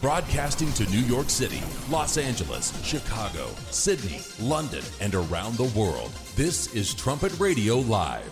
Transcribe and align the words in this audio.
Broadcasting 0.00 0.72
to 0.74 0.88
New 0.90 1.00
York 1.00 1.28
City, 1.28 1.60
Los 1.90 2.18
Angeles, 2.18 2.72
Chicago, 2.84 3.48
Sydney, 3.72 4.20
London, 4.38 4.84
and 5.00 5.12
around 5.12 5.56
the 5.56 5.64
world. 5.76 6.12
This 6.36 6.72
is 6.72 6.94
Trumpet 6.94 7.36
Radio 7.40 7.78
Live. 7.78 8.22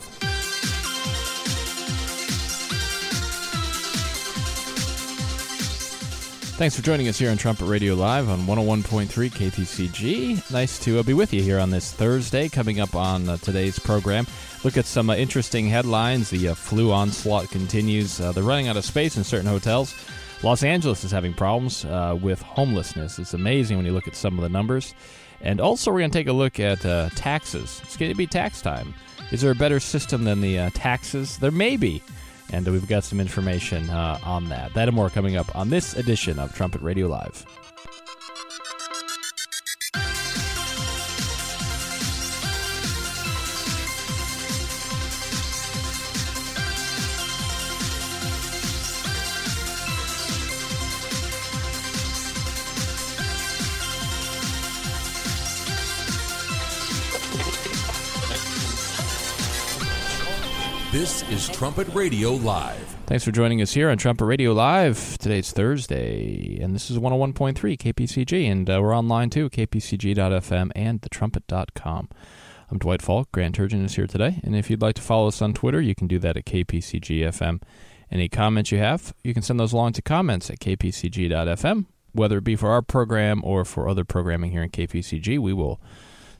Thanks 6.55 6.77
for 6.77 6.83
joining 6.83 7.09
us 7.09 7.19
here 7.19 7.33
on 7.33 7.37
Trumpet 7.37 7.67
Radio 7.67 7.95
Live 7.95 8.29
on 8.29 8.47
101.3 8.47 9.09
KPCG. 9.09 10.53
Nice 10.53 10.79
to 10.79 11.01
uh, 11.01 11.03
be 11.03 11.15
with 11.15 11.35
you 11.35 11.43
here 11.43 11.59
on 11.59 11.71
this 11.71 11.93
Thursday. 11.93 12.49
Coming 12.49 12.79
up 12.79 12.95
on 12.95 13.29
uh, 13.29 13.39
today's 13.39 13.81
program, 13.81 14.29
look 14.63 14.77
at 14.77 14.87
some 14.87 15.11
uh, 15.11 15.17
interesting 15.17 15.67
headlines. 15.67 16.31
The 16.31 16.55
flu 16.55 16.93
onslaught 16.93 17.51
continues. 17.51 18.19
They're 18.19 18.45
running 18.45 18.69
out 18.69 18.77
of 18.77 18.85
space 18.85 19.17
in 19.17 19.25
certain 19.25 19.49
hotels. 19.49 19.97
Los 20.43 20.63
Angeles 20.63 21.05
is 21.05 21.11
having 21.11 21.33
problems 21.33 21.85
uh, 21.85 22.17
with 22.21 22.43
homelessness. 22.43 23.19
It's 23.19 23.35
amazing 23.35 23.77
when 23.77 23.87
you 23.87 23.93
look 23.93 24.09
at 24.09 24.17
some 24.17 24.39
of 24.39 24.43
the 24.43 24.49
numbers. 24.49 24.95
And 25.41 25.61
also, 25.61 25.91
we're 25.91 26.01
going 26.01 26.11
to 26.11 26.19
take 26.19 26.29
a 26.29 26.33
look 26.33 26.59
at 26.61 26.81
taxes. 27.15 27.81
It's 27.85 27.97
going 27.97 28.11
to 28.11 28.17
be 28.17 28.27
tax 28.27 28.63
time. 28.63 28.95
Is 29.33 29.41
there 29.41 29.51
a 29.51 29.57
better 29.57 29.81
system 29.81 30.25
than 30.25 30.41
the 30.41 30.71
taxes? 30.75 31.39
There 31.39 31.51
may 31.51 31.77
be 31.77 32.03
and 32.53 32.67
we've 32.67 32.89
got 32.89 33.05
some 33.05 33.21
information 33.21 33.91
uh, 33.91 34.19
on 34.23 34.49
that. 34.49 34.73
That 34.75 34.89
and 34.89 34.97
more 34.97 35.11
coming 35.11 35.37
up 35.37 35.55
on 35.57 35.71
this 35.71 35.95
edition 35.95 36.39
of 36.39 36.55
Trumpet 36.55 36.81
Radio 36.83 37.09
Live. 37.09 37.66
This 60.97 61.29
is 61.29 61.47
Trumpet 61.51 61.89
Radio 61.89 62.31
Live. 62.31 62.97
Thanks 63.05 63.23
for 63.23 63.31
joining 63.31 63.61
us 63.61 63.75
here 63.75 63.91
on 63.91 63.99
Trumpet 63.99 64.25
Radio 64.25 64.55
Live. 64.55 65.19
Today's 65.19 65.53
Thursday, 65.53 66.59
and 66.59 66.75
this 66.75 66.91
is 66.91 66.99
101.3 66.99 67.55
KPCG, 67.55 68.51
and 68.51 68.71
uh, 68.71 68.79
we're 68.81 68.97
online 68.97 69.29
too, 69.29 69.51
kpcg.fm 69.51 70.73
and 70.75 71.03
thetrumpet.com. 71.03 72.09
I'm 72.71 72.79
Dwight 72.79 73.03
Falk. 73.03 73.31
Grant 73.31 73.59
Turgeon 73.59 73.85
is 73.85 73.97
here 73.97 74.07
today, 74.07 74.41
and 74.43 74.57
if 74.57 74.71
you'd 74.71 74.81
like 74.81 74.95
to 74.95 75.03
follow 75.03 75.29
us 75.29 75.43
on 75.43 75.53
Twitter, 75.53 75.83
you 75.83 75.95
can 75.95 76.07
do 76.07 76.19
that 76.19 76.39
at 76.39 76.47
kpcgfm. 76.47 77.61
Any 78.11 78.31
comments 78.31 78.73
you 78.73 78.79
have, 78.79 79.13
you 79.23 79.35
can 79.35 79.43
send 79.43 79.61
those 79.61 79.75
along 79.75 79.93
to 79.93 80.03
comments 80.03 80.49
at 80.49 80.61
kpcg.fm, 80.61 81.85
whether 82.13 82.39
it 82.39 82.45
be 82.45 82.57
for 82.57 82.71
our 82.71 82.81
program 82.81 83.43
or 83.45 83.67
for 83.67 83.87
other 83.87 84.07
programming 84.07 84.51
here 84.51 84.63
in 84.63 84.71
KPCG. 84.71 85.39
We 85.41 85.53
will 85.53 85.79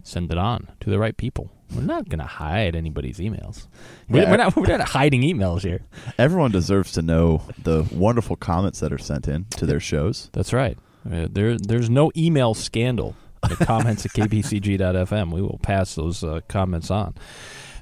send 0.03 0.33
it 0.33 0.39
on 0.39 0.69
to 0.81 0.89
the 0.89 0.99
right 0.99 1.19
people. 1.19 1.51
We're 1.75 1.83
not 1.83 2.09
going 2.09 2.21
to 2.21 2.27
hide 2.27 2.77
anybody's 2.77 3.19
emails. 3.19 3.67
We're, 4.09 4.31
we're, 4.31 4.37
not, 4.37 4.57
we're 4.57 4.67
not 4.67 4.89
hiding 4.89 5.23
emails 5.23 5.63
here. 5.63 5.81
Everyone 6.19 6.51
deserves 6.51 6.93
to 6.93 7.03
know 7.03 7.43
the 7.63 7.87
wonderful 7.93 8.37
comments 8.37 8.81
that 8.81 8.93
are 8.93 8.99
sent 8.99 9.27
in 9.29 9.47
to 9.57 9.67
their 9.67 9.81
shows. 9.81 10.31
That's 10.33 10.53
right. 10.53 10.79
Uh, 11.11 11.29
there, 11.31 11.57
there's 11.59 11.91
no 11.91 12.13
email 12.17 12.55
scandal. 12.55 13.17
The 13.49 13.57
comments 13.65 14.05
at 14.07 14.13
kpcg.fm. 14.13 15.33
We 15.33 15.43
will 15.43 15.59
pass 15.63 15.95
those 15.95 16.25
uh, 16.25 16.41
comments 16.49 16.91
on. 16.91 17.15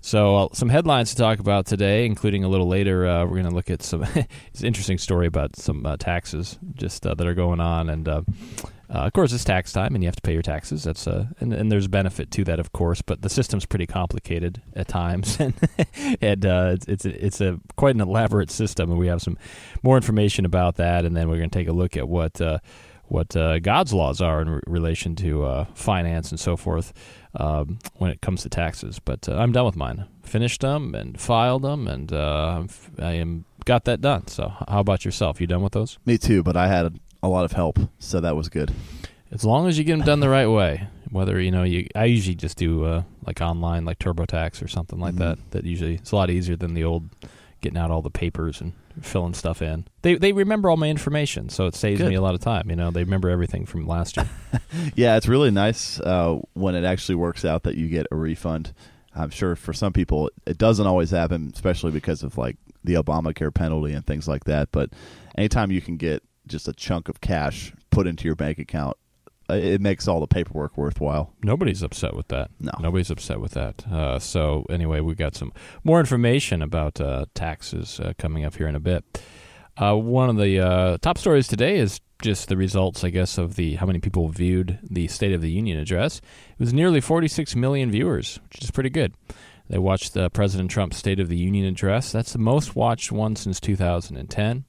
So, 0.05 0.36
uh, 0.36 0.48
some 0.52 0.69
headlines 0.69 1.14
to 1.14 1.16
talk 1.16 1.38
about 1.38 1.64
today, 1.64 2.05
including 2.05 2.44
a 2.44 2.48
little 2.48 2.69
later. 2.69 3.06
Uh, 3.06 3.24
we're 3.24 3.41
going 3.41 3.48
to 3.48 3.55
look 3.55 3.70
at 3.70 3.83
some. 3.83 4.02
it's 4.14 4.61
an 4.61 4.66
interesting 4.66 4.98
story 4.98 5.27
about 5.27 5.56
some 5.56 5.86
uh, 5.86 5.96
taxes 5.96 6.58
just 6.74 7.06
uh, 7.06 7.14
that 7.14 7.27
are 7.27 7.33
going 7.33 7.58
on, 7.58 7.88
and 7.88 8.06
uh, 8.06 8.20
uh, 8.91 8.98
of 8.98 9.14
course, 9.14 9.33
it's 9.33 9.44
tax 9.44 9.72
time, 9.72 9.94
and 9.94 10.05
you 10.05 10.08
have 10.08 10.16
to 10.16 10.20
pay 10.20 10.34
your 10.34 10.42
taxes. 10.42 10.84
That's 10.84 11.06
and, 11.06 11.55
and 11.55 11.72
there's 11.72 11.88
benefit 11.88 12.30
to 12.33 12.44
that, 12.44 12.61
of 12.61 12.70
course. 12.72 13.00
But 13.00 13.22
the 13.22 13.30
system's 13.30 13.64
pretty 13.64 13.86
complicated 13.86 14.61
at 14.77 14.89
times, 14.89 15.40
and, 15.40 15.55
and 16.20 16.45
it's 16.45 16.86
it's 16.86 17.07
a, 17.07 17.24
it's 17.24 17.40
a 17.40 17.58
quite 17.77 17.95
an 17.95 18.02
elaborate 18.02 18.51
system. 18.51 18.90
And 18.90 19.01
we 19.01 19.07
have 19.07 19.23
some 19.23 19.39
more 19.83 19.96
information 19.96 20.45
about 20.45 20.77
that, 20.77 21.07
and 21.07 21.17
then 21.17 21.30
we're 21.30 21.39
going 21.39 21.48
to 21.48 21.58
take 21.58 21.68
a 21.68 21.73
look 21.73 21.96
at 21.96 22.07
what 22.07 22.42
what 23.07 23.28
God's 23.62 23.95
laws 23.95 24.20
are 24.20 24.42
in 24.42 24.51
re- 24.51 24.61
relation 24.67 25.17
to 25.17 25.67
finance 25.74 26.30
and 26.30 26.39
so 26.39 26.58
forth 26.58 26.92
um, 27.36 27.78
when 27.96 28.11
it 28.11 28.20
comes 28.20 28.42
to 28.42 28.48
taxes. 28.48 28.98
But 28.98 29.28
uh, 29.28 29.36
I'm 29.36 29.52
done 29.52 29.67
with 29.67 29.77
mine. 29.77 30.06
Finished 30.22 30.61
them 30.61 30.95
and 30.95 31.20
filed 31.20 31.62
them, 31.62 31.86
and 31.86 32.12
uh, 32.12 32.64
I 32.98 33.12
am 33.12 33.45
got 33.64 33.84
that 33.84 34.00
done. 34.00 34.27
So, 34.27 34.52
how 34.68 34.80
about 34.80 35.05
yourself? 35.05 35.40
You 35.40 35.46
done 35.46 35.62
with 35.62 35.72
those? 35.72 35.98
Me 36.06 36.18
too, 36.18 36.42
but 36.42 36.56
I 36.56 36.68
had 36.68 36.98
a 37.22 37.28
lot 37.28 37.45
of 37.45 37.52
help, 37.52 37.78
so 37.98 38.20
that 38.20 38.36
was 38.36 38.48
good. 38.48 38.72
As 39.30 39.45
long 39.45 39.67
as 39.67 39.78
you 39.78 39.84
get 39.84 39.96
them 39.96 40.06
done 40.06 40.20
the 40.20 40.28
right 40.28 40.46
way, 40.46 40.86
whether 41.11 41.40
you 41.40 41.50
know 41.50 41.64
you, 41.64 41.89
I 41.95 42.05
usually 42.05 42.34
just 42.34 42.56
do 42.56 42.84
uh, 42.84 43.02
like 43.27 43.40
online, 43.40 43.84
like 43.84 43.98
TurboTax 43.98 44.62
or 44.62 44.68
something 44.68 44.98
like 44.98 45.14
mm-hmm. 45.14 45.24
that. 45.24 45.51
That 45.51 45.64
usually 45.64 45.95
it's 45.96 46.12
a 46.12 46.16
lot 46.16 46.30
easier 46.30 46.56
than 46.56 46.74
the 46.74 46.84
old 46.84 47.08
getting 47.64 47.79
out 47.79 47.91
all 47.91 48.02
the 48.02 48.11
papers 48.11 48.61
and 48.61 48.75
filling 49.01 49.33
stuff 49.33 49.63
in. 49.63 49.86
They 50.02 50.17
they 50.17 50.33
remember 50.33 50.69
all 50.69 50.77
my 50.77 50.89
information, 50.89 51.48
so 51.48 51.67
it 51.67 51.75
saves 51.75 52.01
Good. 52.01 52.11
me 52.11 52.14
a 52.14 52.20
lot 52.20 52.35
of 52.35 52.41
time. 52.41 52.69
You 52.69 52.77
know, 52.77 52.91
they 52.91 53.02
remember 53.02 53.30
everything 53.30 53.64
from 53.64 53.86
last 53.86 54.17
year. 54.17 54.29
yeah, 54.95 55.17
it's 55.17 55.27
really 55.27 55.51
nice 55.51 55.98
uh, 56.01 56.39
when 56.52 56.75
it 56.75 56.85
actually 56.85 57.14
works 57.17 57.45
out 57.45 57.63
that 57.64 57.77
you 57.77 57.89
get 57.89 58.07
a 58.13 58.17
refund. 58.17 58.75
I'm 59.14 59.30
sure 59.30 59.57
for 59.57 59.73
some 59.73 59.92
people 59.92 60.30
it 60.47 60.58
doesn't 60.58 60.86
always 60.86 61.11
happen, 61.11 61.51
especially 61.55 61.91
because 61.91 62.23
of 62.23 62.36
like 62.36 62.57
the 62.85 62.95
Obamacare 62.95 63.52
penalty 63.52 63.95
and 63.95 64.07
things 64.07 64.29
like 64.29 64.45
that. 64.45 64.69
But 64.70 64.91
anytime 65.36 65.70
you 65.70 65.81
can 65.81 65.96
get 65.96 66.23
just 66.46 66.69
a 66.69 66.75
chunk 66.75 67.08
of 67.08 67.23
cash 67.23 67.73
put 67.91 68.07
into 68.07 68.27
your 68.27 68.36
bank 68.36 68.58
account, 68.58 68.98
it 69.48 69.80
makes 69.80 70.08
all 70.08 70.20
the 70.20 70.27
paperwork 70.27 70.77
worthwhile. 70.77 71.32
Nobody's 71.42 71.82
upset 71.82 72.14
with 72.14 72.28
that. 72.28 72.50
No, 72.60 72.72
nobody's 72.80 73.10
upset 73.10 73.40
with 73.40 73.52
that. 73.52 73.86
Uh, 73.86 74.18
so 74.18 74.64
anyway, 74.70 75.00
we 75.00 75.14
got 75.14 75.34
some 75.34 75.52
more 75.82 76.00
information 76.00 76.62
about 76.62 77.00
uh, 77.00 77.27
taxes 77.34 78.00
uh, 78.00 78.14
coming 78.18 78.44
up 78.44 78.56
here 78.56 78.68
in 78.68 78.74
a 78.74 78.80
bit. 78.80 79.04
Uh, 79.77 79.94
one 79.96 80.30
of 80.30 80.36
the 80.36 80.60
uh, 80.60 80.98
top 80.98 81.18
stories 81.18 81.48
today 81.48 81.78
is 81.78 82.00
just 82.22 82.48
the 82.48 82.56
results, 82.56 83.04
I 83.04 83.10
guess, 83.10 83.38
of 83.38 83.56
the 83.56 83.74
how 83.74 83.86
many 83.86 83.98
people 83.98 84.28
viewed 84.28 84.78
the 84.83 85.08
State 85.08 85.33
of 85.33 85.42
the 85.42 85.50
Union 85.50 85.78
address. 85.78 86.18
It 86.18 86.60
was 86.60 86.72
nearly 86.72 87.00
46 87.00 87.56
million 87.56 87.90
viewers, 87.90 88.38
which 88.50 88.62
is 88.62 88.70
pretty 88.70 88.90
good. 88.90 89.14
They 89.68 89.78
watched 89.78 90.16
President 90.33 90.70
Trump's 90.70 90.98
State 90.98 91.18
of 91.18 91.28
the 91.28 91.36
Union 91.36 91.66
address. 91.66 92.12
That's 92.12 92.33
the 92.33 92.38
most 92.38 92.77
watched 92.77 93.10
one 93.10 93.34
since 93.34 93.60
2010 93.60 94.64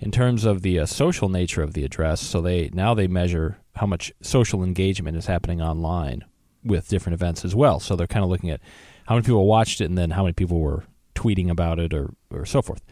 in 0.00 0.10
terms 0.10 0.44
of 0.44 0.62
the 0.62 0.78
uh, 0.80 0.86
social 0.86 1.28
nature 1.28 1.62
of 1.62 1.72
the 1.74 1.84
address. 1.84 2.20
So 2.20 2.40
they 2.40 2.70
now 2.72 2.94
they 2.94 3.06
measure 3.06 3.58
how 3.78 3.86
much 3.86 4.12
social 4.20 4.62
engagement 4.62 5.16
is 5.16 5.26
happening 5.26 5.60
online 5.62 6.24
with 6.64 6.88
different 6.88 7.14
events 7.14 7.44
as 7.44 7.54
well. 7.54 7.80
So 7.80 7.96
they're 7.96 8.06
kind 8.06 8.24
of 8.24 8.30
looking 8.30 8.50
at 8.50 8.60
how 9.06 9.14
many 9.14 9.24
people 9.24 9.46
watched 9.46 9.80
it 9.80 9.86
and 9.86 9.96
then 9.96 10.10
how 10.10 10.22
many 10.22 10.34
people 10.34 10.60
were 10.60 10.84
tweeting 11.14 11.50
about 11.50 11.78
it 11.78 11.94
or 11.94 12.14
or 12.30 12.44
so 12.44 12.62
forth. 12.62 12.82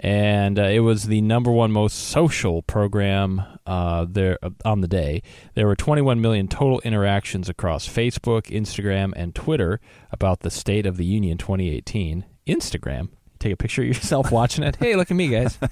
And 0.00 0.60
uh, 0.60 0.64
it 0.64 0.80
was 0.80 1.04
the 1.04 1.20
number 1.22 1.50
one 1.50 1.72
most 1.72 1.94
social 1.94 2.62
program 2.62 3.42
uh, 3.66 4.06
there 4.08 4.38
uh, 4.42 4.50
on 4.64 4.80
the 4.80 4.86
day. 4.86 5.22
There 5.54 5.66
were 5.66 5.74
21 5.74 6.20
million 6.20 6.46
total 6.46 6.80
interactions 6.80 7.48
across 7.48 7.88
Facebook, 7.88 8.46
Instagram, 8.46 9.12
and 9.16 9.34
Twitter 9.34 9.80
about 10.12 10.40
the 10.40 10.50
State 10.50 10.86
of 10.86 10.98
the 10.98 11.04
Union 11.04 11.36
2018. 11.36 12.24
Instagram, 12.46 13.08
take 13.40 13.52
a 13.52 13.56
picture 13.56 13.82
of 13.82 13.88
yourself 13.88 14.30
watching 14.32 14.62
it. 14.62 14.76
Hey, 14.76 14.94
look 14.94 15.10
at 15.10 15.16
me, 15.16 15.28
guys. 15.28 15.58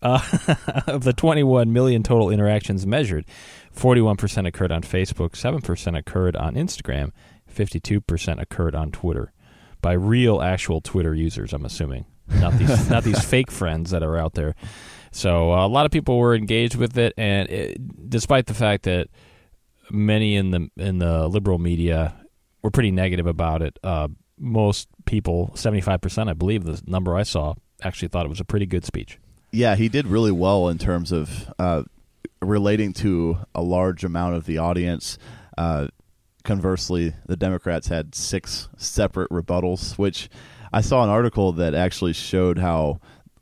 Uh, 0.00 0.20
of 0.86 1.02
the 1.02 1.12
21 1.12 1.72
million 1.72 2.04
total 2.04 2.30
interactions 2.30 2.86
measured, 2.86 3.24
41% 3.78 4.46
occurred 4.46 4.72
on 4.72 4.82
Facebook, 4.82 5.30
7% 5.30 5.98
occurred 5.98 6.36
on 6.36 6.54
Instagram, 6.54 7.12
52% 7.52 8.40
occurred 8.40 8.74
on 8.74 8.90
Twitter 8.90 9.32
by 9.80 9.92
real, 9.92 10.42
actual 10.42 10.80
Twitter 10.80 11.14
users, 11.14 11.52
I'm 11.52 11.64
assuming. 11.64 12.04
Not 12.28 12.58
these, 12.58 12.90
not 12.90 13.04
these 13.04 13.22
fake 13.22 13.50
friends 13.50 13.90
that 13.90 14.02
are 14.02 14.16
out 14.16 14.34
there. 14.34 14.54
So 15.12 15.52
uh, 15.52 15.66
a 15.66 15.68
lot 15.68 15.86
of 15.86 15.92
people 15.92 16.18
were 16.18 16.34
engaged 16.34 16.74
with 16.74 16.98
it, 16.98 17.14
and 17.16 17.48
it, 17.48 18.10
despite 18.10 18.46
the 18.46 18.54
fact 18.54 18.84
that 18.84 19.08
many 19.90 20.36
in 20.36 20.50
the 20.50 20.68
in 20.76 20.98
the 20.98 21.28
liberal 21.28 21.58
media 21.58 22.14
were 22.62 22.70
pretty 22.70 22.90
negative 22.90 23.26
about 23.26 23.62
it, 23.62 23.78
uh, 23.82 24.08
most 24.38 24.88
people, 25.06 25.50
75%, 25.54 26.28
I 26.28 26.32
believe 26.34 26.64
the 26.64 26.80
number 26.86 27.16
I 27.16 27.22
saw, 27.22 27.54
actually 27.82 28.08
thought 28.08 28.26
it 28.26 28.28
was 28.28 28.40
a 28.40 28.44
pretty 28.44 28.66
good 28.66 28.84
speech. 28.84 29.18
Yeah, 29.50 29.76
he 29.76 29.88
did 29.88 30.06
really 30.06 30.32
well 30.32 30.68
in 30.68 30.78
terms 30.78 31.10
of 31.10 31.52
uh, 31.58 31.84
relating 32.40 32.92
to 32.92 33.38
a 33.54 33.62
large 33.62 34.04
amount 34.04 34.34
of 34.34 34.46
the 34.46 34.58
audience. 34.58 35.18
Uh, 35.56 35.88
conversely, 36.44 37.14
the 37.26 37.36
Democrats 37.36 37.88
had 37.88 38.14
six 38.14 38.68
separate 38.76 39.30
rebuttals, 39.30 39.98
which 39.98 40.28
I 40.72 40.80
saw 40.80 41.02
an 41.02 41.10
article 41.10 41.52
that 41.52 41.74
actually 41.74 42.12
showed 42.12 42.58
how 42.58 43.00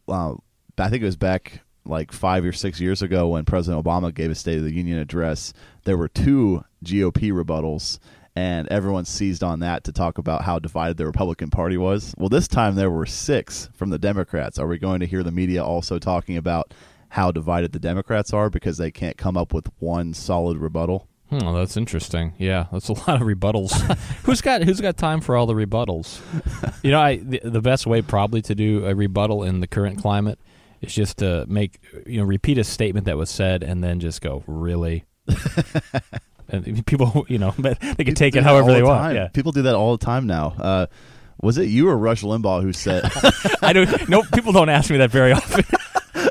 uh, 0.08 0.34
I 0.78 0.88
think 0.88 1.02
it 1.02 1.06
was 1.06 1.16
back 1.16 1.60
like 1.84 2.12
five 2.12 2.44
or 2.44 2.52
six 2.52 2.80
years 2.80 3.02
ago 3.02 3.28
when 3.28 3.44
President 3.44 3.84
Obama 3.84 4.12
gave 4.12 4.30
a 4.30 4.34
State 4.34 4.58
of 4.58 4.64
the 4.64 4.74
Union 4.74 4.98
address. 4.98 5.52
There 5.84 5.96
were 5.96 6.08
two 6.08 6.64
GOP 6.84 7.32
rebuttals, 7.32 7.98
and 8.34 8.68
everyone 8.68 9.04
seized 9.04 9.42
on 9.42 9.60
that 9.60 9.84
to 9.84 9.92
talk 9.92 10.18
about 10.18 10.42
how 10.42 10.58
divided 10.58 10.96
the 10.96 11.06
Republican 11.06 11.50
Party 11.50 11.76
was. 11.76 12.14
Well, 12.18 12.28
this 12.28 12.48
time 12.48 12.74
there 12.74 12.90
were 12.90 13.06
six 13.06 13.68
from 13.72 13.90
the 13.90 13.98
Democrats. 13.98 14.58
Are 14.58 14.66
we 14.66 14.78
going 14.78 15.00
to 15.00 15.06
hear 15.06 15.22
the 15.22 15.32
media 15.32 15.64
also 15.64 15.98
talking 15.98 16.36
about 16.36 16.74
how 17.16 17.30
divided 17.30 17.72
the 17.72 17.78
Democrats 17.78 18.34
are 18.34 18.50
because 18.50 18.76
they 18.76 18.90
can't 18.90 19.16
come 19.16 19.38
up 19.38 19.54
with 19.54 19.70
one 19.78 20.12
solid 20.12 20.58
rebuttal. 20.58 21.08
Hmm, 21.30 21.54
that's 21.54 21.74
interesting. 21.74 22.34
Yeah, 22.36 22.66
that's 22.70 22.90
a 22.90 22.92
lot 23.08 23.22
of 23.22 23.22
rebuttals. 23.22 23.72
who's 24.24 24.42
got 24.42 24.62
Who's 24.62 24.82
got 24.82 24.98
time 24.98 25.22
for 25.22 25.34
all 25.34 25.46
the 25.46 25.54
rebuttals? 25.54 26.20
you 26.84 26.90
know, 26.90 27.00
I 27.00 27.16
the, 27.16 27.40
the 27.42 27.62
best 27.62 27.86
way 27.86 28.02
probably 28.02 28.42
to 28.42 28.54
do 28.54 28.84
a 28.84 28.94
rebuttal 28.94 29.44
in 29.44 29.60
the 29.60 29.66
current 29.66 29.98
climate 29.98 30.38
is 30.82 30.94
just 30.94 31.16
to 31.18 31.46
make 31.48 31.80
you 32.04 32.20
know 32.20 32.24
repeat 32.24 32.58
a 32.58 32.64
statement 32.64 33.06
that 33.06 33.16
was 33.16 33.30
said 33.30 33.62
and 33.62 33.82
then 33.82 33.98
just 33.98 34.20
go 34.20 34.44
really. 34.46 35.06
and 36.50 36.84
people, 36.84 37.24
you 37.30 37.38
know, 37.38 37.52
they 37.56 38.04
can 38.04 38.14
take 38.14 38.36
it 38.36 38.42
however 38.42 38.72
they 38.72 38.80
the 38.80 38.86
want. 38.86 39.14
Yeah. 39.14 39.28
People 39.28 39.52
do 39.52 39.62
that 39.62 39.74
all 39.74 39.96
the 39.96 40.04
time 40.04 40.26
now. 40.26 40.54
Uh, 40.58 40.86
was 41.40 41.56
it 41.56 41.64
you 41.64 41.88
or 41.88 41.96
Rush 41.96 42.22
Limbaugh 42.22 42.62
who 42.62 42.74
said 42.74 43.10
I 43.62 43.72
don't. 43.72 44.08
No, 44.08 44.22
people 44.34 44.52
don't 44.52 44.68
ask 44.68 44.90
me 44.90 44.98
that 44.98 45.10
very 45.10 45.32
often. 45.32 45.64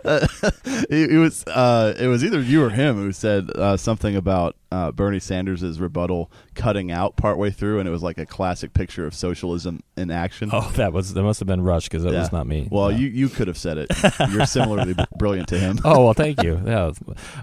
it, 0.90 1.12
it 1.12 1.18
was 1.18 1.44
uh, 1.48 1.94
it 2.00 2.08
was 2.08 2.24
either 2.24 2.40
you 2.42 2.64
or 2.64 2.70
him 2.70 2.96
who 2.96 3.12
said 3.12 3.50
uh, 3.56 3.76
something 3.78 4.16
about 4.16 4.56
uh, 4.72 4.92
Bernie 4.92 5.20
Sanders' 5.20 5.80
rebuttal 5.80 6.30
cutting 6.54 6.92
out 6.92 7.16
partway 7.16 7.50
through, 7.50 7.80
and 7.80 7.88
it 7.88 7.92
was 7.92 8.04
like 8.04 8.18
a 8.18 8.26
classic 8.26 8.74
picture 8.74 9.06
of 9.06 9.14
socialism 9.16 9.82
in 9.98 10.12
action. 10.12 10.50
oh, 10.54 10.72
that 10.76 10.94
was 10.94 11.14
that 11.14 11.24
must 11.24 11.40
have 11.40 11.48
been 11.48 11.62
Rush 11.62 11.86
because 11.86 12.04
that 12.04 12.14
Yeah. 12.14 12.20
was 12.20 12.32
not 12.32 12.46
me. 12.48 12.68
Well, 12.72 12.92
you 12.92 13.08
you 13.08 13.30
could 13.30 13.48
have 13.48 13.58
said 13.58 13.78
it. 13.78 13.88
You're 14.32 14.46
similarly 14.46 14.96
brilliant 15.18 15.48
to 15.50 15.60
him. 15.60 15.80
Oh 15.84 16.06
well, 16.06 16.14
thank 16.14 16.44
you. 16.44 16.62
Yeah, 16.66 16.92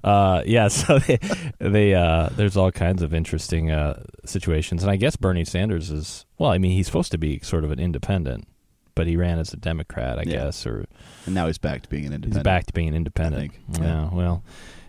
uh, 0.05 0.43
yeah. 0.47 0.69
So 0.69 0.99
they, 1.01 1.19
they 1.59 1.95
uh, 1.95 2.29
there's 2.37 2.57
all 2.57 2.71
kinds 2.71 3.03
of 3.03 3.13
interesting 3.15 3.71
uh, 3.71 4.03
situations, 4.25 4.83
and 4.83 4.91
I 4.91 4.97
guess 4.97 5.17
Bernie 5.17 5.45
Sanders 5.45 5.91
is 5.91 6.27
well. 6.39 6.51
I 6.51 6.59
mean, 6.59 6.73
he's 6.73 6.87
supposed 6.87 7.13
to 7.13 7.19
be 7.19 7.41
sort 7.41 7.65
of 7.65 7.71
an 7.71 7.79
independent, 7.81 8.47
but 8.95 9.07
he 9.07 9.17
ran 9.17 9.39
as 9.39 9.53
a 9.53 9.57
Democrat, 9.57 10.19
I 10.19 10.23
Yeah. 10.23 10.45
guess, 10.45 10.67
or 10.67 10.87
And 11.27 11.35
now 11.35 11.47
he's 11.47 11.59
back 11.59 11.83
to 11.83 11.89
being 11.89 12.07
an 12.07 12.13
independent. 12.13 12.37
he's 12.39 12.43
back 12.45 12.67
to 12.67 12.73
being 12.73 12.89
an 12.89 12.95
independent. 12.95 13.53
Think, 13.53 13.81
Yeah. 13.81 14.09
Well, 14.13 14.43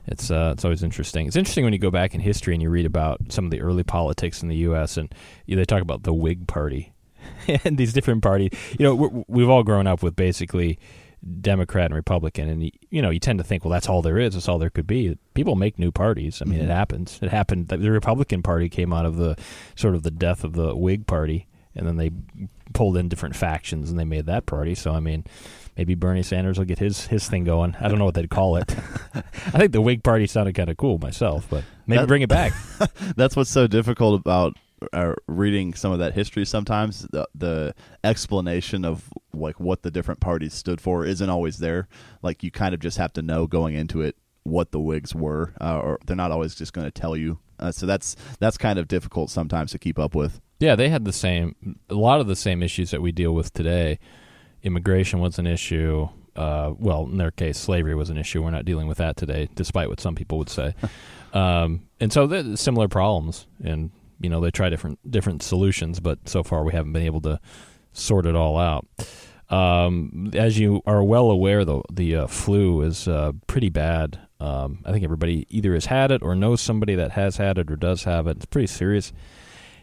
it's 0.07 0.29
uh, 0.29 0.51
it's 0.53 0.65
always 0.65 0.83
interesting. 0.83 1.27
It's 1.27 1.35
interesting 1.35 1.63
when 1.63 1.73
you 1.73 1.79
go 1.79 1.91
back 1.91 2.13
in 2.13 2.19
history 2.21 2.53
and 2.53 2.61
you 2.61 2.69
read 2.69 2.85
about 2.85 3.21
some 3.31 3.45
of 3.45 3.51
the 3.51 3.61
early 3.61 3.83
politics 3.83 4.41
in 4.43 4.49
the 4.49 4.57
U.S. 4.57 4.97
and 4.97 5.13
you, 5.45 5.55
they 5.55 5.65
talk 5.65 5.81
about 5.81 6.03
the 6.03 6.13
Whig 6.13 6.45
Party 6.47 6.93
and 7.63 7.77
these 7.77 7.93
different 7.93 8.21
parties. 8.21 8.49
You 8.77 8.83
know, 8.83 8.95
we're, 8.95 9.23
we've 9.27 9.49
all 9.49 9.63
grown 9.63 9.87
up 9.87 10.03
with 10.03 10.15
basically 10.15 10.77
Democrat 11.39 11.85
and 11.85 11.95
Republican, 11.95 12.49
and 12.49 12.63
you, 12.65 12.71
you 12.89 13.01
know, 13.01 13.09
you 13.09 13.19
tend 13.19 13.39
to 13.39 13.45
think, 13.45 13.63
well, 13.63 13.71
that's 13.71 13.87
all 13.87 14.01
there 14.01 14.19
is. 14.19 14.33
That's 14.33 14.49
all 14.49 14.59
there 14.59 14.69
could 14.69 14.85
be. 14.87 15.17
People 15.35 15.55
make 15.55 15.79
new 15.79 15.89
parties. 15.89 16.41
I 16.41 16.45
mean, 16.49 16.59
Mhm. 16.59 16.63
it 16.63 16.69
happens. 16.69 17.19
It 17.21 17.29
happened. 17.29 17.69
The 17.69 17.89
Republican 17.91 18.41
Party 18.43 18.67
came 18.67 18.91
out 18.91 19.05
of 19.05 19.15
the 19.15 19.37
sort 19.75 19.95
of 19.95 20.03
the 20.03 20.11
death 20.11 20.43
of 20.43 20.51
the 20.51 20.75
Whig 20.75 21.07
Party, 21.07 21.47
and 21.75 21.87
then 21.87 21.95
they 21.95 22.11
pulled 22.73 22.97
in 22.97 23.09
different 23.09 23.35
factions 23.35 23.89
and 23.89 23.99
they 23.99 24.05
made 24.05 24.25
that 24.27 24.45
party. 24.45 24.75
So 24.75 24.93
I 24.93 24.99
mean, 24.99 25.25
maybe 25.77 25.95
Bernie 25.95 26.23
Sanders 26.23 26.57
will 26.57 26.65
get 26.65 26.79
his 26.79 27.07
his 27.07 27.27
thing 27.27 27.43
going. 27.43 27.75
I 27.79 27.87
don't 27.87 27.99
know 27.99 28.05
what 28.05 28.15
they'd 28.15 28.29
call 28.29 28.55
it. 28.57 28.73
I 29.15 29.57
think 29.57 29.71
the 29.71 29.81
Whig 29.81 30.03
Party 30.03 30.27
sounded 30.27 30.55
kind 30.55 30.69
of 30.69 30.77
cool 30.77 30.97
myself, 30.99 31.47
but 31.49 31.63
maybe 31.87 31.99
That- 31.99 32.07
bring 32.07 32.21
it 32.21 32.29
back. 32.29 32.53
That's 33.15 33.35
what's 33.35 33.49
so 33.49 33.67
difficult 33.67 34.19
about 34.21 34.57
uh, 34.91 35.13
reading 35.27 35.73
some 35.73 35.91
of 35.93 35.99
that 35.99 36.13
history. 36.13 36.43
Sometimes 36.45 37.07
the, 37.11 37.25
the 37.35 37.73
explanation 38.03 38.83
of 38.85 39.09
like 39.33 39.59
what 39.59 39.81
the 39.81 39.89
different 39.91 40.19
parties 40.19 40.53
stood 40.53 40.79
for 40.81 41.05
isn't 41.05 41.29
always 41.29 41.57
there. 41.59 41.87
Like 42.21 42.43
you 42.43 42.51
kind 42.51 42.73
of 42.73 42.79
just 42.81 42.97
have 42.97 43.13
to 43.13 43.21
know 43.21 43.47
going 43.47 43.75
into 43.75 44.01
it 44.01 44.15
what 44.43 44.71
the 44.71 44.79
Whigs 44.79 45.15
were, 45.15 45.53
uh, 45.61 45.79
or 45.79 45.99
they're 46.05 46.17
not 46.17 46.31
always 46.31 46.53
just 46.53 46.73
going 46.73 46.85
to 46.85 46.91
tell 46.91 47.15
you. 47.15 47.39
Uh, 47.59 47.71
so 47.71 47.85
that's 47.85 48.17
that's 48.39 48.57
kind 48.57 48.77
of 48.77 48.89
difficult 48.89 49.29
sometimes 49.29 49.71
to 49.71 49.79
keep 49.79 49.97
up 49.97 50.15
with. 50.15 50.41
Yeah, 50.63 50.77
they 50.77 50.87
had 50.87 51.03
the 51.03 51.11
same, 51.11 51.77
a 51.89 51.93
lot 51.93 52.21
of 52.21 52.27
the 52.27 52.37
same 52.37 52.63
issues 52.63 52.91
that 52.91 53.01
we 53.01 53.11
deal 53.11 53.33
with 53.35 53.53
today. 53.53 53.99
Immigration 54.63 55.19
was 55.19 55.37
an 55.37 55.45
issue. 55.45 56.07
Uh, 56.37 56.71
well, 56.79 57.03
in 57.03 57.17
their 57.17 57.31
case, 57.31 57.57
slavery 57.57 57.95
was 57.95 58.09
an 58.09 58.17
issue. 58.17 58.41
We're 58.41 58.51
not 58.51 58.63
dealing 58.63 58.87
with 58.87 58.97
that 58.99 59.17
today, 59.17 59.49
despite 59.55 59.89
what 59.89 59.99
some 59.99 60.15
people 60.15 60.37
would 60.37 60.49
say. 60.49 60.73
um, 61.33 61.81
and 61.99 62.13
so, 62.13 62.55
similar 62.55 62.87
problems, 62.87 63.45
and 63.61 63.91
you 64.21 64.29
know, 64.29 64.39
they 64.39 64.51
try 64.51 64.69
different 64.69 64.99
different 65.11 65.43
solutions, 65.43 65.99
but 65.99 66.29
so 66.29 66.43
far 66.43 66.63
we 66.63 66.71
haven't 66.71 66.93
been 66.93 67.03
able 67.03 67.19
to 67.23 67.41
sort 67.91 68.25
it 68.25 68.33
all 68.33 68.57
out. 68.57 68.87
Um, 69.49 70.31
as 70.33 70.57
you 70.57 70.81
are 70.85 71.03
well 71.03 71.29
aware, 71.29 71.65
though, 71.65 71.83
the 71.91 72.15
uh, 72.15 72.27
flu 72.27 72.83
is 72.83 73.05
uh, 73.05 73.33
pretty 73.47 73.69
bad. 73.69 74.17
Um, 74.39 74.81
I 74.85 74.93
think 74.93 75.03
everybody 75.03 75.45
either 75.49 75.73
has 75.73 75.87
had 75.87 76.09
it 76.09 76.23
or 76.23 76.35
knows 76.35 76.61
somebody 76.61 76.95
that 76.95 77.11
has 77.11 77.35
had 77.35 77.57
it 77.57 77.69
or 77.69 77.75
does 77.75 78.05
have 78.05 78.27
it. 78.27 78.37
It's 78.37 78.45
pretty 78.45 78.67
serious. 78.67 79.11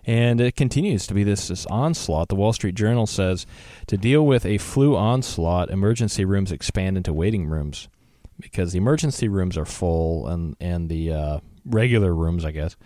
And 0.07 0.41
it 0.41 0.57
continues 0.57 1.07
to 1.07 1.15
be 1.15 1.25
this, 1.25 1.49
this 1.49 1.67
onslaught. 1.67 2.29
The 2.29 2.35
Wall 2.35 2.53
Street 2.53 2.75
Journal 2.75 3.07
says 3.07 3.47
to 3.87 3.97
deal 3.97 4.25
with 4.25 4.47
a 4.47 4.59
flu 4.59 4.97
onslaught, 4.97 5.71
emergency 5.71 6.25
rooms 6.25 6.53
expand 6.53 6.97
into 6.97 7.13
waiting 7.13 7.47
rooms 7.47 7.89
because 8.39 8.73
the 8.73 8.79
emergency 8.79 9.29
rooms 9.29 9.59
are 9.59 9.67
full 9.67 10.27
and, 10.27 10.57
and 10.61 10.89
the 10.89 11.13
uh, 11.13 11.41
regular 11.65 12.15
rooms, 12.15 12.45
I 12.45 12.51
guess, 12.51 12.77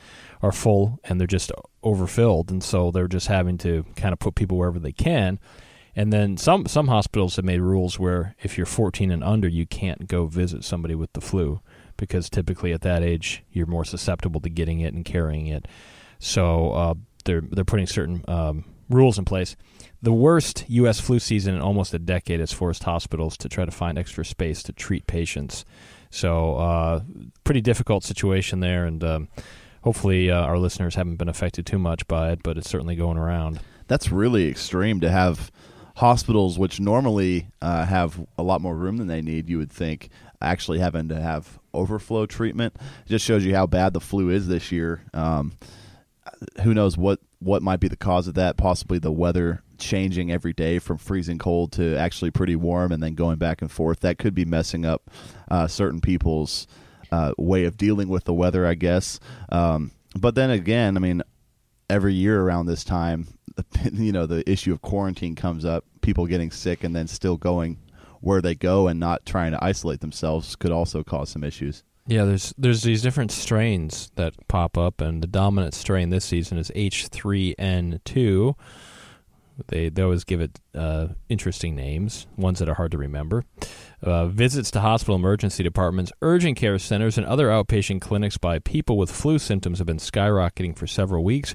are 0.43 0.53
full 0.53 0.99
and 1.05 1.21
they're 1.21 1.27
just 1.27 1.53
overfilled. 1.83 2.51
And 2.51 2.63
so 2.63 2.91
they're 2.91 3.09
just 3.09 3.29
having 3.29 3.59
to 3.59 3.85
kind 3.97 4.13
of 4.13 4.19
put 4.19 4.35
people 4.35 4.59
wherever 4.59 4.79
they 4.79 4.93
can. 4.93 5.39
And 5.97 6.13
then 6.13 6.37
some, 6.37 6.67
some 6.67 6.89
hospitals 6.89 7.37
have 7.37 7.45
made 7.45 7.61
rules 7.61 7.99
where 7.99 8.35
if 8.43 8.57
you're 8.57 8.67
14 8.67 9.13
and 9.13 9.23
under, 9.23 9.47
you 9.47 9.65
can't 9.65 10.09
go 10.09 10.27
visit 10.27 10.65
somebody 10.65 10.95
with 10.95 11.13
the 11.13 11.21
flu 11.21 11.61
because 11.97 12.29
typically 12.29 12.73
at 12.73 12.81
that 12.83 13.03
age, 13.03 13.45
you're 13.53 13.67
more 13.67 13.85
susceptible 13.85 14.41
to 14.41 14.49
getting 14.49 14.81
it 14.81 14.93
and 14.93 15.05
carrying 15.05 15.47
it. 15.47 15.67
So 16.25 16.71
uh, 16.73 16.95
they're 17.27 17.43
they're 17.43 17.67
putting 17.67 17.87
certain 17.87 18.25
um, 18.27 18.65
rules 18.89 19.19
in 19.19 19.27
place. 19.27 19.57
The 20.01 20.13
worst 20.13 20.65
U.S. 20.69 20.99
flu 20.99 21.19
season 21.19 21.55
in 21.55 21.61
almost 21.61 21.93
a 21.93 21.99
decade 21.99 22.41
has 22.41 22.51
forced 22.51 22.85
hospitals 22.85 23.37
to 23.39 23.49
try 23.49 23.67
to 23.67 23.71
find 23.71 23.99
extra 23.99 24.25
space 24.25 24.63
to 24.63 24.73
treat 24.73 25.07
patients. 25.07 25.67
So 26.09 26.57
uh, 26.57 27.01
pretty 27.45 27.61
difficult 27.61 28.05
situation 28.05 28.61
there, 28.61 28.87
and 28.87 29.05
um, 29.05 29.29
hopefully 29.83 30.31
uh, 30.31 30.41
our 30.41 30.59
listeners 30.59 30.95
haven't 30.95 31.17
been 31.17 31.29
affected 31.29 31.67
too 31.67 31.79
much 31.79 32.09
by 32.09 32.33
it, 32.33 32.43
but 32.43 32.57
it's 32.57 32.71
certainly 32.71 32.97
going 32.97 33.19
around. 33.19 33.61
That's 33.87 34.11
really 34.11 34.49
extreme 34.49 35.01
to 35.01 35.11
have 35.11 35.53
hospitals, 35.97 36.59
which 36.59 36.81
normally 36.81 37.49
uh, 37.61 37.85
have 37.85 38.19
a 38.39 38.43
lot 38.43 38.63
more 38.63 38.75
room 38.75 38.97
than 38.97 39.09
they 39.09 39.21
need. 39.21 39.51
You 39.51 39.59
would 39.59 39.73
think 39.73 40.09
actually 40.41 40.79
having 40.79 41.09
to 41.09 41.21
have 41.21 41.59
overflow 41.73 42.25
treatment 42.25 42.75
it 42.77 43.09
just 43.09 43.25
shows 43.25 43.45
you 43.45 43.55
how 43.55 43.67
bad 43.67 43.93
the 43.93 44.01
flu 44.01 44.31
is 44.31 44.47
this 44.49 44.71
year. 44.71 45.03
Um, 45.13 45.53
who 46.63 46.75
knows 46.75 46.97
what 46.97 47.21
what 47.39 47.63
might 47.63 47.81
be 47.81 47.89
the 47.89 47.97
cause 47.97 48.27
of 48.27 48.35
that? 48.35 48.57
Possibly 48.57 48.99
the 48.99 49.13
weather 49.13 49.63
changing 49.79 50.31
every 50.31 50.53
day 50.53 50.79
from 50.79 50.99
freezing 50.99 51.39
cold 51.39 51.73
to 51.73 51.97
actually 51.97 52.31
pretty 52.31 52.57
warm, 52.57 52.93
and 52.93 53.03
then 53.03 53.15
going 53.15 53.37
back 53.37 53.61
and 53.61 53.71
forth. 53.71 54.01
That 54.01 54.19
could 54.19 54.35
be 54.35 54.45
messing 54.45 54.87
up 54.87 55.11
uh, 55.51 55.67
certain 55.67 56.01
people's 56.01 56.67
uh, 57.13 57.33
way 57.37 57.65
of 57.65 57.77
dealing 57.77 58.09
with 58.09 58.25
the 58.25 58.35
weather, 58.35 58.67
I 58.67 58.75
guess. 58.75 59.21
Um, 59.51 59.93
but 60.19 60.35
then 60.35 60.51
again, 60.51 60.97
I 60.97 61.01
mean, 61.01 61.23
every 61.91 62.15
year 62.15 62.41
around 62.41 62.67
this 62.67 62.85
time, 62.85 63.29
you 63.93 64.13
know, 64.13 64.27
the 64.27 64.49
issue 64.51 64.73
of 64.73 64.83
quarantine 64.83 65.35
comes 65.35 65.65
up. 65.65 65.85
People 66.01 66.27
getting 66.27 66.51
sick 66.51 66.85
and 66.85 66.95
then 66.95 67.07
still 67.07 67.37
going 67.37 67.79
where 68.21 68.41
they 68.41 68.55
go 68.55 68.89
and 68.89 68.99
not 68.99 69.27
trying 69.27 69.53
to 69.53 69.63
isolate 69.63 70.01
themselves 70.01 70.57
could 70.57 70.73
also 70.73 71.05
cause 71.05 71.29
some 71.29 71.45
issues. 71.45 71.83
Yeah, 72.07 72.25
there's 72.25 72.53
there's 72.59 72.83
these 72.83 73.01
different 73.03 73.33
strains 73.33 74.11
that 74.17 74.35
pop 74.47 74.77
up, 74.77 75.01
and 75.01 75.23
the 75.23 75.27
dominant 75.27 75.75
strain 75.75 76.11
this 76.11 76.25
season 76.25 76.59
is 76.59 76.71
H3N2. 76.73 78.55
They 79.69 79.89
they 79.89 80.03
always 80.03 80.25
give 80.25 80.41
it 80.41 80.61
uh, 80.75 81.09
interesting 81.29 81.75
names, 81.75 82.27
ones 82.37 82.59
that 82.59 82.69
are 82.69 82.75
hard 82.75 82.91
to 82.91 82.99
remember. 82.99 83.45
Uh, 84.03 84.27
visits 84.27 84.71
to 84.73 84.81
hospital 84.81 85.15
emergency 85.15 85.63
departments, 85.63 86.13
urgent 86.21 86.59
care 86.59 86.79
centers, 86.79 87.17
and 87.17 87.27
other 87.27 87.49
outpatient 87.49 88.03
clinics 88.03 88.37
by 88.37 88.59
people 88.59 88.99
with 88.99 89.11
flu 89.11 89.39
symptoms 89.39 89.79
have 89.79 89.87
been 89.87 89.97
skyrocketing 89.97 90.77
for 90.77 90.87
several 90.87 91.25
weeks. 91.25 91.55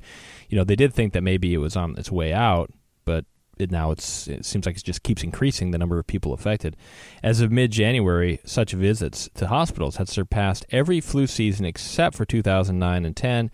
You 0.50 0.58
know, 0.58 0.64
they 0.64 0.76
did 0.76 0.94
think 0.94 1.14
that 1.14 1.22
maybe 1.22 1.54
it 1.54 1.58
was 1.60 1.76
on 1.76 1.96
its 1.98 2.12
way 2.12 2.34
out, 2.34 2.72
but 3.06 3.26
it 3.60 3.72
now 3.72 3.92
it's 3.92 4.28
it 4.28 4.46
seems 4.46 4.66
like 4.66 4.78
it 4.78 4.84
just 4.84 5.04
keeps 5.04 5.24
increasing 5.24 5.72
the 5.72 5.78
number 5.78 6.00
of 6.00 6.08
people 6.08 6.34
affected. 6.34 6.76
As 7.22 7.42
of 7.42 7.52
mid-January, 7.52 8.40
such 8.46 8.72
visits 8.72 9.30
to 9.36 9.48
hospitals 9.48 9.98
had 9.98 10.10
surpassed 10.10 10.66
every 10.72 11.02
flu 11.02 11.28
season 11.28 11.66
except 11.66 12.16
for 12.16 12.26
2009 12.26 13.06
and 13.06 13.16
10, 13.16 13.52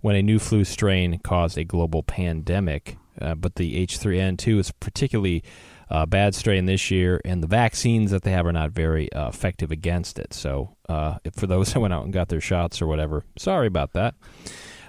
when 0.00 0.16
a 0.16 0.22
new 0.22 0.38
flu 0.38 0.64
strain 0.64 1.18
caused 1.18 1.58
a 1.58 1.64
global 1.64 2.02
pandemic. 2.02 2.96
Uh, 3.20 3.34
but 3.34 3.56
the 3.56 3.86
H3N2 3.86 4.58
is 4.58 4.70
particularly 4.70 5.44
uh, 5.90 6.06
bad 6.06 6.34
strain 6.34 6.64
this 6.64 6.90
year, 6.90 7.20
and 7.24 7.42
the 7.42 7.46
vaccines 7.46 8.10
that 8.10 8.22
they 8.22 8.30
have 8.30 8.46
are 8.46 8.52
not 8.52 8.70
very 8.70 9.12
uh, 9.12 9.28
effective 9.28 9.70
against 9.70 10.18
it. 10.18 10.32
So, 10.32 10.76
uh, 10.88 11.18
for 11.34 11.46
those 11.46 11.72
that 11.72 11.80
went 11.80 11.92
out 11.92 12.04
and 12.04 12.12
got 12.12 12.28
their 12.28 12.40
shots 12.40 12.80
or 12.80 12.86
whatever, 12.86 13.24
sorry 13.36 13.66
about 13.66 13.92
that. 13.92 14.14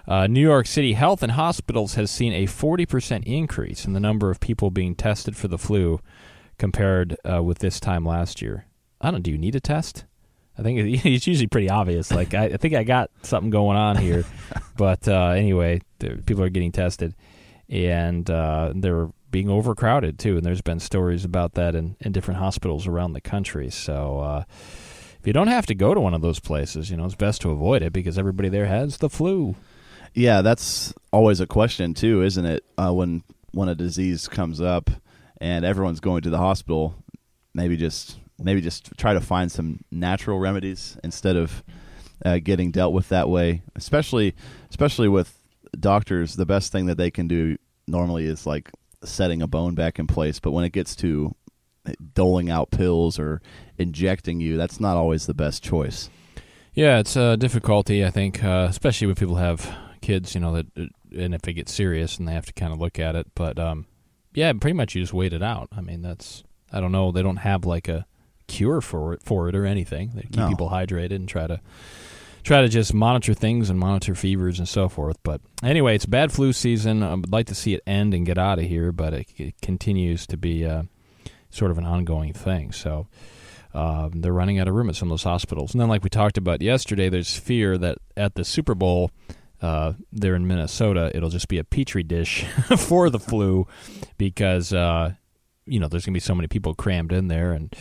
Uh, 0.07 0.27
New 0.27 0.41
York 0.41 0.67
City 0.67 0.93
Health 0.93 1.23
and 1.23 1.31
Hospitals 1.33 1.95
has 1.95 2.11
seen 2.11 2.33
a 2.33 2.45
40% 2.45 3.23
increase 3.23 3.85
in 3.85 3.93
the 3.93 3.99
number 3.99 4.29
of 4.29 4.39
people 4.39 4.69
being 4.69 4.95
tested 4.95 5.37
for 5.37 5.47
the 5.47 5.57
flu 5.57 5.99
compared 6.57 7.15
uh, 7.29 7.41
with 7.41 7.59
this 7.59 7.79
time 7.79 8.05
last 8.05 8.41
year. 8.41 8.65
I 8.99 9.11
don't. 9.11 9.21
Do 9.21 9.31
you 9.31 9.37
need 9.37 9.55
a 9.55 9.61
test? 9.61 10.05
I 10.57 10.61
think 10.61 10.79
it's 11.05 11.27
usually 11.27 11.47
pretty 11.47 11.69
obvious. 11.69 12.11
Like 12.11 12.33
I, 12.33 12.45
I 12.45 12.57
think 12.57 12.73
I 12.73 12.83
got 12.83 13.11
something 13.21 13.49
going 13.49 13.77
on 13.77 13.97
here, 13.97 14.25
but 14.77 15.07
uh, 15.07 15.29
anyway, 15.29 15.81
people 15.99 16.43
are 16.43 16.49
getting 16.49 16.71
tested, 16.71 17.15
and 17.69 18.29
uh, 18.29 18.73
they're 18.75 19.09
being 19.31 19.49
overcrowded 19.49 20.19
too. 20.19 20.35
And 20.35 20.45
there's 20.45 20.61
been 20.61 20.79
stories 20.79 21.23
about 21.23 21.53
that 21.53 21.75
in, 21.75 21.95
in 22.01 22.11
different 22.11 22.39
hospitals 22.39 22.87
around 22.87 23.13
the 23.13 23.21
country. 23.21 23.69
So. 23.69 24.19
Uh, 24.19 24.43
if 25.19 25.27
you 25.27 25.31
don't 25.31 25.47
have 25.47 25.65
to 25.67 25.73
go 25.73 25.93
to 25.93 26.01
one 26.01 26.13
of 26.13 26.19
those 26.19 26.41
places, 26.41 26.91
you 26.91 26.97
know, 26.97 27.05
it's 27.05 27.15
best 27.15 27.39
to 27.43 27.49
avoid 27.51 27.81
it 27.81 27.93
because 27.93 28.17
everybody 28.17 28.49
there 28.49 28.65
has 28.65 28.97
the 28.97 29.09
flu. 29.09 29.55
Yeah, 30.13 30.41
that's 30.41 30.93
always 31.11 31.39
a 31.39 31.47
question 31.47 31.93
too, 31.93 32.21
isn't 32.23 32.45
it? 32.45 32.63
Uh, 32.77 32.91
when 32.91 33.23
when 33.51 33.69
a 33.69 33.75
disease 33.75 34.27
comes 34.27 34.61
up 34.61 34.89
and 35.39 35.65
everyone's 35.65 35.99
going 35.99 36.21
to 36.23 36.29
the 36.29 36.37
hospital, 36.37 36.95
maybe 37.53 37.77
just 37.77 38.19
maybe 38.39 38.61
just 38.61 38.95
try 38.97 39.13
to 39.13 39.21
find 39.21 39.51
some 39.51 39.83
natural 39.91 40.39
remedies 40.39 40.97
instead 41.03 41.35
of 41.35 41.63
uh, 42.25 42.39
getting 42.43 42.71
dealt 42.71 42.93
with 42.93 43.09
that 43.09 43.29
way. 43.29 43.63
Especially 43.75 44.35
especially 44.69 45.07
with 45.07 45.37
doctors, 45.79 46.35
the 46.35 46.45
best 46.45 46.71
thing 46.71 46.85
that 46.85 46.97
they 46.97 47.11
can 47.11 47.27
do 47.27 47.57
normally 47.87 48.25
is 48.25 48.45
like 48.45 48.71
setting 49.03 49.41
a 49.41 49.47
bone 49.47 49.75
back 49.75 49.99
in 49.99 50.07
place. 50.07 50.39
But 50.39 50.51
when 50.51 50.63
it 50.63 50.71
gets 50.71 50.95
to 50.97 51.35
doling 52.13 52.49
out 52.49 52.71
pills 52.71 53.19
or 53.19 53.41
injecting 53.77 54.39
you, 54.39 54.57
that's 54.57 54.79
not 54.79 54.95
always 54.95 55.25
the 55.25 55.33
best 55.33 55.63
choice. 55.63 56.09
Yeah, 56.73 56.99
it's 56.99 57.15
a 57.15 57.37
difficulty, 57.37 58.03
I 58.03 58.09
think, 58.09 58.43
uh, 58.43 58.67
especially 58.69 59.07
when 59.07 59.15
people 59.15 59.35
have 59.35 59.75
kids, 60.03 60.35
you 60.35 60.41
know, 60.41 60.53
that 60.53 60.67
and 60.75 61.33
if 61.33 61.41
they 61.41 61.53
get 61.53 61.67
serious 61.69 62.17
and 62.19 62.27
they 62.27 62.33
have 62.33 62.45
to 62.45 62.53
kind 62.53 62.71
of 62.71 62.79
look 62.79 62.99
at 62.99 63.15
it. 63.15 63.27
But 63.33 63.57
um, 63.57 63.87
yeah, 64.33 64.53
pretty 64.53 64.75
much 64.75 64.93
you 64.93 65.01
just 65.01 65.13
wait 65.13 65.33
it 65.33 65.41
out. 65.41 65.69
I 65.75 65.81
mean, 65.81 66.01
that's 66.03 66.43
I 66.71 66.79
don't 66.79 66.91
know. 66.91 67.11
They 67.11 67.23
don't 67.23 67.37
have 67.37 67.65
like 67.65 67.87
a 67.87 68.05
cure 68.47 68.81
for 68.81 69.13
it 69.13 69.23
for 69.23 69.49
it 69.49 69.55
or 69.55 69.65
anything. 69.65 70.11
They 70.13 70.21
keep 70.23 70.35
No. 70.37 70.49
people 70.49 70.69
hydrated 70.69 71.15
and 71.15 71.27
try 71.27 71.47
to 71.47 71.59
try 72.43 72.61
to 72.61 72.67
just 72.67 72.93
monitor 72.93 73.33
things 73.33 73.69
and 73.69 73.79
monitor 73.79 74.13
fevers 74.15 74.59
and 74.59 74.67
so 74.67 74.89
forth. 74.89 75.17
But 75.23 75.39
anyway, 75.63 75.95
it's 75.95 76.05
bad 76.05 76.31
flu 76.31 76.51
season. 76.53 77.01
I 77.01 77.13
would 77.15 77.31
like 77.31 77.47
to 77.47 77.55
see 77.55 77.73
it 77.73 77.81
end 77.87 78.13
and 78.13 78.25
get 78.25 78.37
out 78.37 78.59
of 78.59 78.65
here, 78.65 78.91
but 78.91 79.13
it, 79.13 79.27
it 79.37 79.55
continues 79.61 80.27
to 80.27 80.35
be 80.37 80.65
uh, 80.65 80.83
sort 81.49 81.71
of 81.71 81.77
an 81.77 81.85
ongoing 81.85 82.33
thing. 82.33 82.71
So. 82.71 83.07
Um, 83.75 84.21
they're 84.21 84.31
running 84.33 84.59
out 84.59 84.67
of 84.67 84.75
room 84.75 84.87
at 84.89 84.95
some 84.95 85.07
of 85.07 85.13
those 85.13 85.23
hospitals. 85.23 85.73
And 85.73 85.81
then, 85.81 85.89
like 85.89 86.03
we 86.03 86.09
talked 86.11 86.37
about 86.37 86.61
yesterday, 86.61 87.09
there's 87.09 87.35
fear 87.35 87.75
that 87.79 87.97
at 88.15 88.35
the 88.35 88.45
Super 88.45 88.75
Bowl, 88.75 89.09
uh, 89.63 89.93
there 90.11 90.35
in 90.35 90.45
Minnesota, 90.45 91.09
it'll 91.15 91.29
just 91.29 91.47
be 91.47 91.57
a 91.57 91.63
petri 91.63 92.03
dish 92.03 92.43
for 92.77 93.09
the 93.09 93.19
flu 93.19 93.65
because, 94.17 94.73
uh, 94.73 95.13
you 95.65 95.79
know, 95.79 95.87
there's 95.87 96.05
going 96.05 96.13
to 96.13 96.17
be 96.17 96.19
so 96.19 96.35
many 96.35 96.49
people 96.49 96.75
crammed 96.75 97.13
in 97.13 97.29
there. 97.29 97.53
And, 97.53 97.73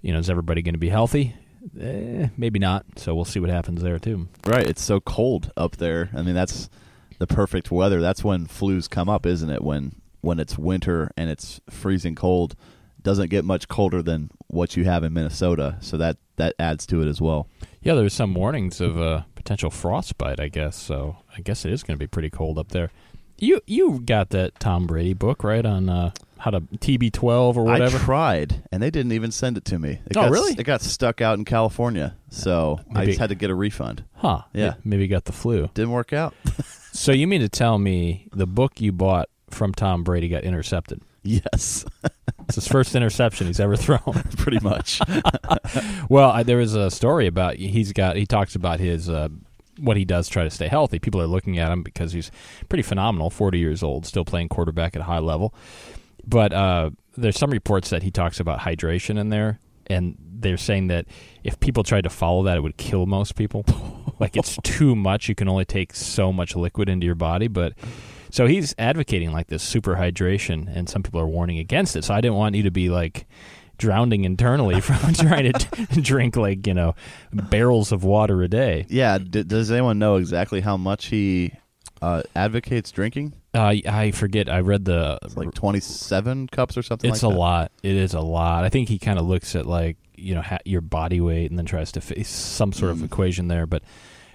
you 0.00 0.14
know, 0.14 0.18
is 0.18 0.30
everybody 0.30 0.62
going 0.62 0.74
to 0.74 0.78
be 0.78 0.88
healthy? 0.88 1.36
Eh, 1.78 2.28
maybe 2.38 2.58
not. 2.58 2.86
So 2.96 3.14
we'll 3.14 3.26
see 3.26 3.38
what 3.38 3.50
happens 3.50 3.82
there, 3.82 3.98
too. 3.98 4.28
Right, 4.46 4.66
it's 4.66 4.82
so 4.82 4.98
cold 4.98 5.52
up 5.58 5.76
there. 5.76 6.08
I 6.16 6.22
mean, 6.22 6.34
that's 6.34 6.70
the 7.18 7.26
perfect 7.26 7.70
weather. 7.70 8.00
That's 8.00 8.24
when 8.24 8.46
flus 8.46 8.88
come 8.88 9.10
up, 9.10 9.26
isn't 9.26 9.50
it? 9.50 9.62
When 9.62 10.00
when 10.22 10.38
it's 10.38 10.58
winter 10.58 11.10
and 11.16 11.30
it's 11.30 11.60
freezing 11.70 12.14
cold, 12.14 12.54
doesn't 13.02 13.30
get 13.30 13.44
much 13.44 13.68
colder 13.68 14.02
than 14.02 14.30
what 14.48 14.76
you 14.76 14.84
have 14.84 15.04
in 15.04 15.12
Minnesota, 15.12 15.76
so 15.80 15.96
that 15.98 16.16
that 16.36 16.54
adds 16.58 16.86
to 16.86 17.02
it 17.02 17.08
as 17.08 17.20
well. 17.20 17.46
Yeah, 17.82 17.94
there's 17.94 18.14
some 18.14 18.34
warnings 18.34 18.80
of 18.80 19.00
uh, 19.00 19.22
potential 19.42 19.70
frostbite, 19.70 20.38
I 20.40 20.48
guess. 20.48 20.76
So 20.76 21.16
I 21.36 21.40
guess 21.40 21.64
it 21.64 21.72
is 21.72 21.82
going 21.82 21.96
to 21.96 22.02
be 22.02 22.06
pretty 22.06 22.30
cold 22.30 22.58
up 22.58 22.68
there. 22.68 22.90
You 23.38 23.60
you 23.66 24.00
got 24.00 24.30
that 24.30 24.60
Tom 24.60 24.86
Brady 24.86 25.14
book 25.14 25.42
right 25.42 25.64
on 25.64 25.88
uh, 25.88 26.10
how 26.38 26.50
to 26.50 26.60
TB12 26.60 27.56
or 27.56 27.64
whatever. 27.64 27.96
I 27.96 28.00
tried, 28.00 28.62
and 28.70 28.82
they 28.82 28.90
didn't 28.90 29.12
even 29.12 29.30
send 29.30 29.56
it 29.56 29.64
to 29.66 29.78
me. 29.78 29.92
It 30.06 30.16
Oh, 30.16 30.22
got, 30.22 30.30
really? 30.30 30.52
It 30.58 30.64
got 30.64 30.82
stuck 30.82 31.22
out 31.22 31.38
in 31.38 31.46
California, 31.46 32.14
so 32.28 32.80
I 32.94 33.06
just 33.06 33.18
had 33.18 33.30
to 33.30 33.34
get 33.34 33.48
a 33.48 33.54
refund. 33.54 34.04
huh? 34.16 34.42
Yeah. 34.52 34.74
Maybe 34.84 35.04
you 35.04 35.08
got 35.08 35.24
the 35.24 35.32
flu. 35.32 35.70
Didn't 35.74 35.92
work 35.92 36.12
out. 36.12 36.34
So 36.92 37.12
you 37.12 37.28
mean 37.28 37.40
to 37.40 37.48
tell 37.48 37.78
me 37.78 38.26
the 38.32 38.48
book 38.48 38.80
you 38.80 38.90
bought 38.90 39.28
from 39.48 39.72
Tom 39.72 40.02
Brady 40.02 40.28
got 40.28 40.42
intercepted? 40.42 41.00
yes, 41.22 41.84
It's 42.50 42.64
his 42.64 42.68
first 42.68 42.96
interception 42.96 43.46
he's 43.46 43.60
ever 43.60 43.76
thrown. 43.76 44.00
pretty 44.36 44.58
much. 44.60 45.00
well, 46.08 46.30
I, 46.30 46.42
there 46.42 46.56
was 46.56 46.74
a 46.74 46.90
story 46.90 47.28
about 47.28 47.54
he's 47.56 47.92
got 47.92 48.16
he 48.16 48.26
talks 48.26 48.56
about 48.56 48.80
his 48.80 49.08
uh, 49.08 49.28
what 49.78 49.96
he 49.96 50.04
does 50.04 50.28
try 50.28 50.42
to 50.42 50.50
stay 50.50 50.66
healthy. 50.66 50.98
People 50.98 51.20
are 51.20 51.28
looking 51.28 51.58
at 51.58 51.70
him 51.70 51.84
because 51.84 52.12
he's 52.12 52.32
pretty 52.68 52.82
phenomenal, 52.82 53.30
forty 53.30 53.60
years 53.60 53.84
old, 53.84 54.04
still 54.04 54.24
playing 54.24 54.48
quarterback 54.48 54.96
at 54.96 55.02
a 55.02 55.04
high 55.04 55.20
level. 55.20 55.54
But 56.26 56.52
uh, 56.52 56.90
there's 57.16 57.38
some 57.38 57.50
reports 57.50 57.90
that 57.90 58.02
he 58.02 58.10
talks 58.10 58.40
about 58.40 58.58
hydration 58.58 59.16
in 59.16 59.28
there, 59.28 59.60
and 59.86 60.16
they're 60.20 60.56
saying 60.56 60.88
that 60.88 61.06
if 61.44 61.60
people 61.60 61.84
tried 61.84 62.02
to 62.02 62.10
follow 62.10 62.42
that, 62.42 62.56
it 62.56 62.62
would 62.62 62.76
kill 62.76 63.06
most 63.06 63.36
people. 63.36 63.64
like 64.18 64.36
it's 64.36 64.58
too 64.64 64.96
much; 64.96 65.28
you 65.28 65.36
can 65.36 65.48
only 65.48 65.64
take 65.64 65.94
so 65.94 66.32
much 66.32 66.56
liquid 66.56 66.88
into 66.88 67.06
your 67.06 67.14
body, 67.14 67.46
but. 67.46 67.74
So 68.30 68.46
he's 68.46 68.74
advocating 68.78 69.32
like 69.32 69.48
this 69.48 69.62
super 69.62 69.94
hydration, 69.96 70.74
and 70.74 70.88
some 70.88 71.02
people 71.02 71.20
are 71.20 71.26
warning 71.28 71.58
against 71.58 71.96
it. 71.96 72.04
So 72.04 72.14
I 72.14 72.20
didn't 72.20 72.36
want 72.36 72.54
you 72.54 72.62
to 72.64 72.70
be 72.70 72.88
like 72.88 73.26
drowning 73.78 74.24
internally 74.24 74.80
from 74.82 75.14
trying 75.14 75.52
to 75.52 75.86
drink 76.00 76.36
like 76.36 76.66
you 76.66 76.74
know 76.74 76.94
barrels 77.32 77.92
of 77.92 78.04
water 78.04 78.42
a 78.42 78.48
day. 78.48 78.86
yeah. 78.88 79.18
D- 79.18 79.42
does 79.42 79.70
anyone 79.70 79.98
know 79.98 80.16
exactly 80.16 80.60
how 80.60 80.76
much 80.76 81.06
he 81.06 81.52
uh, 82.02 82.22
advocates 82.34 82.90
drinking? 82.92 83.34
Uh, 83.52 83.74
I 83.86 84.10
forget. 84.12 84.48
I 84.48 84.60
read 84.60 84.84
the. 84.84 85.18
It's 85.22 85.36
like 85.36 85.52
twenty-seven 85.54 86.48
cups 86.48 86.76
or 86.78 86.82
something. 86.82 87.10
it's 87.10 87.22
like 87.22 87.30
a 87.30 87.34
that. 87.34 87.40
lot. 87.40 87.72
It 87.82 87.96
is 87.96 88.14
a 88.14 88.20
lot. 88.20 88.64
I 88.64 88.68
think 88.68 88.88
he 88.88 88.98
kind 88.98 89.18
of 89.18 89.26
looks 89.26 89.56
at 89.56 89.66
like 89.66 89.96
you 90.16 90.34
know 90.34 90.42
ha- 90.42 90.58
your 90.64 90.82
body 90.82 91.20
weight 91.20 91.50
and 91.50 91.58
then 91.58 91.66
tries 91.66 91.90
to 91.92 92.00
face 92.00 92.28
some 92.28 92.72
sort 92.72 92.92
of 92.92 92.98
Mm. 92.98 93.04
equation 93.06 93.48
there. 93.48 93.66
But 93.66 93.82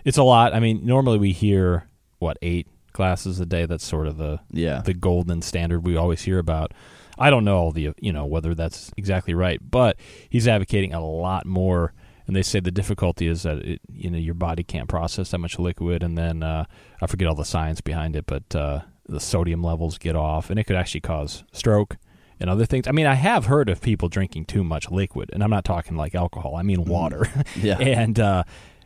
it's 0.04 0.18
a 0.18 0.24
lot. 0.24 0.54
I 0.54 0.60
mean, 0.60 0.86
normally 0.86 1.18
we 1.18 1.32
hear 1.32 1.88
what 2.20 2.38
eight 2.42 2.68
glasses 2.96 3.40
a 3.40 3.46
day. 3.46 3.66
That's 3.66 3.86
sort 3.86 4.08
of 4.08 4.18
the 4.18 4.40
Yeah. 4.52 4.82
the 4.84 4.94
golden 4.96 5.42
standard 5.42 5.86
we 5.86 5.96
always 5.96 6.24
hear 6.24 6.40
about. 6.40 6.74
I 7.20 7.30
don't 7.30 7.46
know 7.46 7.58
all 7.58 7.72
the 7.72 7.92
you 8.00 8.12
know 8.12 8.26
whether 8.26 8.56
that's 8.56 8.92
exactly 8.98 9.34
right, 9.34 9.60
but 9.62 9.98
he's 10.30 10.48
advocating 10.48 10.94
a 10.94 11.06
lot 11.06 11.46
more. 11.46 11.94
And 12.28 12.36
they 12.36 12.42
say 12.42 12.60
the 12.60 12.72
difficulty 12.72 13.28
is 13.28 13.44
that 13.44 13.60
it, 13.60 13.82
you 13.94 14.10
know 14.10 14.18
your 14.18 14.34
body 14.34 14.64
can't 14.64 14.90
process 14.90 15.30
that 15.32 15.38
much 15.38 15.60
liquid, 15.60 16.02
and 16.02 16.18
then 16.18 16.42
uh, 16.42 16.66
I 17.02 17.06
forget 17.08 17.28
all 17.28 17.36
the 17.36 17.46
science 17.46 17.82
behind 17.82 18.16
it, 18.16 18.26
but 18.26 18.56
uh, 18.56 18.80
the 19.08 19.20
sodium 19.20 19.62
levels 19.64 20.00
get 20.00 20.16
off, 20.16 20.50
and 20.50 20.58
it 20.60 20.64
could 20.64 20.76
actually 20.76 21.02
cause 21.02 21.44
stroke 21.52 21.98
and 22.40 22.50
other 22.50 22.66
things. 22.66 22.88
I 22.88 22.92
mean, 22.92 23.06
I 23.06 23.14
have 23.14 23.46
heard 23.46 23.70
of 23.70 23.80
people 23.80 24.10
drinking 24.10 24.46
too 24.46 24.64
much 24.64 24.90
liquid, 24.90 25.30
and 25.34 25.44
I'm 25.44 25.52
not 25.52 25.64
talking 25.66 25.96
like 25.96 26.16
alcohol. 26.16 26.56
I 26.56 26.64
mean 26.64 26.84
water, 26.86 27.30
Yeah. 27.56 27.78
and 27.80 28.20
uh, 28.20 28.44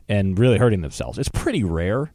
and 0.09 0.37
really 0.37 0.57
hurting 0.57 0.81
themselves. 0.81 1.17
It's 1.17 1.29
pretty 1.29 1.63
rare, 1.63 2.11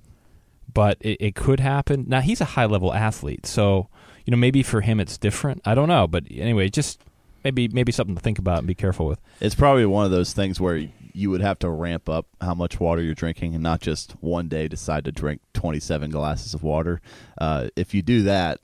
but 0.72 0.98
it, 1.00 1.18
it 1.20 1.34
could 1.34 1.60
happen. 1.60 2.04
Now 2.08 2.20
he's 2.20 2.40
a 2.40 2.46
high 2.46 2.66
level 2.66 2.92
athlete, 2.92 3.46
so 3.46 3.88
you 4.24 4.30
know 4.30 4.36
maybe 4.36 4.62
for 4.62 4.80
him 4.80 5.00
it's 5.00 5.18
different. 5.18 5.60
I 5.64 5.74
don't 5.74 5.88
know, 5.88 6.06
but 6.06 6.24
anyway, 6.30 6.68
just 6.68 7.00
maybe 7.44 7.68
maybe 7.68 7.92
something 7.92 8.14
to 8.14 8.20
think 8.20 8.38
about 8.38 8.58
and 8.58 8.66
be 8.66 8.74
careful 8.74 9.06
with. 9.06 9.20
It's 9.40 9.54
probably 9.54 9.86
one 9.86 10.04
of 10.04 10.10
those 10.10 10.32
things 10.32 10.60
where 10.60 10.88
you 11.12 11.30
would 11.30 11.42
have 11.42 11.58
to 11.60 11.70
ramp 11.70 12.08
up 12.08 12.26
how 12.40 12.54
much 12.54 12.80
water 12.80 13.00
you're 13.00 13.14
drinking 13.14 13.54
and 13.54 13.62
not 13.62 13.80
just 13.80 14.12
one 14.20 14.48
day 14.48 14.66
decide 14.66 15.04
to 15.04 15.12
drink 15.12 15.40
27 15.52 16.10
glasses 16.10 16.54
of 16.54 16.62
water. 16.64 17.00
Uh, 17.38 17.68
if 17.76 17.94
you 17.94 18.02
do 18.02 18.22
that, 18.24 18.58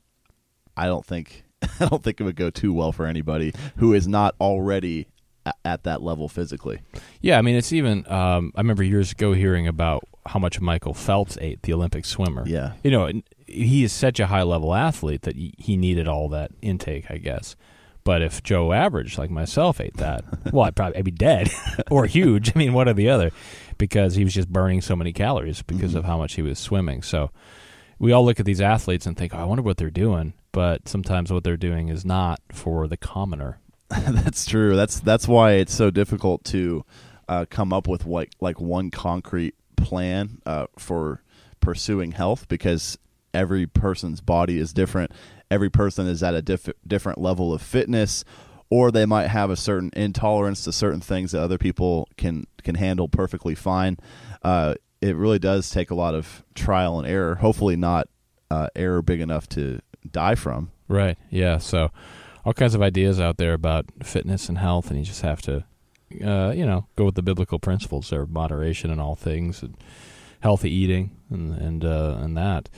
I 0.77 0.87
don't 0.87 1.05
think 1.05 1.45
I 1.81 1.87
don't 1.87 2.03
think 2.03 2.21
it 2.21 2.25
would 2.25 2.37
go 2.37 2.51
too 2.51 2.73
well 2.73 2.93
for 2.93 3.07
anybody 3.07 3.53
who 3.77 3.93
is 3.93 4.09
not 4.09 4.35
already 4.41 5.07
at 5.65 5.85
that 5.85 6.03
level 6.03 6.29
physically. 6.29 6.81
Yeah, 7.21 7.39
I 7.39 7.43
mean 7.43 7.57
it's 7.57 7.73
even. 7.73 8.11
Um, 8.11 8.53
I 8.57 8.61
remember 8.61 8.83
years 8.83 9.13
ago 9.13 9.33
hearing 9.33 9.67
about 9.67 10.05
how 10.27 10.39
much 10.39 10.61
Michael 10.61 10.95
Phelps 10.95 11.39
ate, 11.41 11.63
the 11.63 11.73
Olympic 11.73 12.05
swimmer. 12.05 12.45
Yeah. 12.47 12.75
you 12.85 12.91
know, 12.91 13.07
and 13.07 13.23
he 13.47 13.85
is 13.85 13.93
such 13.93 14.21
a 14.21 14.27
high 14.27 14.43
level 14.43 14.75
athlete 14.75 15.23
that 15.23 15.37
he 15.37 15.77
needed 15.77 16.07
all 16.07 16.29
that 16.31 16.53
intake, 16.63 17.11
I 17.11 17.17
guess. 17.19 17.57
But 18.05 18.23
if 18.23 18.43
Joe 18.43 18.73
Average, 18.73 19.19
like 19.19 19.31
myself, 19.31 19.81
ate 19.81 19.97
that, 19.99 20.25
well, 20.53 20.67
I'd 20.67 20.77
probably 20.77 20.99
I'd 20.99 21.05
be 21.05 21.11
dead 21.11 21.51
or 21.91 22.07
huge. 22.07 22.55
I 22.55 22.59
mean, 22.59 22.73
one 22.73 22.89
or 22.89 22.95
the 22.95 23.09
other, 23.11 23.31
because 23.79 24.15
he 24.15 24.25
was 24.25 24.35
just 24.35 24.49
burning 24.49 24.81
so 24.81 24.97
many 24.97 25.13
calories 25.13 25.63
because 25.63 25.95
of 25.95 26.05
how 26.05 26.17
much 26.19 26.35
he 26.35 26.43
was 26.43 26.59
swimming. 26.59 27.03
So 27.03 27.31
we 27.99 28.13
all 28.13 28.25
look 28.25 28.41
at 28.41 28.47
these 28.47 28.61
athletes 28.61 29.07
and 29.07 29.17
think, 29.17 29.35
oh, 29.35 29.39
I 29.39 29.45
wonder 29.45 29.63
what 29.63 29.77
they're 29.77 29.91
doing. 29.91 30.33
But 30.53 30.89
sometimes 30.89 31.33
what 31.33 31.45
they're 31.45 31.57
doing 31.57 31.89
is 31.89 32.05
not 32.05 32.41
for 32.53 32.89
the 32.89 32.97
commoner. 32.97 33.59
that's 34.09 34.47
true. 34.47 34.77
That's 34.77 35.01
that's 35.01 35.27
why 35.27 35.53
it's 35.53 35.75
so 35.75 35.91
difficult 35.91 36.45
to 36.45 36.85
uh, 37.29 37.47
come 37.51 37.73
up 37.73 37.89
with 37.89 38.07
like 38.07 38.31
like 38.41 38.61
one 38.61 38.91
concrete 38.91 39.55
plan 39.77 40.41
uh, 40.47 40.67
for 40.79 41.23
pursuing 41.61 42.13
health 42.13 42.47
because 42.49 42.99
every 43.35 43.67
person's 43.67 44.21
body 44.21 44.59
is 44.59 44.73
different. 44.73 45.11
Every 45.51 45.71
person 45.71 46.07
is 46.07 46.23
at 46.23 46.35
a 46.35 46.43
diff- 46.43 46.69
different 46.87 47.21
level 47.21 47.53
of 47.53 47.63
fitness, 47.63 48.25
or 48.71 48.93
they 48.93 49.07
might 49.07 49.27
have 49.27 49.51
a 49.51 49.57
certain 49.57 49.91
intolerance 49.97 50.63
to 50.65 50.73
certain 50.73 51.01
things 51.01 51.33
that 51.33 51.43
other 51.43 51.59
people 51.59 52.09
can 52.17 52.47
can 52.63 52.77
handle 52.77 53.09
perfectly 53.09 53.57
fine. 53.57 53.97
Uh, 54.43 54.75
it 55.01 55.17
really 55.17 55.41
does 55.41 55.69
take 55.71 55.91
a 55.91 55.95
lot 55.97 56.15
of 56.15 56.45
trial 56.55 56.99
and 56.99 57.09
error. 57.09 57.37
Hopefully, 57.37 57.75
not 57.75 58.07
uh, 58.53 58.69
error 58.77 59.03
big 59.03 59.21
enough 59.21 59.49
to 59.49 59.81
die 60.09 60.37
from. 60.37 60.71
Right. 60.87 61.19
Yeah. 61.31 61.59
So 61.59 61.91
all 62.45 62.53
kinds 62.53 62.75
of 62.75 62.83
ideas 62.83 63.21
out 63.21 63.37
there 63.37 63.53
about 63.53 63.87
fitness 64.03 64.49
and 64.49 64.59
health, 64.59 64.91
and 64.91 64.99
you 64.99 65.05
just 65.05 65.23
have 65.23 65.43
to, 65.43 65.65
uh, 66.25 66.51
you 66.51 66.67
know, 66.67 66.87
go 66.97 67.05
with 67.05 67.15
the 67.15 67.23
biblical 67.23 67.59
principles 67.59 68.11
there 68.11 68.27
moderation 68.27 68.91
in 68.91 69.01
all 69.01 69.15
things, 69.15 69.63
and 69.63 69.77
healthy 70.41 70.71
eating, 70.71 71.17
and 71.31 71.53
and 71.55 71.85
uh, 71.85 72.17
and 72.21 72.37
that. 72.37 72.69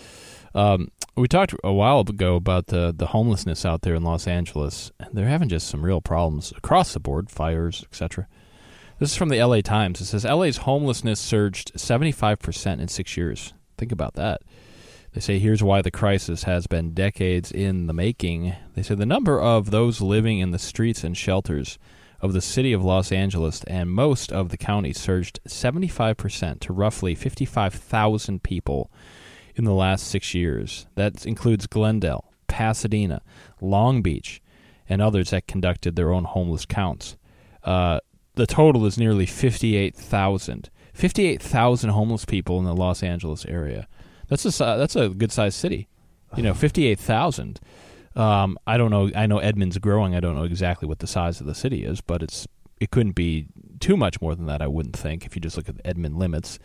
Um, 0.54 0.88
we 1.16 1.28
talked 1.28 1.54
a 1.62 1.72
while 1.72 2.00
ago 2.00 2.36
about 2.36 2.66
the 2.66 2.92
the 2.96 3.08
homelessness 3.08 3.64
out 3.64 3.82
there 3.82 3.94
in 3.94 4.02
Los 4.02 4.26
Angeles, 4.26 4.90
and 4.98 5.14
they're 5.14 5.28
having 5.28 5.48
just 5.48 5.68
some 5.68 5.84
real 5.84 6.00
problems 6.00 6.52
across 6.56 6.92
the 6.92 7.00
board, 7.00 7.30
fires, 7.30 7.84
etc. 7.84 8.26
This 8.98 9.10
is 9.10 9.16
from 9.16 9.30
the 9.30 9.42
LA 9.42 9.60
Times. 9.62 10.00
It 10.00 10.06
says 10.06 10.24
LA's 10.24 10.58
homelessness 10.58 11.18
surged 11.18 11.74
75% 11.74 12.80
in 12.80 12.86
six 12.86 13.16
years. 13.16 13.52
Think 13.76 13.90
about 13.90 14.14
that. 14.14 14.42
They 15.12 15.20
say 15.20 15.38
here's 15.38 15.62
why 15.62 15.82
the 15.82 15.90
crisis 15.90 16.44
has 16.44 16.66
been 16.66 16.94
decades 16.94 17.52
in 17.52 17.86
the 17.86 17.92
making. 17.92 18.54
They 18.74 18.82
say 18.82 18.94
the 18.94 19.04
number 19.04 19.40
of 19.40 19.70
those 19.70 20.00
living 20.00 20.38
in 20.38 20.52
the 20.52 20.58
streets 20.58 21.04
and 21.04 21.16
shelters 21.16 21.78
of 22.22 22.32
the 22.32 22.40
city 22.40 22.72
of 22.72 22.84
Los 22.84 23.12
Angeles 23.12 23.62
and 23.64 23.90
most 23.90 24.32
of 24.32 24.48
the 24.48 24.56
county 24.56 24.92
surged 24.92 25.40
75% 25.46 26.60
to 26.60 26.72
roughly 26.72 27.14
55,000 27.14 28.42
people 28.42 28.90
in 29.54 29.64
the 29.64 29.74
last 29.74 30.06
six 30.06 30.32
years. 30.32 30.86
That 30.94 31.26
includes 31.26 31.66
Glendale, 31.66 32.32
Pasadena, 32.46 33.20
Long 33.60 34.00
Beach, 34.00 34.40
and 34.88 35.02
others 35.02 35.30
that 35.30 35.46
conducted 35.46 35.94
their 35.94 36.12
own 36.12 36.24
homeless 36.24 36.64
counts. 36.64 37.16
Uh, 37.64 38.00
the 38.34 38.46
total 38.46 38.86
is 38.86 38.96
nearly 38.96 39.26
58,000. 39.26 40.70
58,000 40.94 41.90
homeless 41.90 42.24
people 42.24 42.58
in 42.58 42.64
the 42.64 42.74
Los 42.74 43.02
Angeles 43.02 43.44
area. 43.46 43.88
That's 44.32 44.60
a 44.60 44.64
that's 44.78 44.96
a 44.96 45.10
good 45.10 45.30
sized 45.30 45.58
city. 45.58 45.88
You 46.36 46.42
know, 46.42 46.54
58,000. 46.54 47.60
Um, 48.14 48.58
I 48.66 48.76
don't 48.76 48.90
know. 48.90 49.10
I 49.14 49.26
know 49.26 49.38
Edmond's 49.38 49.78
growing. 49.78 50.14
I 50.14 50.20
don't 50.20 50.36
know 50.36 50.44
exactly 50.44 50.88
what 50.88 51.00
the 51.00 51.06
size 51.06 51.40
of 51.40 51.46
the 51.46 51.54
city 51.54 51.84
is, 51.84 52.00
but 52.00 52.22
it's 52.22 52.46
it 52.80 52.90
couldn't 52.90 53.12
be 53.12 53.46
too 53.80 53.96
much 53.96 54.20
more 54.20 54.34
than 54.34 54.46
that. 54.46 54.62
I 54.62 54.66
wouldn't 54.66 54.96
think 54.96 55.26
if 55.26 55.36
you 55.36 55.40
just 55.40 55.56
look 55.56 55.68
at 55.68 55.76
the 55.76 55.86
Edmond 55.86 56.18
limits. 56.18 56.58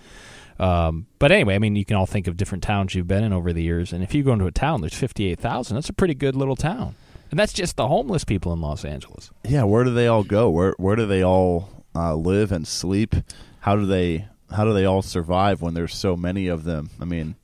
Um, 0.59 1.07
but 1.19 1.31
anyway, 1.31 1.55
I 1.55 1.59
mean, 1.59 1.75
you 1.75 1.85
can 1.85 1.95
all 1.95 2.05
think 2.05 2.27
of 2.27 2.37
different 2.37 2.63
towns 2.63 2.95
you've 2.95 3.07
been 3.07 3.23
in 3.23 3.33
over 3.33 3.53
the 3.53 3.61
years, 3.61 3.93
and 3.93 4.01
if 4.03 4.15
you 4.15 4.23
go 4.23 4.33
into 4.33 4.47
a 4.47 4.51
town, 4.51 4.81
there's 4.81 4.95
fifty-eight 4.95 5.39
thousand. 5.39 5.75
That's 5.75 5.89
a 5.89 5.93
pretty 5.93 6.15
good 6.15 6.35
little 6.35 6.55
town, 6.55 6.95
and 7.31 7.39
that's 7.39 7.53
just 7.53 7.75
the 7.75 7.87
homeless 7.87 8.23
people 8.23 8.53
in 8.53 8.61
Los 8.61 8.83
Angeles. 8.85 9.29
Yeah, 9.43 9.63
where 9.63 9.83
do 9.83 9.93
they 9.93 10.07
all 10.07 10.23
go? 10.23 10.49
Where 10.49 10.73
where 10.77 10.95
do 10.95 11.05
they 11.05 11.23
all 11.23 11.83
uh, 11.93 12.15
live 12.15 12.51
and 12.51 12.65
sleep? 12.67 13.13
How 13.59 13.75
do 13.75 13.85
they 13.85 14.27
how 14.51 14.63
do 14.63 14.73
they 14.73 14.85
all 14.85 15.01
survive 15.01 15.61
when 15.61 15.73
there's 15.73 15.93
so 15.93 16.15
many 16.15 16.47
of 16.47 16.63
them? 16.63 16.89
I 16.99 17.05
mean, 17.05 17.35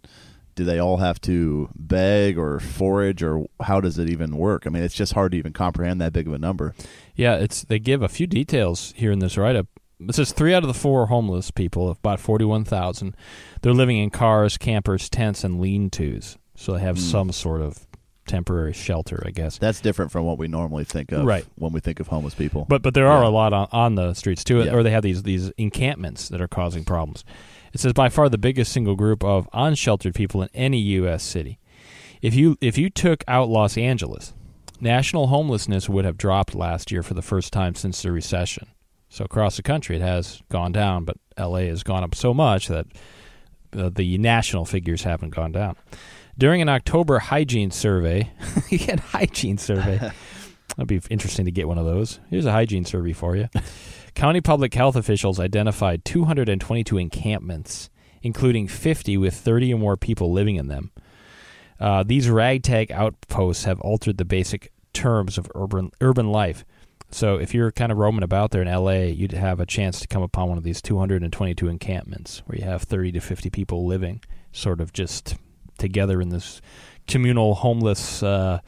do 0.56 0.64
they 0.64 0.80
all 0.80 0.98
have 0.98 1.20
to 1.22 1.70
beg 1.76 2.38
or 2.38 2.60
forage 2.60 3.24
or 3.24 3.46
how 3.62 3.82
does 3.82 3.98
it 3.98 4.10
even 4.10 4.38
work? 4.38 4.66
I 4.66 4.70
mean, 4.70 4.84
it's 4.84 4.96
just 4.96 5.14
hard 5.14 5.32
to 5.32 5.38
even 5.38 5.54
comprehend 5.54 6.02
that 6.02 6.14
big 6.14 6.28
of 6.28 6.34
a 6.34 6.38
number. 6.38 6.74
Yeah, 7.16 7.36
it's 7.36 7.64
they 7.64 7.80
give 7.80 8.02
a 8.02 8.08
few 8.10 8.28
details 8.28 8.94
here 8.96 9.12
in 9.12 9.20
this 9.20 9.38
write 9.38 9.56
up. 9.56 9.68
It 10.00 10.16
says 10.16 10.34
three 10.34 10.54
out 10.54 10.64
of 10.64 10.68
the 10.68 10.74
four 10.74 11.08
homeless 11.08 11.52
people, 11.52 11.90
about 11.92 12.20
forty-one 12.20 12.66
thousand, 12.66 13.16
they're 13.62 13.74
living 13.74 13.98
in 13.98 14.10
cars, 14.10 14.58
campers, 14.58 15.10
tents, 15.10 15.44
and 15.44 15.62
lean-tos. 15.62 16.38
So 16.56 16.74
they 16.74 16.82
have 16.82 16.98
mm. 16.98 17.00
some 17.00 17.32
sort 17.32 17.62
of 17.62 17.88
temporary 18.26 18.74
shelter, 18.74 19.24
I 19.26 19.32
guess. 19.32 19.58
That's 19.58 19.80
different 19.82 20.12
from 20.12 20.26
what 20.26 20.38
we 20.38 20.48
normally 20.48 20.84
think 20.84 21.12
of 21.12 21.26
right. 21.26 21.46
when 21.56 21.74
we 21.74 21.80
think 21.80 22.00
of 22.00 22.08
homeless 22.08 22.36
people. 22.36 22.66
But 22.68 22.82
but 22.82 22.94
there 22.94 23.08
are 23.08 23.24
yeah. 23.24 23.30
a 23.30 23.32
lot 23.32 23.54
on, 23.54 23.68
on 23.72 23.96
the 23.96 24.14
streets 24.14 24.44
too, 24.44 24.64
yeah. 24.64 24.74
or 24.74 24.84
they 24.84 24.92
have 24.92 25.04
these 25.04 25.24
these 25.24 25.52
encampments 25.58 26.30
that 26.30 26.42
are 26.42 26.48
causing 26.48 26.84
problems. 26.84 27.24
It 27.74 27.80
says 27.80 27.94
by 27.94 28.10
far 28.10 28.30
the 28.30 28.38
biggest 28.38 28.72
single 28.72 28.96
group 28.96 29.24
of 29.24 29.50
unsheltered 29.52 30.14
people 30.14 30.44
in 30.44 30.50
any 30.54 30.78
U.S. 30.80 31.24
city. 31.24 31.60
If 32.22 32.36
you 32.36 32.58
if 32.62 32.78
you 32.78 32.90
took 32.90 33.24
out 33.28 33.50
Los 33.50 33.78
Angeles, 33.78 34.34
national 34.80 35.28
homelessness 35.28 35.90
would 35.90 36.06
have 36.06 36.18
dropped 36.18 36.56
last 36.56 36.92
year 36.92 37.04
for 37.04 37.16
the 37.16 37.22
first 37.22 37.52
time 37.52 37.76
since 37.76 38.02
the 38.02 38.12
recession. 38.12 38.68
So 39.10 39.26
across 39.26 39.58
the 39.58 39.64
country, 39.64 39.96
it 39.96 40.02
has 40.02 40.42
gone 40.50 40.72
down, 40.72 41.04
but 41.04 41.18
L.A. 41.38 41.68
has 41.68 41.84
gone 41.84 42.04
up 42.04 42.16
so 42.16 42.34
much 42.34 42.68
that 42.68 42.88
the, 43.72 43.90
the 43.90 44.18
national 44.18 44.66
figures 44.66 45.04
haven't 45.04 45.32
gone 45.32 45.52
down. 45.52 45.76
During 46.38 46.62
an 46.62 46.70
October 46.70 47.20
hygiene 47.20 47.70
survey, 47.72 48.32
you 48.70 48.80
get 48.80 49.00
hygiene 49.00 49.58
survey. 49.58 49.98
That'd 50.78 50.88
be 50.88 51.02
interesting 51.12 51.46
to 51.46 51.52
get 51.52 51.68
one 51.68 51.78
of 51.78 51.86
those. 51.86 52.20
Here's 52.30 52.46
a 52.46 52.52
hygiene 52.52 52.86
survey 52.86 53.14
for 53.14 53.36
you. 53.36 53.50
County 54.16 54.42
public 54.42 54.74
health 54.74 54.96
officials 54.96 55.40
identified 55.40 56.06
222 56.06 56.98
encampments, 56.98 57.90
including 58.22 58.68
50 58.68 59.18
with 59.18 59.34
30 59.34 59.74
or 59.74 59.78
more 59.78 59.98
people 59.98 60.32
living 60.32 60.56
in 60.56 60.68
them. 60.68 60.92
Uh, 61.80 62.04
these 62.04 62.30
ragtag 62.30 62.92
outposts 62.92 63.66
have 63.66 63.80
altered 63.82 64.18
the 64.18 64.26
basic 64.26 64.72
terms 64.94 65.38
of 65.38 65.52
urban 65.56 65.92
urban 66.00 66.32
life. 66.32 66.64
So 67.12 67.36
if 67.36 67.54
you're 67.54 67.72
kind 67.72 67.92
of 67.92 67.98
roaming 67.98 68.24
about 68.24 68.52
there 68.52 68.62
in 68.62 68.68
LA, 68.68 69.04
you'd 69.12 69.34
have 69.34 69.60
a 69.60 69.66
chance 69.66 70.00
to 70.00 70.08
come 70.08 70.24
upon 70.24 70.50
one 70.50 70.58
of 70.58 70.64
these 70.64 70.82
222 70.82 71.68
encampments 71.68 72.42
where 72.46 72.58
you 72.58 72.66
have 72.66 72.84
30 72.84 73.12
to 73.14 73.20
50 73.20 73.50
people 73.50 73.86
living 73.86 74.22
sort 74.52 74.82
of 74.82 74.94
just 74.94 75.36
together 75.78 76.22
in 76.22 76.30
this 76.30 76.62
communal 77.08 77.56
homeless 77.56 78.24
uh, 78.24 78.60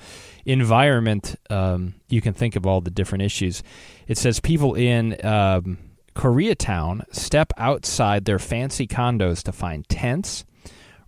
environment, 0.45 1.35
um, 1.49 1.95
you 2.07 2.21
can 2.21 2.33
think 2.33 2.55
of 2.55 2.65
all 2.65 2.81
the 2.81 2.91
different 2.91 3.23
issues. 3.23 3.63
It 4.07 4.17
says 4.17 4.39
people 4.39 4.75
in 4.75 5.23
um, 5.25 5.77
Koreatown 6.15 7.03
step 7.13 7.51
outside 7.57 8.25
their 8.25 8.39
fancy 8.39 8.87
condos 8.87 9.43
to 9.43 9.51
find 9.51 9.87
tents, 9.89 10.45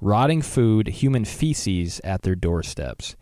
rotting 0.01 0.41
food, 0.41 0.87
human 0.87 1.23
feces 1.23 2.01
at 2.03 2.23
their 2.23 2.35
doorsteps. 2.35 3.15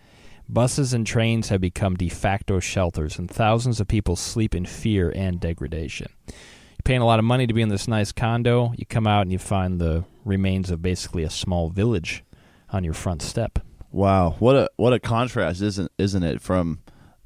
Buses 0.48 0.94
and 0.94 1.08
trains 1.08 1.50
have 1.50 1.62
become 1.62 1.96
de 1.96 2.10
facto 2.10 2.60
shelters, 2.60 3.18
and 3.18 3.30
thousands 3.30 3.80
of 3.80 3.88
people 3.88 4.16
sleep 4.16 4.54
in 4.54 4.66
fear 4.66 5.12
and 5.16 5.40
degradation. 5.40 6.08
You're 6.28 6.36
paying 6.84 7.02
a 7.02 7.06
lot 7.06 7.20
of 7.20 7.26
money 7.26 7.48
to 7.48 7.54
be 7.54 7.62
in 7.62 7.70
this 7.70 7.88
nice 7.88 8.12
condo. 8.12 8.74
You 8.78 8.86
come 8.86 9.08
out 9.08 9.24
and 9.24 9.32
you 9.32 9.40
find 9.40 9.82
the 9.82 10.06
remains 10.24 10.70
of 10.70 10.84
basically 10.84 11.24
a 11.24 11.30
small 11.32 11.70
village 11.70 12.24
on 12.70 12.84
your 12.84 12.94
front 12.94 13.22
step. 13.24 13.60
Wow, 13.96 14.36
what 14.40 14.58
a 14.58 14.70
what 14.76 14.92
a 14.92 15.00
contrast, 15.00 15.62
isn't 15.62 15.90
isn't 15.98 16.22
it? 16.22 16.42
From 16.42 16.80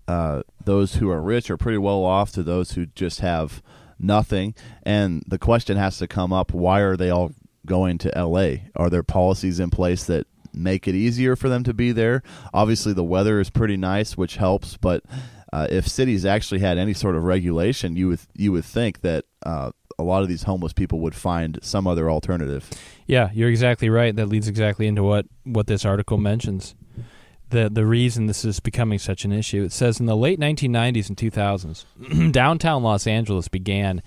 uh, 0.07 0.43
those 0.63 0.97
who 0.97 1.09
are 1.09 1.19
rich 1.19 1.49
or 1.49 1.57
pretty 1.57 1.79
well 1.79 2.05
off 2.05 2.31
to 2.33 2.43
those 2.43 2.73
who 2.73 2.85
just 2.85 3.21
have 3.21 3.63
nothing. 3.97 4.53
And 4.83 5.23
the 5.25 5.39
question 5.39 5.77
has 5.77 5.97
to 5.97 6.07
come 6.07 6.31
up: 6.31 6.53
Why 6.53 6.81
are 6.81 6.95
they 6.95 7.09
all 7.09 7.31
going 7.65 7.97
to 7.97 8.15
L.A.? 8.15 8.69
Are 8.75 8.91
there 8.91 9.01
policies 9.01 9.59
in 9.59 9.71
place 9.71 10.03
that 10.03 10.27
make 10.53 10.87
it 10.87 10.93
easier 10.93 11.35
for 11.35 11.49
them 11.49 11.63
to 11.63 11.73
be 11.73 11.91
there? 11.91 12.21
Obviously, 12.53 12.93
the 12.93 13.03
weather 13.03 13.39
is 13.39 13.49
pretty 13.49 13.75
nice, 13.75 14.15
which 14.15 14.35
helps. 14.35 14.77
But 14.77 15.03
uh, 15.51 15.65
if 15.71 15.87
cities 15.87 16.23
actually 16.23 16.59
had 16.59 16.77
any 16.77 16.93
sort 16.93 17.15
of 17.15 17.23
regulation, 17.23 17.95
you 17.95 18.09
would 18.09 18.19
you 18.35 18.51
would 18.51 18.65
think 18.65 19.01
that 19.01 19.25
uh, 19.43 19.71
a 19.99 20.03
lot 20.03 20.23
of 20.23 20.29
these 20.29 20.43
homeless 20.43 20.73
people 20.73 20.99
would 21.01 21.13
find 21.13 21.59
some 21.61 21.85
other 21.85 22.09
alternative. 22.09 22.69
Yeah, 23.05 23.29
you're 23.33 23.49
exactly 23.49 23.89
right. 23.89 24.15
That 24.15 24.27
leads 24.27 24.47
exactly 24.47 24.87
into 24.87 25.03
what, 25.03 25.25
what 25.43 25.67
this 25.67 25.85
article 25.85 26.17
mentions. 26.17 26.73
The 27.49 27.67
the 27.67 27.85
reason 27.85 28.27
this 28.27 28.45
is 28.45 28.59
becoming 28.59 28.99
such 28.99 29.25
an 29.25 29.31
issue. 29.31 29.63
It 29.63 29.71
says 29.71 29.99
in 29.99 30.05
the 30.05 30.15
late 30.15 30.39
1990s 30.39 31.09
and 31.09 31.17
2000s, 31.17 32.31
downtown 32.31 32.83
Los 32.83 33.07
Angeles 33.07 33.47
began 33.47 34.03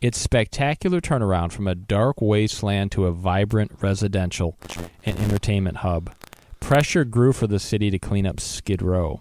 its 0.00 0.18
spectacular 0.18 1.00
turnaround 1.00 1.52
from 1.52 1.68
a 1.68 1.74
dark 1.74 2.20
wasteland 2.20 2.92
to 2.92 3.06
a 3.06 3.12
vibrant 3.12 3.72
residential 3.80 4.56
and 5.04 5.18
entertainment 5.18 5.78
hub. 5.78 6.10
Pressure 6.60 7.04
grew 7.04 7.32
for 7.32 7.46
the 7.46 7.58
city 7.58 7.90
to 7.90 7.98
clean 7.98 8.26
up 8.26 8.40
Skid 8.40 8.82
Row. 8.82 9.20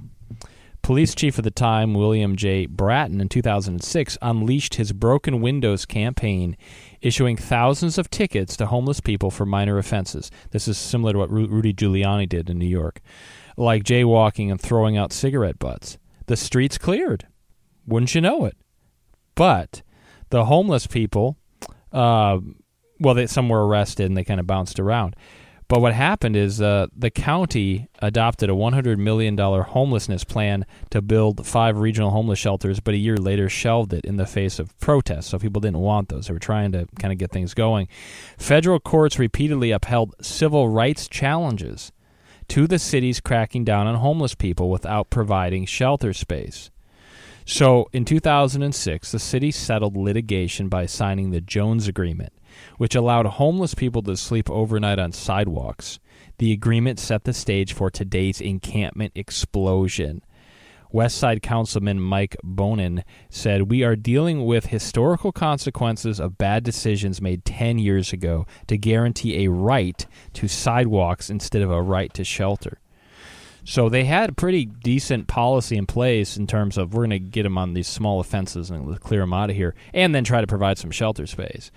Police 0.86 1.16
chief 1.16 1.40
at 1.40 1.44
the 1.44 1.50
time, 1.50 1.96
William 1.96 2.36
J. 2.36 2.68
Bratton, 2.68 3.20
in 3.20 3.28
2006, 3.28 4.20
unleashed 4.22 4.76
his 4.76 4.94
Broken 4.94 5.42
Windows 5.42 5.84
campaign 5.84 6.56
issuing 7.02 7.36
thousands 7.38 7.98
of 7.98 8.12
tickets 8.12 8.56
to 8.58 8.68
homeless 8.68 9.00
people 9.00 9.32
for 9.32 9.48
minor 9.48 9.80
offenses. 9.80 10.30
This 10.52 10.68
is 10.68 10.78
similar 10.78 11.14
to 11.14 11.18
what 11.18 11.32
Ru- 11.32 11.48
Rudy 11.48 11.74
Giuliani 11.74 12.30
did 12.30 12.52
in 12.52 12.60
New 12.60 12.68
York, 12.68 13.02
like 13.58 13.84
jaywalking 13.84 14.52
and 14.52 14.62
throwing 14.62 14.96
out 14.96 15.12
cigarette 15.12 15.58
butts. 15.58 15.98
The 16.28 16.38
streets 16.38 16.78
cleared. 16.78 17.26
Wouldn't 17.88 18.14
you 18.14 18.22
know 18.22 18.46
it? 18.46 18.56
But 19.34 19.82
the 20.30 20.46
homeless 20.46 20.86
people, 20.86 21.40
uh, 21.94 22.38
well, 23.00 23.16
they, 23.16 23.26
some 23.26 23.50
were 23.50 23.66
arrested 23.66 24.06
and 24.06 24.16
they 24.16 24.24
kind 24.24 24.40
of 24.40 24.46
bounced 24.46 24.80
around. 24.80 25.16
But 25.68 25.82
what 25.82 25.94
happened 25.94 26.36
is 26.36 26.62
uh, 26.62 26.88
the 26.96 27.10
county 27.10 27.88
adopted 28.00 28.52
a 28.52 28.54
$100 28.54 28.98
million 28.98 29.36
homelessness 29.36 30.24
plan 30.24 30.66
to 30.92 31.02
build 31.02 31.46
five 31.46 31.80
regional 31.80 32.12
homeless 32.12 32.38
shelters, 32.38 32.80
but 32.80 32.94
a 32.94 32.98
year 32.98 33.18
later 33.18 33.50
shelved 33.50 33.92
it 33.92 34.06
in 34.06 34.18
the 34.18 34.28
face 34.28 34.60
of 34.60 34.78
protests. 34.80 35.28
So 35.28 35.40
people 35.40 35.62
didn't 35.62 35.80
want 35.80 36.10
those. 36.10 36.28
They 36.28 36.34
were 36.34 36.40
trying 36.40 36.72
to 36.74 36.88
kind 37.00 37.12
of 37.12 37.18
get 37.18 37.32
things 37.32 37.56
going. 37.56 37.88
Federal 38.38 38.80
courts 38.80 39.18
repeatedly 39.18 39.72
upheld 39.72 40.14
civil 40.22 40.70
rights 40.70 41.08
challenges 41.08 41.92
to 42.50 42.68
the 42.68 42.78
city's 42.78 43.20
cracking 43.20 43.64
down 43.64 43.88
on 43.88 43.96
homeless 43.96 44.36
people 44.36 44.70
without 44.70 45.10
providing 45.10 45.66
shelter 45.66 46.14
space. 46.14 46.70
So 47.44 47.90
in 47.92 48.06
2006, 48.06 49.12
the 49.12 49.20
city 49.20 49.52
settled 49.52 49.98
litigation 49.98 50.70
by 50.70 50.86
signing 50.86 51.32
the 51.32 51.42
Jones 51.42 51.88
Agreement 51.88 52.34
which 52.78 52.96
allowed 52.96 53.26
homeless 53.26 53.74
people 53.74 54.02
to 54.04 54.18
sleep 54.18 54.50
overnight 54.50 55.00
on 55.00 55.12
sidewalks. 55.12 56.00
The 56.38 56.52
agreement 56.52 57.00
set 57.00 57.24
the 57.24 57.34
stage 57.34 57.74
for 57.74 57.90
today's 57.90 58.42
encampment 58.42 59.14
explosion. 59.16 60.22
West 60.92 61.18
Side 61.18 61.42
Councilman 61.42 62.00
Mike 62.00 62.38
Bonin 62.42 63.04
said, 63.30 63.70
We 63.70 63.84
are 63.84 63.96
dealing 63.98 64.46
with 64.46 64.68
historical 64.68 65.32
consequences 65.32 66.20
of 66.20 66.38
bad 66.38 66.64
decisions 66.64 67.22
made 67.22 67.44
10 67.44 67.80
years 67.80 68.14
ago 68.14 68.46
to 68.68 68.78
guarantee 68.78 69.44
a 69.44 69.52
right 69.52 70.06
to 70.34 70.48
sidewalks 70.48 71.30
instead 71.30 71.62
of 71.62 71.72
a 71.72 71.82
right 71.82 72.14
to 72.14 72.24
shelter. 72.24 72.80
So 73.66 73.90
they 73.90 74.06
had 74.06 74.38
pretty 74.38 74.66
decent 74.66 75.28
policy 75.28 75.76
in 75.76 75.88
place 75.88 76.38
in 76.38 76.46
terms 76.46 76.78
of 76.78 76.94
we're 76.94 77.08
going 77.08 77.10
to 77.10 77.20
get 77.20 77.44
them 77.44 77.58
on 77.58 77.74
these 77.74 77.88
small 77.88 78.20
offenses 78.20 78.70
and 78.70 79.00
clear 79.02 79.22
them 79.22 79.34
out 79.34 79.50
of 79.50 79.56
here, 79.56 79.74
and 79.94 80.14
then 80.14 80.24
try 80.24 80.40
to 80.40 80.48
provide 80.48 80.78
some 80.78 80.92
shelter 80.92 81.26
space. 81.26 81.72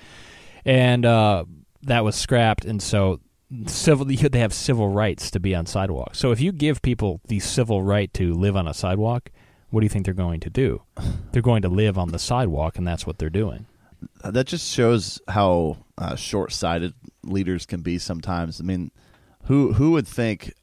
And 0.65 1.05
uh, 1.05 1.45
that 1.83 2.05
was 2.05 2.17
scrapped, 2.17 2.65
and 2.65 2.83
so 2.83 3.21
civil 3.67 4.05
they 4.07 4.39
have 4.39 4.53
civil 4.53 4.89
rights 4.89 5.31
to 5.33 5.41
be 5.41 5.55
on 5.55 5.67
sidewalks. 5.67 6.19
So 6.19 6.31
if 6.31 6.41
you 6.41 6.53
give 6.53 6.83
people 6.83 7.21
the 7.29 7.41
civil 7.41 7.83
right 7.83 8.13
to 8.15 8.35
live 8.35 8.57
on 8.57 8.69
a 8.69 8.75
sidewalk, 8.75 9.31
what 9.71 9.81
do 9.81 9.85
you 9.85 9.91
think 9.91 10.05
they're 10.05 10.15
going 10.15 10.41
to 10.41 10.51
do? 10.51 10.83
they're 11.33 11.43
going 11.43 11.63
to 11.63 11.69
live 11.69 11.99
on 11.99 12.11
the 12.11 12.19
sidewalk, 12.19 12.79
and 12.79 12.87
that's 12.87 13.07
what 13.07 13.19
they're 13.19 13.31
doing. 13.31 13.67
That 14.25 14.47
just 14.47 14.73
shows 14.73 15.21
how 15.29 15.79
uh, 15.97 16.15
short-sighted 16.15 16.95
leaders 17.25 17.67
can 17.67 17.81
be 17.81 17.99
sometimes. 17.99 18.61
I 18.61 18.65
mean, 18.65 18.93
who 19.45 19.73
who 19.73 19.93
would 19.93 20.07
think 20.07 20.55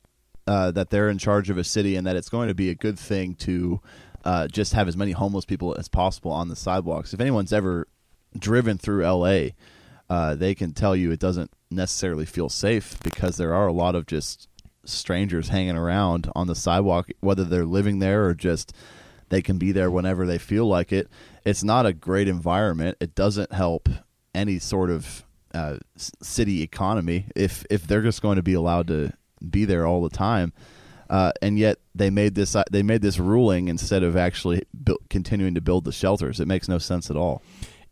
uh, 0.47 0.71
that 0.71 0.89
they're 0.89 1.09
in 1.09 1.17
charge 1.17 1.49
of 1.49 1.57
a 1.57 1.63
city 1.63 1.95
and 1.95 2.07
that 2.07 2.15
it's 2.15 2.29
going 2.29 2.47
to 2.47 2.55
be 2.55 2.69
a 2.69 2.75
good 2.75 2.97
thing 2.97 3.35
to 3.35 3.81
uh, 4.23 4.47
just 4.47 4.73
have 4.73 4.87
as 4.87 4.95
many 4.95 5.11
homeless 5.11 5.43
people 5.43 5.75
as 5.77 5.89
possible 5.89 6.31
on 6.31 6.47
the 6.47 6.55
sidewalks? 6.55 7.13
If 7.13 7.19
anyone's 7.19 7.51
ever 7.51 7.87
driven 8.37 8.77
through 8.77 9.03
L.A., 9.03 9.53
uh, 10.09 10.35
they 10.35 10.55
can 10.55 10.73
tell 10.73 10.95
you 10.95 11.11
it 11.11 11.19
doesn't 11.19 11.51
necessarily 11.71 12.25
feel 12.25 12.49
safe 12.49 12.97
because 13.03 13.37
there 13.37 13.53
are 13.53 13.67
a 13.67 13.73
lot 13.73 13.95
of 13.95 14.05
just 14.05 14.47
strangers 14.85 15.49
hanging 15.49 15.75
around 15.75 16.29
on 16.35 16.47
the 16.47 16.55
sidewalk, 16.55 17.09
whether 17.19 17.43
they're 17.43 17.65
living 17.65 17.99
there 17.99 18.25
or 18.25 18.33
just 18.33 18.73
they 19.29 19.41
can 19.41 19.57
be 19.57 19.71
there 19.71 19.89
whenever 19.89 20.25
they 20.25 20.37
feel 20.37 20.67
like 20.67 20.91
it. 20.91 21.07
It's 21.43 21.63
not 21.63 21.85
a 21.85 21.93
great 21.93 22.27
environment. 22.27 22.97
It 22.99 23.15
doesn't 23.15 23.51
help 23.51 23.89
any 24.33 24.59
sort 24.59 24.89
of 24.89 25.23
uh, 25.53 25.77
city 26.21 26.61
economy 26.61 27.27
if 27.35 27.65
if 27.69 27.87
they're 27.87 28.01
just 28.01 28.21
going 28.21 28.35
to 28.35 28.43
be 28.43 28.53
allowed 28.53 28.87
to 28.87 29.13
be 29.49 29.65
there 29.65 29.87
all 29.87 30.03
the 30.03 30.15
time. 30.15 30.53
Uh, 31.09 31.31
and 31.41 31.57
yet 31.59 31.77
they 31.93 32.09
made 32.09 32.35
this 32.35 32.55
they 32.71 32.83
made 32.83 33.01
this 33.01 33.19
ruling 33.19 33.67
instead 33.67 34.03
of 34.03 34.17
actually 34.17 34.63
bu- 34.73 34.97
continuing 35.09 35.55
to 35.55 35.61
build 35.61 35.85
the 35.85 35.91
shelters. 35.91 36.39
It 36.39 36.47
makes 36.47 36.67
no 36.67 36.77
sense 36.77 37.09
at 37.09 37.17
all. 37.17 37.41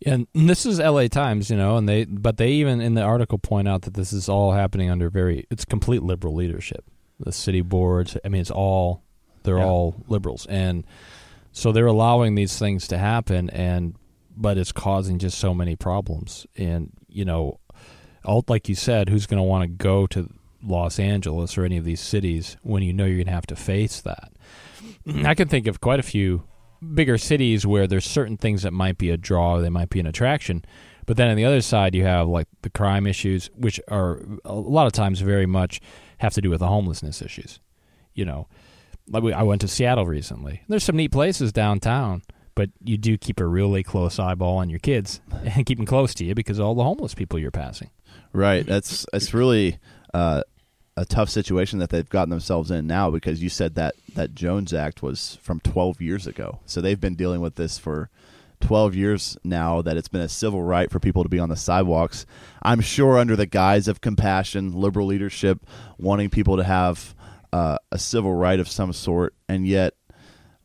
And 0.06 0.28
this 0.34 0.66
is 0.66 0.80
L.A. 0.80 1.08
Times, 1.08 1.50
you 1.50 1.58
know, 1.58 1.78
and 1.78 1.88
they 1.88 2.06
but 2.06 2.38
they 2.38 2.52
even 2.52 2.82
in 2.82 2.94
the 2.94 3.02
article 3.02 3.38
point 3.38 3.68
out 3.68 3.84
that 3.84 3.94
this 3.94 4.14
is 4.14 4.30
all 4.30 4.52
happening 4.52 4.90
under 4.90 5.10
very 5.10 5.46
it's 5.50 5.66
complete 5.66 6.04
liberal 6.04 6.36
leadership. 6.36 6.86
The 7.20 7.32
city 7.32 7.62
boards, 7.62 8.18
I 8.26 8.30
mean, 8.30 8.42
it's 8.42 8.52
all 8.52 9.04
they're 9.44 9.58
yeah. 9.58 9.66
all 9.66 9.96
liberals, 10.08 10.46
and 10.48 10.86
so 11.52 11.72
they're 11.72 11.86
allowing 11.86 12.36
these 12.36 12.58
things 12.58 12.88
to 12.90 12.98
happen, 12.98 13.50
and 13.52 13.96
but 14.36 14.58
it's 14.58 14.72
causing 14.72 15.20
just 15.20 15.38
so 15.38 15.54
many 15.54 15.76
problems. 15.76 16.48
And 16.58 16.92
you 17.08 17.26
know, 17.26 17.60
all 18.26 18.44
like 18.48 18.68
you 18.68 18.76
said, 18.76 19.10
who's 19.10 19.26
going 19.26 19.38
to 19.38 19.44
want 19.44 19.64
to 19.64 19.68
go 19.68 20.08
to 20.08 20.30
Los 20.64 21.00
Angeles 21.00 21.58
or 21.58 21.66
any 21.66 21.78
of 21.78 21.86
these 21.86 22.02
cities 22.02 22.58
when 22.64 22.84
you 22.84 22.94
know 22.94 23.06
you're 23.06 23.18
going 23.18 23.28
to 23.28 23.34
have 23.34 23.48
to 23.48 23.56
face 23.56 24.02
that? 24.02 24.32
I 25.26 25.36
can 25.36 25.48
think 25.48 25.68
of 25.68 25.82
quite 25.82 26.00
a 26.00 26.04
few 26.04 26.44
bigger 26.94 27.18
cities 27.18 27.66
where 27.66 27.88
there's 27.88 28.06
certain 28.06 28.38
things 28.38 28.64
that 28.64 28.74
might 28.74 28.98
be 28.98 29.10
a 29.10 29.18
draw, 29.18 29.60
they 29.60 29.70
might 29.70 29.90
be 29.90 30.00
an 30.00 30.08
attraction. 30.08 30.64
But 31.06 31.18
then 31.18 31.30
on 31.30 31.36
the 31.36 31.46
other 31.46 31.62
side, 31.62 31.96
you 31.96 32.06
have 32.06 32.28
like 32.28 32.48
the 32.62 32.70
crime 32.70 33.08
issues, 33.08 33.50
which 33.56 33.80
are 33.90 34.22
a 34.46 34.54
lot 34.54 34.88
of 34.88 34.94
times 34.94 35.20
very 35.20 35.46
much 35.46 35.82
have 36.20 36.34
to 36.34 36.42
do 36.42 36.50
with 36.50 36.60
the 36.60 36.68
homelessness 36.68 37.22
issues. 37.22 37.60
You 38.14 38.26
know, 38.26 38.48
like 39.10 39.24
I 39.34 39.44
went 39.44 39.62
to 39.62 39.68
Seattle 39.68 40.06
recently. 40.06 40.62
There's 40.68 40.84
some 40.84 40.96
neat 40.96 41.12
places 41.12 41.52
downtown, 41.52 42.22
but 42.56 42.70
you 42.84 42.98
do 42.98 43.18
keep 43.18 43.40
a 43.40 43.46
really 43.46 43.84
close 43.84 44.20
eyeball 44.20 44.58
on 44.58 44.70
your 44.70 44.80
kids 44.80 45.20
and 45.32 45.66
keep 45.66 45.78
them 45.78 45.88
close 45.88 46.14
to 46.16 46.26
you 46.26 46.36
because 46.36 46.60
all 46.60 46.76
the 46.76 46.84
homeless 46.84 47.14
people 47.14 47.40
you're 47.40 47.52
passing. 47.52 47.90
Right. 48.32 48.66
That's 48.66 49.06
that's 49.12 49.34
really 49.34 49.80
uh, 50.14 50.44
a 50.96 51.06
tough 51.06 51.30
situation 51.30 51.80
that 51.80 51.90
they've 51.90 52.10
gotten 52.10 52.30
themselves 52.30 52.70
in 52.70 52.86
now 52.86 53.10
because 53.10 53.42
you 53.42 53.50
said 53.50 53.76
that 53.76 53.96
that 54.14 54.36
Jones 54.36 54.74
Act 54.74 55.02
was 55.02 55.40
from 55.42 55.60
12 55.60 56.02
years 56.02 56.28
ago. 56.28 56.60
So 56.66 56.82
they've 56.82 57.00
been 57.00 57.16
dealing 57.16 57.42
with 57.42 57.56
this 57.56 57.78
for 57.80 58.10
12 58.62 58.96
years 58.96 59.38
now 59.44 59.82
that 59.82 59.98
it's 59.98 60.08
been 60.08 60.22
a 60.22 60.30
civil 60.30 60.62
right 60.62 60.90
for 60.90 61.00
people 61.00 61.24
to 61.24 61.30
be 61.30 61.40
on 61.40 61.50
the 61.50 61.56
sidewalks. 61.56 62.26
I'm 62.62 62.80
sure 62.80 63.18
under 63.18 63.36
the 63.36 63.46
guise 63.46 63.88
of 63.88 64.02
compassion, 64.02 64.74
liberal 64.74 65.08
leadership 65.08 65.66
wanting 65.98 66.30
people 66.30 66.58
to 66.58 66.64
have 66.64 67.16
uh, 67.52 67.78
a 67.92 68.00
civil 68.00 68.34
right 68.34 68.60
of 68.60 68.70
some 68.70 68.94
sort 68.94 69.36
and 69.50 69.68
yet 69.68 69.96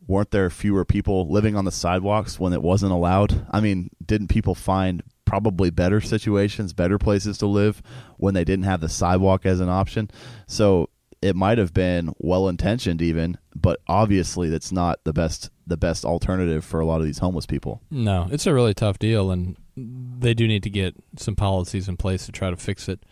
weren't 0.06 0.30
there 0.30 0.48
fewer 0.48 0.84
people 0.84 1.28
living 1.28 1.56
on 1.56 1.64
the 1.64 1.72
sidewalks 1.72 2.38
when 2.38 2.52
it 2.52 2.62
wasn't 2.62 2.92
allowed? 2.92 3.46
I 3.50 3.60
mean, 3.60 3.90
didn't 4.04 4.28
people 4.28 4.54
find 4.54 5.02
probably 5.28 5.68
better 5.68 6.00
situations, 6.00 6.72
better 6.72 6.96
places 6.96 7.36
to 7.36 7.46
live 7.46 7.82
when 8.16 8.32
they 8.32 8.44
didn't 8.44 8.64
have 8.64 8.80
the 8.80 8.88
sidewalk 8.88 9.44
as 9.44 9.60
an 9.60 9.68
option. 9.68 10.10
So 10.46 10.88
it 11.20 11.36
might 11.36 11.58
have 11.58 11.74
been 11.74 12.14
well 12.18 12.48
intentioned 12.48 13.02
even, 13.02 13.36
but 13.54 13.80
obviously 13.86 14.48
that's 14.48 14.72
not 14.72 15.04
the 15.04 15.12
best 15.12 15.50
the 15.66 15.76
best 15.76 16.06
alternative 16.06 16.64
for 16.64 16.80
a 16.80 16.86
lot 16.86 17.00
of 17.00 17.04
these 17.04 17.18
homeless 17.18 17.44
people. 17.44 17.82
No, 17.90 18.26
it's 18.30 18.46
a 18.46 18.54
really 18.54 18.72
tough 18.72 18.98
deal 18.98 19.30
and 19.30 19.54
they 19.76 20.32
do 20.32 20.48
need 20.48 20.62
to 20.62 20.70
get 20.70 20.94
some 21.16 21.36
policies 21.36 21.90
in 21.90 21.98
place 21.98 22.24
to 22.24 22.32
try 22.32 22.48
to 22.48 22.56
fix 22.56 22.88
it. 22.88 23.04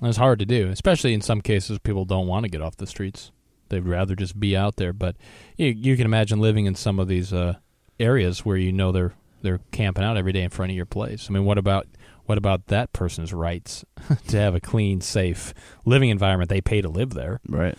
And 0.00 0.08
it's 0.08 0.18
hard 0.18 0.38
to 0.38 0.46
do, 0.46 0.68
especially 0.68 1.14
in 1.14 1.20
some 1.20 1.40
cases 1.40 1.80
people 1.80 2.04
don't 2.04 2.28
want 2.28 2.44
to 2.44 2.48
get 2.48 2.62
off 2.62 2.76
the 2.76 2.86
streets. 2.86 3.32
They'd 3.70 3.80
rather 3.80 4.14
just 4.14 4.38
be 4.38 4.56
out 4.56 4.76
there, 4.76 4.92
but 4.92 5.16
you, 5.56 5.66
you 5.66 5.96
can 5.96 6.06
imagine 6.06 6.38
living 6.38 6.66
in 6.66 6.76
some 6.76 7.00
of 7.00 7.08
these 7.08 7.32
uh, 7.32 7.54
areas 7.98 8.44
where 8.44 8.56
you 8.56 8.70
know 8.70 8.92
they're 8.92 9.14
they're 9.44 9.60
camping 9.70 10.02
out 10.02 10.16
every 10.16 10.32
day 10.32 10.42
in 10.42 10.50
front 10.50 10.72
of 10.72 10.76
your 10.76 10.86
place. 10.86 11.26
I 11.28 11.32
mean, 11.32 11.44
what 11.44 11.58
about 11.58 11.86
what 12.24 12.38
about 12.38 12.68
that 12.68 12.92
person's 12.92 13.32
rights 13.32 13.84
to 14.28 14.38
have 14.38 14.54
a 14.54 14.60
clean, 14.60 15.00
safe 15.00 15.54
living 15.84 16.08
environment? 16.08 16.48
They 16.48 16.60
pay 16.60 16.80
to 16.80 16.88
live 16.88 17.10
there, 17.10 17.40
right? 17.48 17.76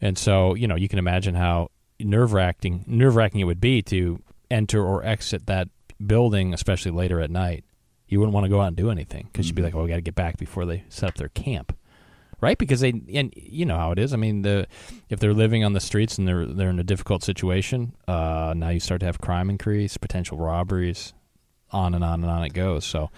And 0.00 0.18
so, 0.18 0.54
you 0.54 0.66
know, 0.66 0.74
you 0.74 0.88
can 0.88 0.98
imagine 0.98 1.36
how 1.36 1.70
nerve 2.00 2.32
wracking 2.32 2.84
nerve 2.86 3.16
wracking 3.16 3.40
it 3.40 3.44
would 3.44 3.60
be 3.60 3.80
to 3.82 4.20
enter 4.50 4.84
or 4.84 5.04
exit 5.04 5.46
that 5.46 5.68
building, 6.04 6.52
especially 6.52 6.90
later 6.90 7.20
at 7.20 7.30
night. 7.30 7.64
You 8.08 8.18
wouldn't 8.20 8.34
want 8.34 8.44
to 8.44 8.50
go 8.50 8.60
out 8.60 8.68
and 8.68 8.76
do 8.76 8.90
anything 8.90 9.28
because 9.32 9.46
mm-hmm. 9.46 9.50
you'd 9.50 9.56
be 9.56 9.62
like, 9.62 9.74
"Oh, 9.74 9.84
we 9.84 9.88
got 9.88 9.96
to 9.96 10.02
get 10.02 10.14
back 10.14 10.36
before 10.36 10.66
they 10.66 10.84
set 10.88 11.08
up 11.08 11.14
their 11.14 11.30
camp." 11.30 11.76
Right? 12.44 12.58
Because 12.58 12.80
they 12.80 12.92
and 13.14 13.32
you 13.34 13.64
know 13.64 13.76
how 13.76 13.90
it 13.90 13.98
is. 13.98 14.12
I 14.12 14.16
mean, 14.16 14.42
the 14.42 14.66
if 15.08 15.18
they're 15.18 15.32
living 15.32 15.64
on 15.64 15.72
the 15.72 15.80
streets 15.80 16.18
and 16.18 16.28
they're 16.28 16.44
they're 16.44 16.68
in 16.68 16.78
a 16.78 16.84
difficult 16.84 17.24
situation, 17.24 17.94
uh, 18.06 18.52
now 18.54 18.68
you 18.68 18.80
start 18.80 19.00
to 19.00 19.06
have 19.06 19.18
crime 19.18 19.48
increase, 19.48 19.96
potential 19.96 20.36
robberies, 20.36 21.14
on 21.70 21.94
and 21.94 22.04
on 22.04 22.22
and 22.22 22.30
on 22.30 22.44
it 22.44 22.52
goes. 22.52 22.84
So. 22.84 23.10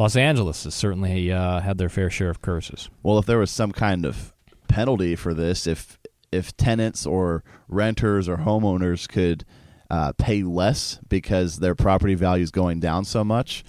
Los 0.00 0.14
Angeles 0.14 0.62
has 0.62 0.76
certainly 0.76 1.32
uh, 1.32 1.58
had 1.58 1.76
their 1.76 1.88
fair 1.88 2.08
share 2.08 2.30
of 2.30 2.40
curses. 2.40 2.88
Well, 3.02 3.18
if 3.18 3.26
there 3.26 3.38
was 3.38 3.50
some 3.50 3.72
kind 3.72 4.06
of 4.06 4.32
penalty 4.68 5.16
for 5.16 5.34
this, 5.34 5.66
if 5.66 5.98
if 6.30 6.56
tenants 6.56 7.04
or 7.04 7.42
renters 7.66 8.28
or 8.28 8.36
homeowners 8.36 9.08
could 9.08 9.44
uh, 9.90 10.12
pay 10.12 10.44
less 10.44 11.00
because 11.08 11.58
their 11.58 11.74
property 11.74 12.14
value 12.14 12.44
is 12.44 12.52
going 12.52 12.78
down 12.78 13.04
so 13.04 13.24
much, 13.24 13.64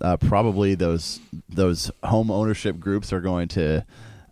uh, 0.00 0.16
probably 0.16 0.74
those 0.74 1.20
those 1.50 1.90
home 2.02 2.30
ownership 2.30 2.78
groups 2.78 3.12
are 3.12 3.20
going 3.20 3.48
to 3.48 3.84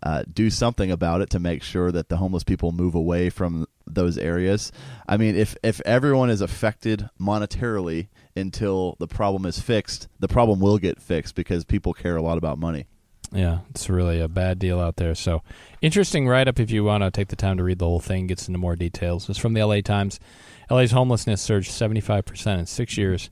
uh, 0.03 0.23
do 0.31 0.49
something 0.49 0.91
about 0.91 1.21
it 1.21 1.29
to 1.31 1.39
make 1.39 1.63
sure 1.63 1.91
that 1.91 2.09
the 2.09 2.17
homeless 2.17 2.43
people 2.43 2.71
move 2.71 2.93
away 2.93 3.29
from 3.29 3.65
those 3.87 4.17
areas. 4.17 4.71
I 5.07 5.17
mean, 5.17 5.35
if 5.35 5.55
if 5.63 5.81
everyone 5.81 6.29
is 6.29 6.41
affected 6.41 7.09
monetarily 7.19 8.07
until 8.35 8.97
the 8.99 9.07
problem 9.07 9.45
is 9.45 9.59
fixed, 9.59 10.07
the 10.19 10.27
problem 10.27 10.59
will 10.59 10.77
get 10.77 11.01
fixed 11.01 11.35
because 11.35 11.63
people 11.63 11.93
care 11.93 12.17
a 12.17 12.21
lot 12.21 12.37
about 12.37 12.57
money. 12.57 12.85
Yeah, 13.31 13.59
it's 13.71 13.89
really 13.89 14.19
a 14.19 14.27
bad 14.27 14.59
deal 14.59 14.79
out 14.79 14.97
there. 14.97 15.15
So, 15.15 15.41
interesting 15.81 16.27
write 16.27 16.47
up 16.47 16.59
if 16.59 16.69
you 16.69 16.83
want 16.83 17.03
to 17.03 17.09
take 17.09 17.29
the 17.29 17.35
time 17.35 17.57
to 17.57 17.63
read 17.63 17.79
the 17.79 17.85
whole 17.85 17.99
thing, 17.99 18.27
gets 18.27 18.47
into 18.47 18.59
more 18.59 18.75
details. 18.75 19.27
It's 19.27 19.39
from 19.39 19.53
the 19.53 19.63
LA 19.63 19.81
Times. 19.81 20.19
LA's 20.69 20.91
homelessness 20.91 21.41
surged 21.41 21.71
75% 21.71 22.59
in 22.59 22.65
six 22.65 22.97
years. 22.97 23.29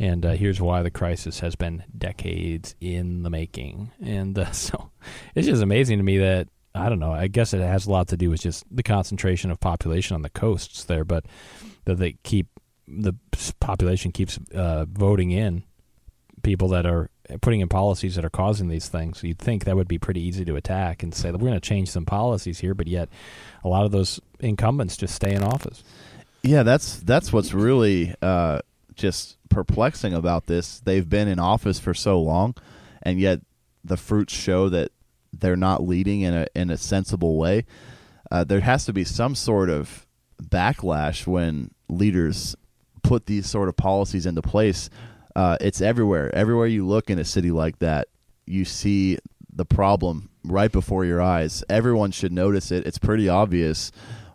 And 0.00 0.24
uh, 0.24 0.30
here's 0.32 0.60
why 0.62 0.82
the 0.82 0.90
crisis 0.90 1.40
has 1.40 1.54
been 1.56 1.84
decades 1.96 2.74
in 2.80 3.22
the 3.22 3.28
making. 3.28 3.92
And 4.02 4.36
uh, 4.38 4.50
so 4.52 4.90
it's 5.34 5.46
just 5.46 5.62
amazing 5.62 5.98
to 5.98 6.04
me 6.04 6.18
that, 6.18 6.48
I 6.74 6.88
don't 6.88 7.00
know, 7.00 7.12
I 7.12 7.28
guess 7.28 7.52
it 7.52 7.60
has 7.60 7.86
a 7.86 7.90
lot 7.90 8.08
to 8.08 8.16
do 8.16 8.30
with 8.30 8.40
just 8.40 8.64
the 8.74 8.82
concentration 8.82 9.50
of 9.50 9.60
population 9.60 10.14
on 10.14 10.22
the 10.22 10.30
coasts 10.30 10.84
there, 10.84 11.04
but 11.04 11.26
that 11.84 11.98
they 11.98 12.16
keep, 12.22 12.46
the 12.88 13.12
population 13.60 14.10
keeps 14.10 14.38
uh, 14.54 14.86
voting 14.86 15.30
in 15.30 15.64
people 16.42 16.68
that 16.68 16.86
are 16.86 17.10
putting 17.42 17.60
in 17.60 17.68
policies 17.68 18.14
that 18.14 18.24
are 18.24 18.30
causing 18.30 18.68
these 18.68 18.88
things. 18.88 19.22
You'd 19.22 19.38
think 19.38 19.64
that 19.64 19.76
would 19.76 19.88
be 19.88 19.98
pretty 19.98 20.22
easy 20.22 20.46
to 20.46 20.56
attack 20.56 21.02
and 21.02 21.14
say 21.14 21.30
that 21.30 21.36
we're 21.36 21.48
going 21.48 21.60
to 21.60 21.68
change 21.68 21.90
some 21.90 22.06
policies 22.06 22.60
here, 22.60 22.74
but 22.74 22.86
yet 22.86 23.10
a 23.62 23.68
lot 23.68 23.84
of 23.84 23.92
those 23.92 24.18
incumbents 24.40 24.96
just 24.96 25.14
stay 25.14 25.34
in 25.34 25.42
office. 25.42 25.84
Yeah, 26.42 26.62
that's 26.62 26.96
that's 27.00 27.32
what's 27.34 27.52
really 27.52 28.14
uh, 28.22 28.60
just 29.00 29.36
perplexing 29.48 30.14
about 30.14 30.46
this. 30.46 30.78
They've 30.80 31.08
been 31.08 31.26
in 31.26 31.38
office 31.38 31.80
for 31.80 31.94
so 31.94 32.20
long, 32.20 32.54
and 33.02 33.18
yet 33.18 33.40
the 33.82 33.96
fruits 33.96 34.34
show 34.34 34.68
that 34.68 34.92
they're 35.32 35.56
not 35.56 35.82
leading 35.82 36.20
in 36.20 36.34
a 36.34 36.46
in 36.54 36.70
a 36.70 36.76
sensible 36.76 37.36
way. 37.36 37.64
Uh, 38.30 38.44
there 38.44 38.60
has 38.60 38.84
to 38.84 38.92
be 38.92 39.02
some 39.02 39.34
sort 39.34 39.70
of 39.70 40.06
backlash 40.40 41.26
when 41.26 41.70
leaders 41.88 42.54
put 43.02 43.26
these 43.26 43.46
sort 43.48 43.68
of 43.68 43.76
policies 43.76 44.26
into 44.26 44.42
place. 44.42 44.90
Uh, 45.34 45.56
it's 45.60 45.80
everywhere. 45.80 46.32
Everywhere 46.34 46.66
you 46.66 46.86
look 46.86 47.10
in 47.10 47.18
a 47.18 47.24
city 47.24 47.50
like 47.50 47.78
that, 47.78 48.08
you 48.46 48.64
see 48.64 49.18
the 49.52 49.64
problem 49.64 50.28
right 50.44 50.70
before 50.70 51.04
your 51.04 51.20
eyes. 51.20 51.64
Everyone 51.68 52.10
should 52.10 52.32
notice 52.32 52.70
it. 52.70 52.86
It's 52.86 52.98
pretty 52.98 53.28
obvious. 53.28 53.90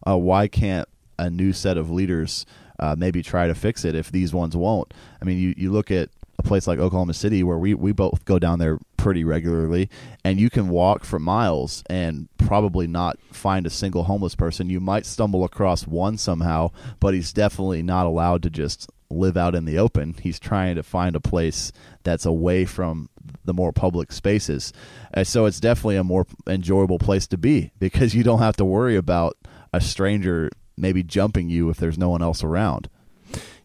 Uh, 0.05 0.17
why 0.17 0.47
can't 0.47 0.87
a 1.17 1.29
new 1.29 1.53
set 1.53 1.77
of 1.77 1.89
leaders 1.89 2.45
uh, 2.79 2.95
maybe 2.97 3.21
try 3.21 3.47
to 3.47 3.55
fix 3.55 3.85
it 3.85 3.95
if 3.95 4.11
these 4.11 4.33
ones 4.33 4.55
won't? 4.55 4.93
I 5.21 5.25
mean, 5.25 5.37
you, 5.37 5.53
you 5.57 5.71
look 5.71 5.91
at 5.91 6.09
a 6.37 6.43
place 6.43 6.67
like 6.67 6.79
Oklahoma 6.79 7.13
City 7.13 7.43
where 7.43 7.57
we, 7.57 7.73
we 7.73 7.91
both 7.91 8.25
go 8.25 8.39
down 8.39 8.59
there 8.59 8.79
pretty 8.97 9.23
regularly 9.23 9.89
and 10.23 10.39
you 10.39 10.49
can 10.49 10.67
walk 10.67 11.03
for 11.03 11.19
miles 11.19 11.83
and 11.89 12.27
probably 12.37 12.87
not 12.87 13.17
find 13.31 13.65
a 13.65 13.69
single 13.69 14.03
homeless 14.03 14.35
person. 14.35 14.69
You 14.69 14.79
might 14.79 15.05
stumble 15.05 15.43
across 15.43 15.87
one 15.87 16.17
somehow, 16.17 16.71
but 16.99 17.13
he's 17.13 17.31
definitely 17.31 17.83
not 17.83 18.05
allowed 18.05 18.43
to 18.43 18.49
just 18.49 18.89
live 19.09 19.37
out 19.37 19.55
in 19.55 19.65
the 19.65 19.77
open. 19.77 20.15
He's 20.21 20.39
trying 20.39 20.75
to 20.75 20.83
find 20.83 21.15
a 21.15 21.21
place 21.21 21.71
that's 22.03 22.25
away 22.25 22.65
from 22.65 23.09
the 23.43 23.53
more 23.53 23.71
public 23.71 24.11
spaces. 24.11 24.73
Uh, 25.13 25.23
so 25.23 25.45
it's 25.45 25.59
definitely 25.59 25.97
a 25.97 26.03
more 26.03 26.25
enjoyable 26.47 26.99
place 26.99 27.27
to 27.27 27.37
be 27.37 27.71
because 27.79 28.13
you 28.13 28.23
don't 28.23 28.39
have 28.39 28.57
to 28.57 28.65
worry 28.65 28.95
about 28.95 29.37
a 29.73 29.81
stranger 29.81 30.49
maybe 30.77 31.03
jumping 31.03 31.49
you 31.49 31.69
if 31.69 31.77
there's 31.77 31.97
no 31.97 32.09
one 32.09 32.21
else 32.21 32.43
around. 32.43 32.89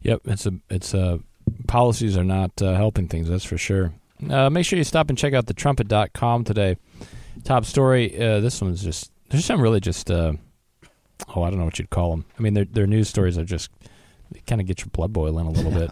Yep, 0.02 0.22
it's 0.24 0.46
a 0.46 0.52
it's 0.68 0.94
a 0.94 1.20
policies 1.66 2.16
are 2.16 2.24
not 2.24 2.60
uh, 2.62 2.74
helping 2.74 3.08
things. 3.08 3.28
That's 3.28 3.44
for 3.44 3.58
sure. 3.58 3.92
Uh, 4.28 4.50
make 4.50 4.66
sure 4.66 4.76
you 4.78 4.84
stop 4.84 5.08
and 5.08 5.18
check 5.18 5.32
out 5.32 5.46
the 5.46 5.54
trumpet.com 5.54 6.44
today. 6.44 6.76
Top 7.44 7.64
story. 7.64 8.18
Uh, 8.20 8.40
this 8.40 8.60
one's 8.60 8.82
just 8.82 9.12
there's 9.30 9.44
some 9.44 9.60
really 9.60 9.80
just 9.80 10.10
uh, 10.10 10.32
oh 11.34 11.42
I 11.42 11.50
don't 11.50 11.58
know 11.58 11.64
what 11.64 11.78
you'd 11.78 11.90
call 11.90 12.10
them. 12.10 12.24
I 12.38 12.42
mean 12.42 12.54
their 12.54 12.64
their 12.64 12.86
news 12.86 13.08
stories 13.08 13.38
are 13.38 13.44
just 13.44 13.70
they 14.30 14.40
kind 14.46 14.60
of 14.60 14.66
get 14.66 14.80
your 14.80 14.88
blood 14.92 15.12
boiling 15.12 15.46
a 15.46 15.50
little 15.50 15.72
bit. 15.72 15.90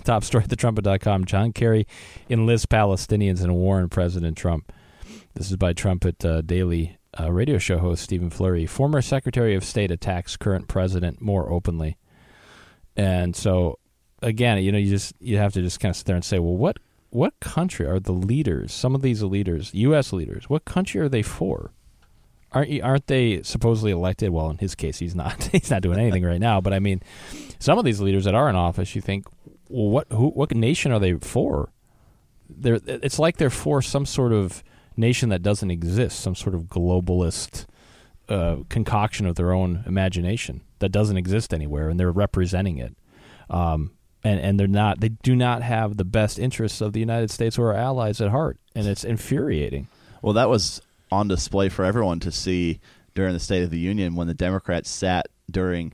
Top 0.04 0.24
story 0.24 0.44
at 0.44 0.50
the 0.50 0.56
trumpet.com. 0.56 1.24
John 1.24 1.52
Kerry 1.52 1.86
enlists 2.28 2.66
Palestinians 2.66 3.42
in 3.42 3.50
a 3.50 3.54
war 3.54 3.78
on 3.78 3.88
President 3.88 4.36
Trump. 4.36 4.72
This 5.34 5.50
is 5.50 5.56
by 5.56 5.72
Trumpet 5.72 6.24
uh, 6.24 6.40
Daily 6.40 6.98
uh, 7.18 7.32
radio 7.32 7.58
show 7.58 7.78
host 7.78 8.02
Stephen 8.02 8.30
Flurry. 8.30 8.66
Former 8.66 9.02
Secretary 9.02 9.54
of 9.54 9.64
State 9.64 9.90
attacks 9.90 10.36
current 10.36 10.68
president 10.68 11.20
more 11.20 11.50
openly. 11.50 11.96
And 12.96 13.34
so 13.34 13.78
again, 14.22 14.62
you 14.62 14.72
know, 14.72 14.78
you 14.78 14.90
just 14.90 15.14
you 15.20 15.38
have 15.38 15.52
to 15.54 15.62
just 15.62 15.80
kind 15.80 15.90
of 15.90 15.96
sit 15.96 16.06
there 16.06 16.16
and 16.16 16.24
say, 16.24 16.38
well, 16.38 16.56
what 16.56 16.78
what 17.10 17.38
country 17.40 17.86
are 17.86 17.98
the 17.98 18.12
leaders? 18.12 18.72
Some 18.72 18.94
of 18.94 19.02
these 19.02 19.22
leaders, 19.22 19.74
U.S. 19.74 20.12
leaders, 20.12 20.48
what 20.48 20.64
country 20.64 21.00
are 21.00 21.08
they 21.08 21.22
for? 21.22 21.72
Aren't 22.52 22.82
aren't 22.82 23.06
they 23.06 23.42
supposedly 23.42 23.92
elected? 23.92 24.30
Well, 24.30 24.50
in 24.50 24.58
his 24.58 24.74
case, 24.74 24.98
he's 24.98 25.14
not. 25.14 25.42
he's 25.52 25.70
not 25.70 25.82
doing 25.82 25.98
anything 25.98 26.24
right 26.24 26.40
now. 26.40 26.60
But 26.60 26.72
I 26.72 26.78
mean, 26.78 27.02
some 27.58 27.78
of 27.78 27.84
these 27.84 28.00
leaders 28.00 28.24
that 28.24 28.34
are 28.34 28.48
in 28.48 28.56
office, 28.56 28.94
you 28.94 29.00
think, 29.00 29.26
well, 29.68 29.88
what 29.88 30.06
who, 30.12 30.28
what 30.30 30.54
nation 30.54 30.92
are 30.92 30.98
they 30.98 31.14
for? 31.14 31.72
They're 32.48 32.80
it's 32.86 33.18
like 33.18 33.36
they're 33.36 33.50
for 33.50 33.82
some 33.82 34.04
sort 34.06 34.32
of 34.32 34.64
nation 34.96 35.28
that 35.30 35.42
doesn't 35.42 35.70
exist, 35.70 36.20
some 36.20 36.34
sort 36.34 36.54
of 36.54 36.64
globalist 36.64 37.66
uh, 38.28 38.58
concoction 38.68 39.26
of 39.26 39.36
their 39.36 39.52
own 39.52 39.82
imagination 39.86 40.62
that 40.78 40.90
doesn't 40.90 41.16
exist 41.16 41.52
anywhere, 41.52 41.88
and 41.88 41.98
they're 41.98 42.12
representing 42.12 42.78
it. 42.78 42.96
Um, 43.48 43.92
and 44.22 44.38
and 44.40 44.60
they're 44.60 44.66
not 44.66 45.00
they 45.00 45.08
do 45.08 45.34
not 45.34 45.62
have 45.62 45.96
the 45.96 46.04
best 46.04 46.38
interests 46.38 46.80
of 46.80 46.92
the 46.92 47.00
United 47.00 47.30
States 47.30 47.58
or 47.58 47.68
our 47.68 47.76
allies 47.76 48.20
at 48.20 48.30
heart, 48.30 48.58
and 48.74 48.86
it's 48.86 49.04
infuriating. 49.04 49.88
Well, 50.22 50.34
that 50.34 50.50
was 50.50 50.82
on 51.10 51.28
display 51.28 51.68
for 51.68 51.84
everyone 51.84 52.20
to 52.20 52.30
see 52.30 52.80
during 53.14 53.32
the 53.32 53.40
State 53.40 53.62
of 53.62 53.70
the 53.70 53.78
Union 53.78 54.14
when 54.14 54.28
the 54.28 54.34
Democrats 54.34 54.90
sat 54.90 55.26
during 55.50 55.92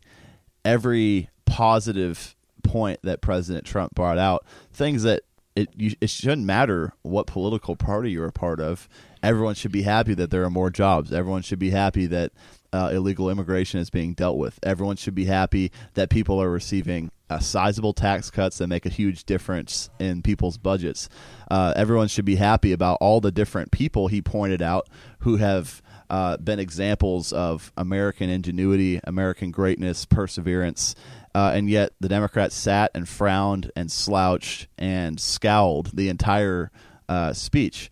every 0.64 1.30
positive 1.46 2.36
point 2.62 3.00
that 3.02 3.20
President 3.20 3.64
Trump 3.64 3.94
brought 3.94 4.18
out, 4.18 4.44
things 4.72 5.04
that 5.04 5.22
it 5.56 5.70
you, 5.74 5.92
it 6.00 6.10
shouldn't 6.10 6.44
matter 6.44 6.92
what 7.02 7.26
political 7.26 7.74
party 7.74 8.12
you're 8.12 8.26
a 8.26 8.32
part 8.32 8.60
of. 8.60 8.88
Everyone 9.22 9.54
should 9.54 9.72
be 9.72 9.82
happy 9.82 10.14
that 10.14 10.30
there 10.30 10.44
are 10.44 10.50
more 10.50 10.70
jobs. 10.70 11.12
Everyone 11.12 11.42
should 11.42 11.58
be 11.58 11.70
happy 11.70 12.06
that 12.06 12.32
uh, 12.72 12.90
illegal 12.92 13.30
immigration 13.30 13.80
is 13.80 13.90
being 13.90 14.12
dealt 14.12 14.36
with. 14.36 14.58
Everyone 14.62 14.96
should 14.96 15.14
be 15.14 15.24
happy 15.24 15.72
that 15.94 16.10
people 16.10 16.40
are 16.40 16.50
receiving 16.50 17.10
uh, 17.28 17.38
sizable 17.38 17.92
tax 17.92 18.30
cuts 18.30 18.58
that 18.58 18.68
make 18.68 18.86
a 18.86 18.90
huge 18.90 19.24
difference 19.24 19.88
in 19.98 20.22
people's 20.22 20.58
budgets. 20.58 21.08
Uh, 21.50 21.72
everyone 21.74 22.08
should 22.08 22.24
be 22.24 22.36
happy 22.36 22.72
about 22.72 22.98
all 23.00 23.20
the 23.20 23.32
different 23.32 23.72
people 23.72 24.08
he 24.08 24.20
pointed 24.20 24.62
out 24.62 24.88
who 25.20 25.36
have 25.36 25.82
uh, 26.10 26.36
been 26.36 26.58
examples 26.58 27.32
of 27.32 27.72
American 27.76 28.30
ingenuity, 28.30 29.00
American 29.04 29.50
greatness, 29.50 30.04
perseverance. 30.04 30.94
Uh, 31.34 31.52
and 31.54 31.68
yet 31.68 31.92
the 32.00 32.08
Democrats 32.08 32.54
sat 32.54 32.90
and 32.94 33.08
frowned 33.08 33.70
and 33.76 33.92
slouched 33.92 34.68
and 34.78 35.20
scowled 35.20 35.90
the 35.94 36.08
entire 36.08 36.70
uh, 37.08 37.32
speech 37.32 37.90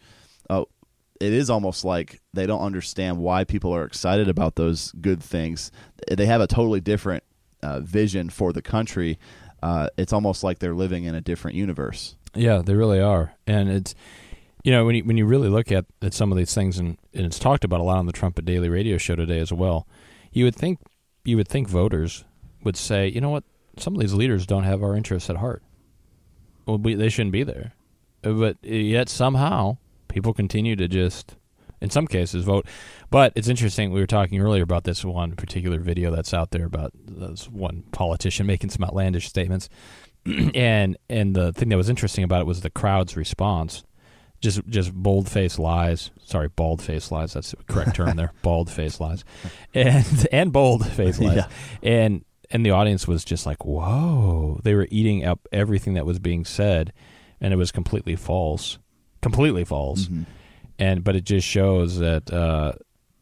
it 1.20 1.32
is 1.32 1.50
almost 1.50 1.84
like 1.84 2.20
they 2.32 2.46
don't 2.46 2.60
understand 2.60 3.18
why 3.18 3.44
people 3.44 3.74
are 3.74 3.84
excited 3.84 4.28
about 4.28 4.56
those 4.56 4.92
good 4.92 5.22
things. 5.22 5.70
They 6.10 6.26
have 6.26 6.40
a 6.40 6.46
totally 6.46 6.80
different 6.80 7.22
uh, 7.62 7.80
vision 7.80 8.30
for 8.30 8.52
the 8.52 8.62
country. 8.62 9.18
Uh, 9.62 9.88
it's 9.96 10.12
almost 10.12 10.44
like 10.44 10.58
they're 10.58 10.74
living 10.74 11.04
in 11.04 11.14
a 11.14 11.20
different 11.20 11.56
universe. 11.56 12.16
Yeah, 12.34 12.62
they 12.64 12.74
really 12.74 13.00
are, 13.00 13.34
and 13.46 13.70
it's 13.70 13.94
you 14.64 14.72
know 14.72 14.84
when 14.86 14.96
you 14.96 15.04
when 15.04 15.16
you 15.18 15.26
really 15.26 15.48
look 15.48 15.70
at, 15.70 15.84
at 16.02 16.14
some 16.14 16.32
of 16.32 16.38
these 16.38 16.54
things, 16.54 16.78
and, 16.78 16.98
and 17.12 17.26
it's 17.26 17.38
talked 17.38 17.64
about 17.64 17.80
a 17.80 17.84
lot 17.84 17.98
on 17.98 18.06
the 18.06 18.12
Trumpet 18.12 18.46
Daily 18.46 18.70
Radio 18.70 18.98
Show 18.98 19.14
today 19.14 19.38
as 19.38 19.52
well. 19.52 19.86
You 20.32 20.44
would 20.46 20.56
think 20.56 20.80
you 21.24 21.36
would 21.36 21.48
think 21.48 21.68
voters 21.68 22.24
would 22.64 22.76
say, 22.76 23.06
you 23.06 23.20
know 23.20 23.30
what, 23.30 23.44
some 23.78 23.94
of 23.94 24.00
these 24.00 24.14
leaders 24.14 24.46
don't 24.46 24.64
have 24.64 24.82
our 24.82 24.96
interests 24.96 25.28
at 25.28 25.36
heart. 25.36 25.62
Well, 26.66 26.78
we, 26.78 26.94
they 26.94 27.10
shouldn't 27.10 27.32
be 27.32 27.42
there, 27.42 27.74
but 28.22 28.56
yet 28.62 29.10
somehow 29.10 29.76
people 30.08 30.32
continue 30.32 30.76
to 30.76 30.88
just 30.88 31.36
in 31.80 31.90
some 31.90 32.06
cases 32.06 32.44
vote 32.44 32.64
but 33.10 33.32
it's 33.34 33.48
interesting 33.48 33.90
we 33.90 34.00
were 34.00 34.06
talking 34.06 34.40
earlier 34.40 34.62
about 34.62 34.84
this 34.84 35.04
one 35.04 35.34
particular 35.34 35.80
video 35.80 36.10
that's 36.14 36.32
out 36.32 36.52
there 36.52 36.64
about 36.64 36.92
this 37.04 37.48
one 37.50 37.82
politician 37.90 38.46
making 38.46 38.70
some 38.70 38.84
outlandish 38.84 39.28
statements 39.28 39.68
and 40.54 40.96
and 41.10 41.34
the 41.34 41.52
thing 41.52 41.68
that 41.68 41.76
was 41.76 41.90
interesting 41.90 42.22
about 42.22 42.40
it 42.40 42.46
was 42.46 42.60
the 42.60 42.70
crowd's 42.70 43.16
response 43.16 43.82
just 44.44 44.64
just 44.68 44.94
bold 44.94 45.28
faced 45.28 45.58
lies 45.58 46.10
sorry 46.24 46.48
bald 46.48 46.80
faced 46.80 47.10
lies 47.10 47.32
that's 47.32 47.50
the 47.50 47.56
correct 47.64 47.96
term 47.96 48.16
there 48.16 48.32
bald 48.42 48.70
faced 48.70 49.00
lies 49.00 49.24
and 49.74 50.28
and 50.30 50.52
bold 50.52 50.86
faced 50.86 51.20
lies 51.20 51.36
yeah. 51.36 51.48
and 51.82 52.24
and 52.50 52.64
the 52.64 52.70
audience 52.70 53.08
was 53.08 53.24
just 53.24 53.46
like 53.46 53.64
whoa 53.64 54.60
they 54.62 54.74
were 54.74 54.86
eating 54.90 55.24
up 55.24 55.48
everything 55.50 55.94
that 55.94 56.06
was 56.06 56.18
being 56.18 56.44
said 56.44 56.92
and 57.40 57.52
it 57.52 57.56
was 57.56 57.72
completely 57.72 58.14
false 58.14 58.78
completely 59.24 59.64
false. 59.64 60.04
Mm-hmm. 60.04 60.22
And 60.78 61.02
but 61.02 61.16
it 61.16 61.24
just 61.24 61.46
shows 61.46 61.98
that 61.98 62.32
uh, 62.32 62.72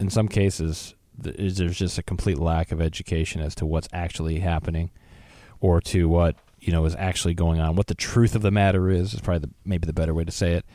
in 0.01 0.11
some 0.11 0.29
cases 0.29 0.95
th- 1.23 1.57
there's 1.57 1.79
just 1.79 1.97
a 1.97 2.03
complete 2.03 2.39
lack 2.39 2.73
of 2.73 2.81
education 2.81 3.41
as 3.41 3.55
to 3.57 3.67
what's 3.67 3.89
actually 3.93 4.41
happening, 4.41 4.91
or 5.61 5.81
to 5.83 6.09
what 6.09 6.37
you 6.61 6.73
know 6.73 6.85
is 6.85 6.97
actually 6.97 7.35
going 7.35 7.61
on. 7.61 7.77
What 7.77 7.87
the 7.87 7.95
truth 7.95 8.35
of 8.35 8.43
the 8.43 8.51
matter 8.51 8.91
is 8.91 9.15
is 9.15 9.21
probably 9.21 9.49
the, 9.49 9.51
maybe 9.65 9.87
the 9.87 9.93
better 9.93 10.13
way 10.13 10.25
to 10.25 10.33
say 10.33 10.55
it. 10.55 10.67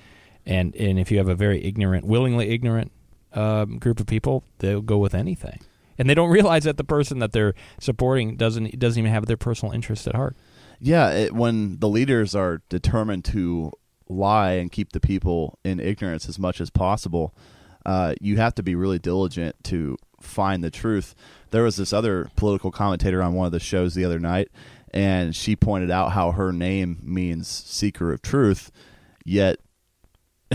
And 0.48 0.74
and 0.78 0.98
if 0.98 1.12
you 1.12 1.18
have 1.18 1.28
a 1.28 1.36
very 1.36 1.64
ignorant, 1.64 2.06
willingly 2.06 2.50
ignorant 2.50 2.94
um, 3.34 3.80
group 3.80 4.00
of 4.00 4.08
people, 4.08 4.46
they'll 4.60 4.82
go 4.82 4.98
with 4.98 5.14
anything, 5.14 5.60
and 5.98 6.10
they 6.10 6.14
don't 6.14 6.30
realize 6.30 6.64
that 6.64 6.78
the 6.78 6.86
person 6.86 7.20
that 7.20 7.34
they're 7.34 7.54
supporting 7.80 8.38
doesn't 8.38 8.80
doesn't 8.80 8.98
even 8.98 9.12
have 9.12 9.26
their 9.26 9.36
personal 9.36 9.74
interest 9.74 10.08
at 10.08 10.16
heart. 10.16 10.38
Yeah, 10.80 11.12
it, 11.12 11.34
when 11.34 11.80
the 11.80 11.90
leaders 11.90 12.34
are 12.34 12.62
determined 12.70 13.26
to 13.26 13.74
lie 14.08 14.52
and 14.54 14.72
keep 14.72 14.94
the 14.94 15.02
people 15.02 15.60
in 15.66 15.82
ignorance 15.82 16.30
as 16.30 16.40
much 16.40 16.62
as 16.62 16.70
possible, 16.70 17.36
uh, 17.86 18.16
you 18.22 18.38
have 18.38 18.56
to 18.56 18.64
be 18.64 18.74
really 18.74 19.00
diligent 19.00 19.62
to 19.66 19.98
find 20.22 20.64
the 20.64 20.72
truth. 20.72 21.14
There 21.52 21.64
was 21.64 21.76
this 21.76 21.92
other 21.92 22.30
political 22.38 22.72
commentator 22.72 23.22
on 23.22 23.34
one 23.34 23.48
of 23.48 23.52
the 23.52 23.60
shows 23.60 23.96
the 23.96 24.06
other 24.06 24.20
night, 24.20 24.50
and 24.94 25.36
she 25.36 25.58
pointed 25.58 25.92
out 25.92 26.14
how 26.14 26.32
her 26.32 26.54
name 26.54 27.00
means 27.04 27.48
seeker 27.50 28.14
of 28.14 28.22
truth, 28.22 28.72
yet 29.26 29.60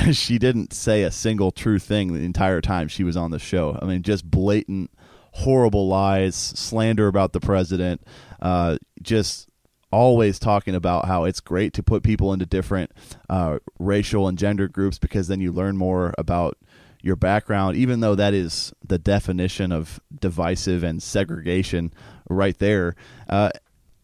she 0.12 0.38
didn't 0.38 0.73
say 0.73 1.03
a 1.03 1.11
single 1.11 1.51
true 1.51 1.79
thing 1.79 2.12
the 2.12 2.21
entire 2.21 2.61
time 2.61 2.88
she 2.88 3.05
was 3.05 3.17
on 3.17 3.31
the 3.31 3.38
show. 3.38 3.79
I 3.81 3.85
mean, 3.85 4.03
just 4.03 4.29
blatant, 4.29 4.91
horrible 5.33 5.88
lies, 5.88 6.35
slander 6.35 7.09
about 7.09 7.33
the 7.33 7.41
president, 7.41 8.03
uh, 8.41 8.79
just 9.01 9.49
always 9.91 10.38
talking 10.38 10.75
about 10.75 11.07
how 11.07 11.25
it's 11.25 11.41
great 11.41 11.75
to 11.75 11.83
put 11.83 12.03
people 12.03 12.33
into 12.33 12.47
different 12.47 12.91
uh, 13.29 13.59
racial 13.79 14.27
and 14.27 14.38
gender 14.38 14.67
groups 14.67 14.99
because 14.99 15.29
then 15.29 15.41
you 15.41 15.53
learn 15.53 15.77
more 15.77 16.15
about 16.17 16.57
your 17.03 17.17
background, 17.17 17.77
even 17.77 18.01
though 18.01 18.15
that 18.15 18.33
is 18.33 18.73
the 18.87 18.99
definition 18.99 19.73
of 19.73 20.01
divisive 20.19 20.83
and 20.83 21.03
segregation 21.03 21.93
right 22.29 22.59
there. 22.59 22.95
Uh, 23.29 23.51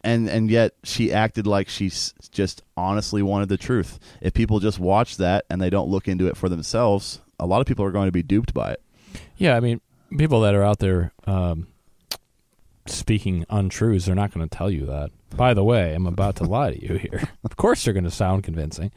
and 0.01 0.29
and 0.29 0.49
yet 0.49 0.73
she 0.83 1.11
acted 1.11 1.45
like 1.45 1.69
she 1.69 1.91
just 2.31 2.63
honestly 2.77 3.21
wanted 3.21 3.49
the 3.49 3.57
truth. 3.57 3.99
If 4.21 4.33
people 4.33 4.59
just 4.59 4.79
watch 4.79 5.17
that 5.17 5.45
and 5.49 5.61
they 5.61 5.69
don't 5.69 5.89
look 5.89 6.07
into 6.07 6.27
it 6.27 6.37
for 6.37 6.49
themselves, 6.49 7.21
a 7.39 7.45
lot 7.45 7.61
of 7.61 7.67
people 7.67 7.85
are 7.85 7.91
going 7.91 8.07
to 8.07 8.11
be 8.11 8.23
duped 8.23 8.53
by 8.53 8.71
it. 8.71 8.81
Yeah, 9.37 9.55
I 9.55 9.59
mean, 9.59 9.81
people 10.17 10.41
that 10.41 10.55
are 10.55 10.63
out 10.63 10.79
there 10.79 11.13
um, 11.25 11.67
speaking 12.85 13.45
untruths, 13.49 14.05
they're 14.05 14.15
not 14.15 14.33
going 14.33 14.47
to 14.47 14.57
tell 14.57 14.69
you 14.69 14.85
that. 14.85 15.11
By 15.35 15.53
the 15.53 15.63
way, 15.63 15.93
I'm 15.93 16.07
about 16.07 16.37
to 16.37 16.43
lie 16.43 16.71
to 16.71 16.81
you 16.81 16.97
here. 16.97 17.29
of 17.43 17.55
course, 17.55 17.83
they're 17.83 17.93
going 17.93 18.03
to 18.03 18.11
sound 18.11 18.43
convincing. 18.43 18.91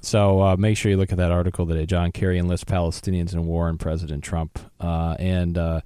So 0.00 0.40
uh, 0.40 0.56
make 0.56 0.76
sure 0.76 0.90
you 0.90 0.96
look 0.96 1.12
at 1.12 1.18
that 1.18 1.30
article 1.30 1.66
today. 1.66 1.86
John 1.86 2.10
Kerry 2.10 2.38
enlists 2.38 2.64
Palestinians 2.64 3.34
in 3.34 3.46
war 3.46 3.68
and 3.68 3.78
President 3.78 4.24
Trump. 4.24 4.58
Uh, 4.80 5.14
and 5.18 5.58
uh, 5.58 5.80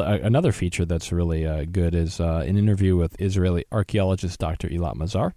another 0.00 0.52
feature 0.52 0.84
that's 0.84 1.12
really 1.12 1.46
uh, 1.46 1.64
good 1.70 1.94
is 1.94 2.20
uh, 2.20 2.44
an 2.46 2.56
interview 2.56 2.96
with 2.96 3.20
Israeli 3.20 3.64
archaeologist 3.70 4.38
Dr. 4.40 4.68
Eilat 4.68 4.96
Mazar. 4.96 5.32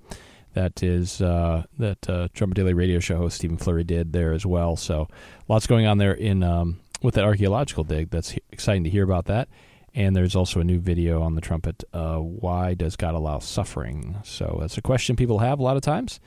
That 0.54 0.82
is 0.82 1.22
uh, 1.22 1.64
that 1.78 2.10
uh, 2.10 2.30
Trumpet 2.34 2.56
Daily 2.56 2.74
Radio 2.74 3.00
show 3.00 3.18
host 3.18 3.36
Stephen 3.36 3.58
Flurry 3.58 3.84
did 3.84 4.14
there 4.14 4.32
as 4.32 4.46
well. 4.46 4.78
So 4.78 5.10
lots 5.50 5.68
going 5.68 5.86
on 5.86 5.98
there 5.98 6.14
in 6.14 6.44
um, 6.44 6.80
with 7.02 7.16
that 7.16 7.26
archaeological 7.26 7.84
dig. 7.84 8.10
That's 8.10 8.36
exciting 8.52 8.86
to 8.86 8.90
hear 8.90 9.04
about 9.04 9.26
that. 9.26 9.50
And 9.94 10.16
there's 10.16 10.36
also 10.36 10.62
a 10.62 10.64
new 10.64 10.80
video 10.80 11.22
on 11.22 11.36
the 11.36 11.42
trumpet. 11.42 11.84
Uh, 11.94 12.18
why 12.18 12.74
does 12.74 12.96
God 12.96 13.16
allow 13.16 13.40
suffering? 13.40 14.18
So 14.24 14.58
that's 14.62 14.78
a 14.78 14.82
question 14.82 15.16
people 15.16 15.40
have 15.40 15.60
a 15.60 15.64
lot 15.64 15.78
of 15.78 15.84
times, 15.84 16.20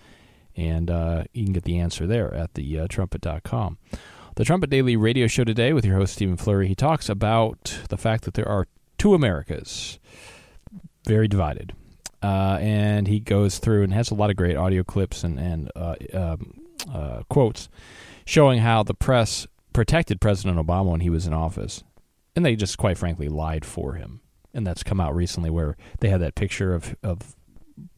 and 0.57 0.91
uh, 0.91 1.25
you 1.33 1.45
can 1.45 1.53
get 1.53 1.64
the 1.64 1.79
answer 1.79 2.07
there 2.07 2.33
at 2.33 2.55
the 2.55 2.81
uh, 2.81 2.87
trumpet.com. 2.88 3.79
The 4.38 4.44
Trumpet 4.44 4.70
Daily 4.70 4.94
Radio 4.94 5.27
Show 5.27 5.42
today 5.42 5.72
with 5.72 5.85
your 5.85 5.96
host 5.96 6.12
Stephen 6.12 6.37
Flurry. 6.37 6.68
He 6.68 6.77
talks 6.77 7.09
about 7.09 7.81
the 7.88 7.96
fact 7.96 8.22
that 8.22 8.35
there 8.35 8.48
are 8.48 8.68
two 8.96 9.12
Americas, 9.12 9.98
very 11.05 11.27
divided 11.27 11.72
uh, 12.22 12.59
and 12.61 13.07
he 13.07 13.20
goes 13.20 13.59
through 13.59 13.83
and 13.83 13.92
has 13.92 14.11
a 14.11 14.14
lot 14.14 14.31
of 14.31 14.37
great 14.37 14.57
audio 14.57 14.83
clips 14.83 15.24
and 15.24 15.38
and 15.38 15.70
uh, 15.77 15.96
um, 16.14 16.55
uh, 16.92 17.22
quotes 17.29 17.68
showing 18.24 18.61
how 18.61 18.85
the 18.85 18.94
press 18.94 19.46
protected 19.72 20.20
President 20.20 20.57
Obama 20.57 20.90
when 20.90 21.01
he 21.01 21.11
was 21.11 21.27
in 21.27 21.33
office, 21.33 21.83
and 22.35 22.44
they 22.44 22.57
just 22.57 22.79
quite 22.79 22.98
frankly 22.98 23.29
lied 23.29 23.64
for 23.64 23.94
him. 23.94 24.20
And 24.55 24.66
that's 24.66 24.83
come 24.83 25.01
out 25.01 25.14
recently 25.14 25.51
where 25.51 25.77
they 26.01 26.09
had 26.09 26.20
that 26.20 26.35
picture 26.35 26.74
of 26.74 26.96
of 27.03 27.37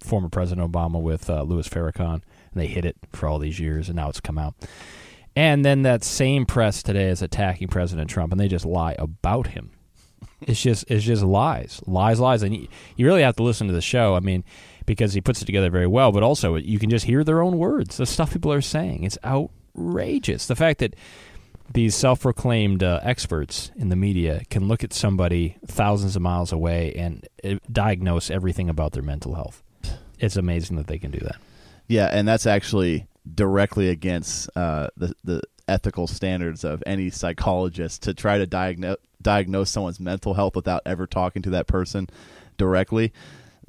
former 0.02 0.28
President 0.28 0.70
Obama 0.70 1.00
with 1.00 1.30
uh, 1.30 1.42
Louis 1.42 1.68
Farrakhan, 1.68 2.14
and 2.14 2.22
they 2.54 2.66
hid 2.66 2.84
it 2.84 2.96
for 3.12 3.26
all 3.26 3.38
these 3.38 3.60
years, 3.60 3.88
and 3.88 3.96
now 3.96 4.08
it's 4.08 4.20
come 4.20 4.38
out. 4.38 4.54
And 5.36 5.64
then 5.64 5.82
that 5.82 6.04
same 6.04 6.44
press 6.44 6.82
today 6.82 7.08
is 7.08 7.22
attacking 7.22 7.68
President 7.68 8.10
Trump, 8.10 8.32
and 8.32 8.40
they 8.40 8.48
just 8.48 8.66
lie 8.66 8.96
about 8.98 9.48
him 9.48 9.70
it's 10.42 10.60
just 10.60 10.90
it's 10.90 11.04
just 11.04 11.22
lies, 11.22 11.80
lies, 11.86 12.18
lies, 12.20 12.42
and 12.42 12.54
you, 12.54 12.68
you 12.96 13.06
really 13.06 13.22
have 13.22 13.36
to 13.36 13.42
listen 13.42 13.66
to 13.66 13.72
the 13.72 13.80
show. 13.80 14.14
I 14.14 14.20
mean, 14.20 14.44
because 14.86 15.12
he 15.12 15.20
puts 15.20 15.42
it 15.42 15.44
together 15.44 15.70
very 15.70 15.86
well, 15.86 16.12
but 16.12 16.22
also 16.22 16.56
you 16.56 16.78
can 16.78 16.90
just 16.90 17.06
hear 17.06 17.24
their 17.24 17.42
own 17.42 17.58
words, 17.58 17.96
the 17.96 18.06
stuff 18.06 18.32
people 18.32 18.52
are 18.52 18.60
saying. 18.60 19.04
It's 19.04 19.18
outrageous. 19.24 20.46
The 20.46 20.56
fact 20.56 20.80
that 20.80 20.96
these 21.72 21.94
self-proclaimed 21.94 22.82
uh, 22.82 22.98
experts 23.02 23.70
in 23.76 23.90
the 23.90 23.96
media 23.96 24.42
can 24.50 24.66
look 24.66 24.82
at 24.82 24.92
somebody 24.92 25.56
thousands 25.64 26.16
of 26.16 26.22
miles 26.22 26.50
away 26.50 26.92
and 26.94 27.28
uh, 27.44 27.56
diagnose 27.70 28.28
everything 28.28 28.68
about 28.68 28.92
their 28.92 29.04
mental 29.04 29.34
health. 29.34 29.62
It's 30.18 30.36
amazing 30.36 30.76
that 30.76 30.88
they 30.88 30.98
can 30.98 31.12
do 31.12 31.20
that. 31.20 31.36
Yeah, 31.86 32.06
and 32.06 32.26
that's 32.26 32.46
actually 32.46 33.06
directly 33.34 33.88
against 33.88 34.48
uh, 34.56 34.88
the 34.96 35.14
the 35.24 35.42
ethical 35.68 36.06
standards 36.06 36.64
of 36.64 36.82
any 36.84 37.10
psychologist 37.10 38.02
to 38.02 38.14
try 38.14 38.38
to 38.38 38.46
diagnose 38.46 38.96
diagnose 39.22 39.70
someone's 39.70 40.00
mental 40.00 40.34
health 40.34 40.56
without 40.56 40.82
ever 40.84 41.06
talking 41.06 41.42
to 41.42 41.50
that 41.50 41.66
person 41.66 42.08
directly 42.56 43.12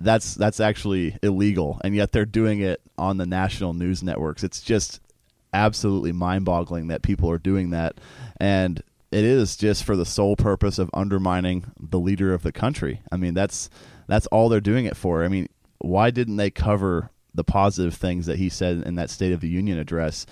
that's 0.03 0.35
that's 0.35 0.59
actually 0.59 1.17
illegal. 1.21 1.79
And 1.83 1.95
yet 1.95 2.11
they're 2.11 2.25
doing 2.25 2.61
it 2.61 2.81
on 2.97 3.17
the 3.17 3.25
national 3.25 3.73
news 3.73 4.03
networks. 4.03 4.43
It's 4.43 4.61
just 4.61 4.99
absolutely 5.53 6.11
mind-boggling 6.11 6.87
that 6.87 7.01
people 7.01 7.29
are 7.29 7.37
doing 7.37 7.71
that. 7.71 7.95
And 8.39 8.81
it 9.11 9.23
is 9.23 9.57
just 9.57 9.83
for 9.83 9.95
the 9.95 10.05
sole 10.05 10.35
purpose 10.35 10.79
of 10.79 10.89
undermining 10.93 11.65
the 11.79 11.99
leader 11.99 12.33
of 12.33 12.43
the 12.43 12.51
country. 12.51 13.01
I 13.11 13.17
mean 13.17 13.33
that's 13.33 13.69
that's 14.07 14.27
all 14.27 14.49
they're 14.49 14.61
doing 14.61 14.85
it 14.85 14.97
for. 14.97 15.23
I 15.23 15.27
mean 15.27 15.47
why 15.79 16.11
didn't 16.11 16.37
they 16.37 16.51
cover 16.51 17.09
the 17.33 17.43
positive 17.43 17.93
things 17.93 18.25
that 18.25 18.37
he 18.37 18.49
said 18.49 18.83
in 18.83 18.95
that 18.95 19.09
state 19.09 19.31
of 19.31 19.41
the 19.41 19.47
union 19.47 19.77
address 19.77 20.25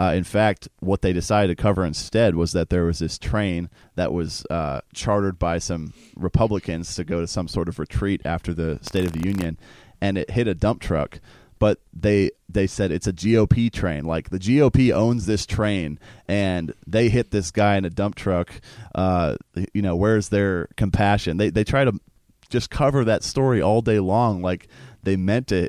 uh, 0.00 0.14
in 0.14 0.24
fact, 0.24 0.66
what 0.78 1.02
they 1.02 1.12
decided 1.12 1.54
to 1.54 1.62
cover 1.62 1.84
instead 1.84 2.34
was 2.34 2.52
that 2.52 2.70
there 2.70 2.84
was 2.84 3.00
this 3.00 3.18
train 3.18 3.68
that 3.96 4.14
was 4.14 4.46
uh, 4.48 4.80
chartered 4.94 5.38
by 5.38 5.58
some 5.58 5.92
Republicans 6.16 6.94
to 6.94 7.04
go 7.04 7.20
to 7.20 7.26
some 7.26 7.46
sort 7.46 7.68
of 7.68 7.78
retreat 7.78 8.22
after 8.24 8.54
the 8.54 8.78
State 8.80 9.04
of 9.04 9.12
the 9.12 9.28
Union, 9.28 9.58
and 10.00 10.16
it 10.16 10.30
hit 10.30 10.48
a 10.48 10.54
dump 10.54 10.80
truck. 10.80 11.20
But 11.58 11.80
they 11.92 12.30
they 12.48 12.66
said 12.66 12.90
it's 12.90 13.06
a 13.06 13.12
GOP 13.12 13.70
train. 13.70 14.06
Like 14.06 14.30
the 14.30 14.38
GOP 14.38 14.90
owns 14.90 15.26
this 15.26 15.44
train, 15.44 15.98
and 16.26 16.72
they 16.86 17.10
hit 17.10 17.30
this 17.30 17.50
guy 17.50 17.76
in 17.76 17.84
a 17.84 17.90
dump 17.90 18.14
truck. 18.14 18.58
Uh, 18.94 19.36
you 19.74 19.82
know, 19.82 19.96
where's 19.96 20.30
their 20.30 20.68
compassion? 20.78 21.36
They 21.36 21.50
they 21.50 21.64
try 21.64 21.84
to 21.84 22.00
just 22.48 22.70
cover 22.70 23.04
that 23.04 23.22
story 23.22 23.60
all 23.60 23.82
day 23.82 24.00
long, 24.00 24.40
like 24.40 24.68
they 25.02 25.16
meant 25.16 25.48
to 25.48 25.68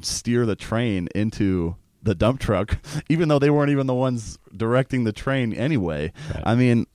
steer 0.00 0.46
the 0.46 0.56
train 0.56 1.08
into 1.14 1.76
the 2.02 2.14
dump 2.14 2.40
truck, 2.40 2.78
even 3.08 3.28
though 3.28 3.38
they 3.38 3.50
weren't 3.50 3.70
even 3.70 3.86
the 3.86 3.94
ones 3.94 4.38
directing 4.56 5.04
the 5.04 5.12
train 5.12 5.52
anyway. 5.52 6.12
Right. 6.34 6.42
I 6.44 6.54
mean, 6.54 6.86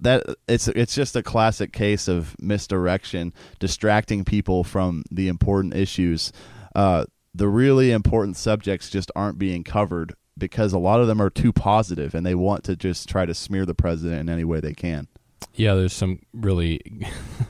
that 0.00 0.24
it's 0.48 0.68
it's 0.68 0.94
just 0.94 1.16
a 1.16 1.22
classic 1.22 1.72
case 1.72 2.08
of 2.08 2.36
misdirection, 2.40 3.32
distracting 3.58 4.24
people 4.24 4.64
from 4.64 5.04
the 5.10 5.28
important 5.28 5.74
issues. 5.74 6.32
Uh, 6.74 7.06
the 7.34 7.48
really 7.48 7.90
important 7.92 8.36
subjects 8.36 8.90
just 8.90 9.10
aren't 9.14 9.38
being 9.38 9.64
covered 9.64 10.14
because 10.38 10.72
a 10.72 10.78
lot 10.78 11.00
of 11.00 11.06
them 11.06 11.20
are 11.20 11.30
too 11.30 11.52
positive 11.52 12.14
and 12.14 12.24
they 12.24 12.34
want 12.34 12.64
to 12.64 12.76
just 12.76 13.08
try 13.08 13.26
to 13.26 13.34
smear 13.34 13.66
the 13.66 13.74
president 13.74 14.20
in 14.20 14.28
any 14.28 14.44
way 14.44 14.60
they 14.60 14.72
can. 14.72 15.06
Yeah, 15.54 15.74
there's 15.74 15.92
some 15.92 16.20
really 16.32 16.80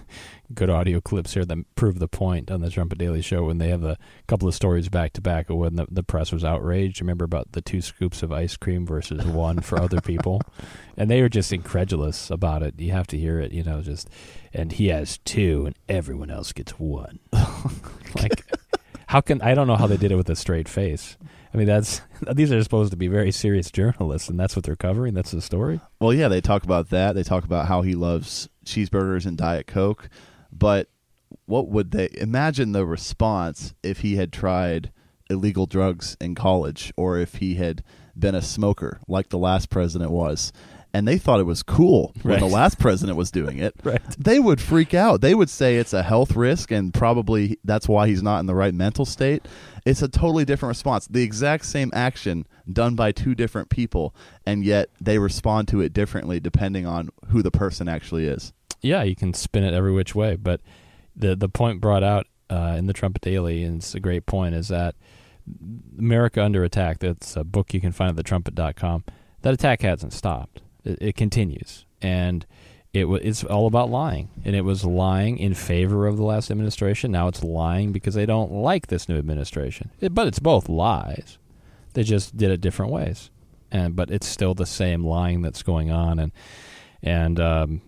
good 0.55 0.71
audio 0.71 1.01
clips 1.01 1.35
here 1.35 1.45
that 1.45 1.75
prove 1.75 1.99
the 1.99 2.09
point 2.09 2.51
on 2.51 2.61
the 2.61 2.71
Trumpet 2.71 2.99
Daily 2.99 3.23
Show 3.23 3.45
when 3.45 3.59
they 3.59 3.69
have 3.69 3.85
a 3.85 3.97
couple 4.27 4.49
of 4.49 4.55
stories 4.55 4.89
back 4.89 5.13
to 5.15 5.21
back 5.21 5.51
of 5.51 5.57
when 5.57 5.77
the, 5.77 5.87
the 5.91 6.03
press 6.03 6.33
was 6.33 6.45
outraged. 6.45 7.01
Remember 7.01 7.25
about 7.25 7.53
the 7.53 7.61
two 7.61 7.81
scoops 7.81 8.23
of 8.23 8.33
ice 8.33 8.57
cream 8.57 8.87
versus 8.87 9.25
one 9.25 9.61
for 9.61 9.81
other 9.81 10.01
people, 10.03 10.41
and 10.97 11.11
they 11.11 11.23
were 11.23 11.29
just 11.29 11.53
incredulous 11.53 12.31
about 12.31 12.63
it. 12.63 12.79
You 12.79 12.93
have 12.93 13.07
to 13.09 13.19
hear 13.19 13.41
it, 13.41 13.53
you 13.53 13.63
know, 13.63 13.81
just 13.81 14.09
and 14.53 14.73
he 14.73 14.89
has 14.89 15.19
two, 15.19 15.67
and 15.67 15.77
everyone 15.89 16.31
else 16.31 16.53
gets 16.53 16.73
one. 16.73 17.21
like, 18.15 18.45
how 19.07 19.21
can 19.21 19.41
I 19.43 19.55
don't 19.55 19.67
know 19.67 19.77
how 19.77 19.87
they 19.87 19.97
did 19.97 20.13
it 20.13 20.17
with 20.17 20.31
a 20.31 20.37
straight 20.37 20.69
face. 20.69 21.17
I 21.53 21.57
mean, 21.57 21.67
that's 21.67 22.01
these 22.33 22.53
are 22.53 22.63
supposed 22.63 22.91
to 22.93 22.97
be 22.97 23.09
very 23.09 23.33
serious 23.33 23.71
journalists, 23.71 24.29
and 24.29 24.39
that's 24.39 24.57
what 24.57 24.65
they're 24.65 24.77
covering. 24.77 25.15
That's 25.15 25.33
the 25.33 25.41
story. 25.41 25.81
Well, 26.01 26.15
yeah, 26.15 26.29
they 26.29 26.41
talk 26.41 26.65
about 26.65 26.91
that. 26.91 27.15
They 27.15 27.23
talk 27.23 27.45
about 27.45 27.67
how 27.67 27.83
he 27.83 27.95
loves 27.95 28.49
cheeseburgers 28.65 29.27
and 29.27 29.37
diet 29.37 29.67
coke. 29.67 30.09
But 30.53 30.89
what 31.47 31.69
would 31.69 31.91
they 31.93 32.09
imagine 32.15 32.73
the 32.73 32.87
response 32.87 33.75
if 33.83 34.01
he 34.01 34.17
had 34.17 34.33
tried 34.33 34.91
illegal 35.29 35.67
drugs 35.67 36.17
in 36.21 36.35
college 36.35 36.93
or 36.97 37.19
if 37.19 37.37
he 37.37 37.55
had 37.55 37.83
been 38.19 38.35
a 38.35 38.43
smoker 38.43 39.01
like 39.07 39.29
the 39.29 39.39
last 39.39 39.71
president 39.71 40.11
was? 40.11 40.53
and 40.93 41.07
they 41.07 41.19
thought 41.19 41.41
it 41.41 41.45
was 41.45 41.63
cool 41.63 42.13
when 42.23 42.41
the 42.41 42.47
last 42.47 42.79
president 42.79 43.17
was 43.17 43.31
doing 43.31 43.59
it. 43.59 43.75
right. 43.85 44.03
They 44.19 44.39
would 44.39 44.61
freak 44.61 44.95
out. 44.95 45.21
They 45.21 45.35
would 45.35 45.51
say 45.51 45.77
it's 45.77 45.93
a 45.93 46.03
health 46.03 46.35
risk 46.35 46.71
and 46.71 46.93
probably 46.93 47.59
that's 47.65 47.89
why 47.89 48.09
he's 48.09 48.23
not 48.23 48.41
in 48.41 48.47
the 48.47 48.55
right 48.55 48.75
mental 48.75 49.05
state. 49.05 49.47
It's 49.87 50.03
a 50.03 50.09
totally 50.09 50.45
different 50.45 50.71
response. 50.71 51.07
The 51.07 51.23
exact 51.23 51.65
same 51.65 51.91
action 51.95 52.47
done 52.71 52.95
by 52.95 53.13
two 53.13 53.35
different 53.35 53.71
people, 53.71 54.15
and 54.45 54.65
yet 54.65 54.91
they 55.01 55.19
respond 55.19 55.69
to 55.69 55.81
it 55.81 55.93
differently 55.93 56.39
depending 56.41 56.87
on 56.87 57.11
who 57.29 57.43
the 57.43 57.51
person 57.51 57.89
actually 57.89 58.27
is 58.27 58.53
yeah, 58.81 59.03
you 59.03 59.17
can 59.17 59.35
spin 59.35 59.65
it 59.65 59.75
every 59.75 59.93
which 59.93 60.15
way. 60.15 60.37
But 60.37 60.61
the 61.17 61.37
the 61.37 61.49
point 61.49 61.81
brought 61.81 62.03
out 62.03 62.27
uh, 62.49 62.75
in 62.77 62.87
the 62.87 62.93
Trumpet 62.93 63.23
Daily, 63.23 63.63
and 63.65 63.79
it's 63.79 63.95
a 63.95 64.01
great 64.01 64.27
point, 64.27 64.55
is 64.55 64.69
that 64.69 64.95
America 65.99 66.43
Under 66.43 66.65
Attack, 66.65 66.99
that's 67.01 67.37
a 67.37 67.45
book 67.45 67.73
you 67.75 67.81
can 67.81 67.93
find 67.93 68.19
at 68.19 68.25
thetrumpet.com, 68.25 69.05
that 69.43 69.55
attack 69.55 69.83
hasn't 69.83 70.13
stopped. 70.13 70.61
It, 70.85 70.99
it 71.01 71.17
continues. 71.17 71.87
And 72.03 72.47
it 72.93 73.03
w- 73.03 73.23
it's 73.23 73.45
all 73.45 73.67
about 73.67 73.91
lying. 73.91 74.31
And 74.45 74.55
it 74.55 74.63
was 74.63 74.85
lying 74.85 75.39
in 75.39 75.55
favor 75.55 76.07
of 76.07 76.17
the 76.17 76.25
last 76.25 76.51
administration. 76.51 77.13
Now 77.13 77.29
it's 77.29 77.45
lying 77.45 77.93
because 77.93 78.15
they 78.15 78.27
don't 78.27 78.53
like 78.53 78.89
this 78.89 79.09
new 79.09 79.19
administration. 79.19 79.91
It, 80.01 80.15
but 80.15 80.27
it's 80.27 80.39
both 80.39 80.69
lies. 80.69 81.39
They 81.95 82.03
just 82.03 82.37
did 82.37 82.51
it 82.51 82.61
different 82.61 82.93
ways. 82.93 83.31
And 83.71 83.95
but 83.95 84.11
it's 84.11 84.27
still 84.27 84.55
the 84.55 84.67
same 84.67 85.05
lying 85.05 85.43
that's 85.43 85.63
going 85.63 85.91
on 85.91 86.19
and 86.19 86.33
and 87.03 87.39
um, 87.41 87.83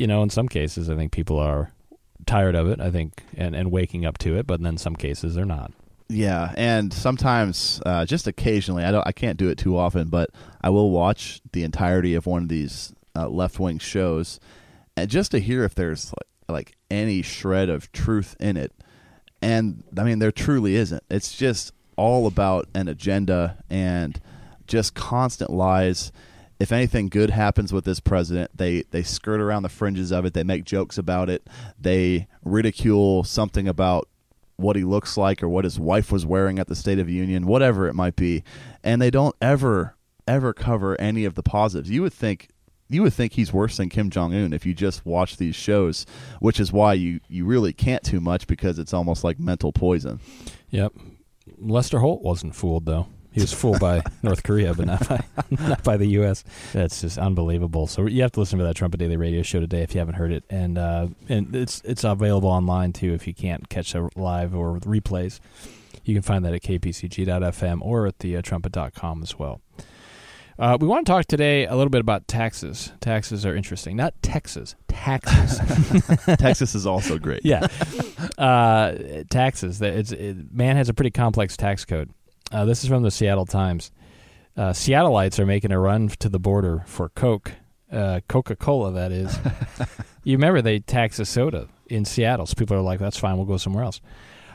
you 0.00 0.06
know, 0.06 0.22
in 0.22 0.30
some 0.30 0.48
cases, 0.48 0.88
I 0.88 0.96
think 0.96 1.12
people 1.12 1.38
are 1.38 1.72
tired 2.24 2.54
of 2.54 2.66
it. 2.68 2.80
I 2.80 2.90
think 2.90 3.22
and 3.36 3.54
and 3.54 3.70
waking 3.70 4.06
up 4.06 4.16
to 4.18 4.34
it, 4.38 4.46
but 4.46 4.62
then 4.62 4.78
some 4.78 4.96
cases 4.96 5.34
they're 5.34 5.44
not. 5.44 5.72
Yeah, 6.08 6.54
and 6.56 6.92
sometimes, 6.92 7.80
uh, 7.84 8.06
just 8.06 8.26
occasionally, 8.26 8.82
I 8.82 8.90
don't, 8.90 9.06
I 9.06 9.12
can't 9.12 9.36
do 9.36 9.48
it 9.48 9.58
too 9.58 9.76
often, 9.76 10.08
but 10.08 10.30
I 10.60 10.70
will 10.70 10.90
watch 10.90 11.40
the 11.52 11.62
entirety 11.62 12.14
of 12.14 12.26
one 12.26 12.42
of 12.44 12.48
these 12.48 12.92
uh, 13.14 13.28
left 13.28 13.60
wing 13.60 13.78
shows, 13.78 14.40
and 14.96 15.08
just 15.08 15.32
to 15.32 15.38
hear 15.38 15.64
if 15.64 15.74
there's 15.74 16.12
like, 16.48 16.48
like 16.48 16.76
any 16.90 17.20
shred 17.20 17.68
of 17.68 17.92
truth 17.92 18.34
in 18.40 18.56
it. 18.56 18.72
And 19.42 19.84
I 19.98 20.02
mean, 20.04 20.18
there 20.18 20.32
truly 20.32 20.76
isn't. 20.76 21.04
It's 21.10 21.36
just 21.36 21.72
all 21.96 22.26
about 22.26 22.68
an 22.74 22.88
agenda 22.88 23.62
and 23.68 24.18
just 24.66 24.94
constant 24.94 25.50
lies 25.50 26.10
if 26.60 26.72
anything 26.72 27.08
good 27.08 27.30
happens 27.30 27.72
with 27.72 27.84
this 27.84 28.00
president, 28.00 28.50
they 28.56 28.82
they 28.90 29.02
skirt 29.02 29.40
around 29.40 29.62
the 29.62 29.68
fringes 29.70 30.12
of 30.12 30.26
it. 30.26 30.34
They 30.34 30.44
make 30.44 30.64
jokes 30.64 30.98
about 30.98 31.30
it. 31.30 31.48
They 31.80 32.28
ridicule 32.44 33.24
something 33.24 33.66
about 33.66 34.08
what 34.56 34.76
he 34.76 34.84
looks 34.84 35.16
like 35.16 35.42
or 35.42 35.48
what 35.48 35.64
his 35.64 35.80
wife 35.80 36.12
was 36.12 36.26
wearing 36.26 36.58
at 36.58 36.68
the 36.68 36.76
State 36.76 36.98
of 36.98 37.06
the 37.06 37.14
Union, 37.14 37.46
whatever 37.46 37.88
it 37.88 37.94
might 37.94 38.14
be, 38.14 38.44
and 38.84 39.00
they 39.00 39.10
don't 39.10 39.34
ever 39.40 39.96
ever 40.28 40.52
cover 40.52 41.00
any 41.00 41.24
of 41.24 41.34
the 41.34 41.42
positives. 41.42 41.88
You 41.90 42.02
would 42.02 42.12
think 42.12 42.50
you 42.90 43.02
would 43.02 43.14
think 43.14 43.32
he's 43.32 43.54
worse 43.54 43.78
than 43.78 43.88
Kim 43.88 44.10
Jong 44.10 44.34
Un 44.34 44.52
if 44.52 44.66
you 44.66 44.74
just 44.74 45.06
watch 45.06 45.38
these 45.38 45.56
shows, 45.56 46.04
which 46.40 46.60
is 46.60 46.70
why 46.72 46.92
you 46.92 47.20
you 47.28 47.46
really 47.46 47.72
can't 47.72 48.02
too 48.02 48.20
much 48.20 48.46
because 48.46 48.78
it's 48.78 48.92
almost 48.92 49.24
like 49.24 49.40
mental 49.40 49.72
poison. 49.72 50.20
Yep. 50.68 50.92
Lester 51.58 52.00
Holt 52.00 52.20
wasn't 52.20 52.54
fooled 52.54 52.84
though. 52.84 53.06
He 53.32 53.40
was 53.40 53.52
fooled 53.52 53.78
by 53.78 54.02
North 54.22 54.42
Korea, 54.42 54.74
but 54.74 54.86
not 54.86 55.08
by 55.08 55.24
not 55.50 55.84
by 55.84 55.96
the 55.96 56.06
U.S. 56.06 56.44
That's 56.72 57.00
just 57.00 57.18
unbelievable. 57.18 57.86
So 57.86 58.06
you 58.06 58.22
have 58.22 58.32
to 58.32 58.40
listen 58.40 58.58
to 58.58 58.64
that 58.64 58.74
Trumpet 58.74 58.98
Daily 58.98 59.16
Radio 59.16 59.42
show 59.42 59.60
today 59.60 59.82
if 59.82 59.94
you 59.94 60.00
haven't 60.00 60.16
heard 60.16 60.32
it, 60.32 60.44
and 60.50 60.78
uh, 60.78 61.08
and 61.28 61.54
it's 61.54 61.80
it's 61.84 62.04
available 62.04 62.48
online 62.48 62.92
too 62.92 63.12
if 63.14 63.26
you 63.26 63.34
can't 63.34 63.68
catch 63.68 63.94
it 63.94 64.16
live 64.16 64.54
or 64.54 64.78
replays. 64.80 65.40
You 66.04 66.14
can 66.14 66.22
find 66.22 66.44
that 66.44 66.54
at 66.54 66.62
kpcg.fm 66.62 67.78
or 67.82 68.06
at 68.06 68.18
the 68.20 68.36
uh, 68.36 68.42
trumpet.com 68.42 69.22
as 69.22 69.38
well. 69.38 69.60
Uh, 70.58 70.76
we 70.78 70.86
want 70.86 71.06
to 71.06 71.10
talk 71.10 71.24
today 71.24 71.64
a 71.64 71.74
little 71.74 71.88
bit 71.88 72.02
about 72.02 72.28
taxes. 72.28 72.92
Taxes 73.00 73.46
are 73.46 73.56
interesting. 73.56 73.96
Not 73.96 74.12
Texas, 74.22 74.74
taxes. 74.88 75.58
Texas 76.38 76.74
is 76.74 76.86
also 76.86 77.18
great. 77.18 77.40
yeah, 77.44 77.66
uh, 78.36 78.94
taxes. 79.30 79.80
It's, 79.80 80.12
it, 80.12 80.52
man 80.52 80.76
has 80.76 80.90
a 80.90 80.94
pretty 80.94 81.10
complex 81.12 81.56
tax 81.56 81.86
code. 81.86 82.10
Uh, 82.50 82.64
this 82.64 82.82
is 82.82 82.88
from 82.88 83.02
the 83.02 83.10
Seattle 83.10 83.46
Times. 83.46 83.90
Uh, 84.56 84.70
Seattleites 84.70 85.38
are 85.38 85.46
making 85.46 85.72
a 85.72 85.78
run 85.78 86.08
to 86.08 86.28
the 86.28 86.40
border 86.40 86.82
for 86.86 87.08
Coke, 87.10 87.52
uh, 87.92 88.20
Coca 88.28 88.56
Cola. 88.56 88.92
That 88.92 89.12
is. 89.12 89.38
you 90.24 90.36
remember 90.36 90.60
they 90.60 90.80
tax 90.80 91.18
a 91.18 91.24
soda 91.24 91.68
in 91.88 92.04
Seattle, 92.04 92.46
so 92.46 92.54
people 92.54 92.76
are 92.76 92.80
like, 92.82 92.98
"That's 92.98 93.18
fine, 93.18 93.36
we'll 93.36 93.46
go 93.46 93.56
somewhere 93.56 93.84
else." 93.84 94.00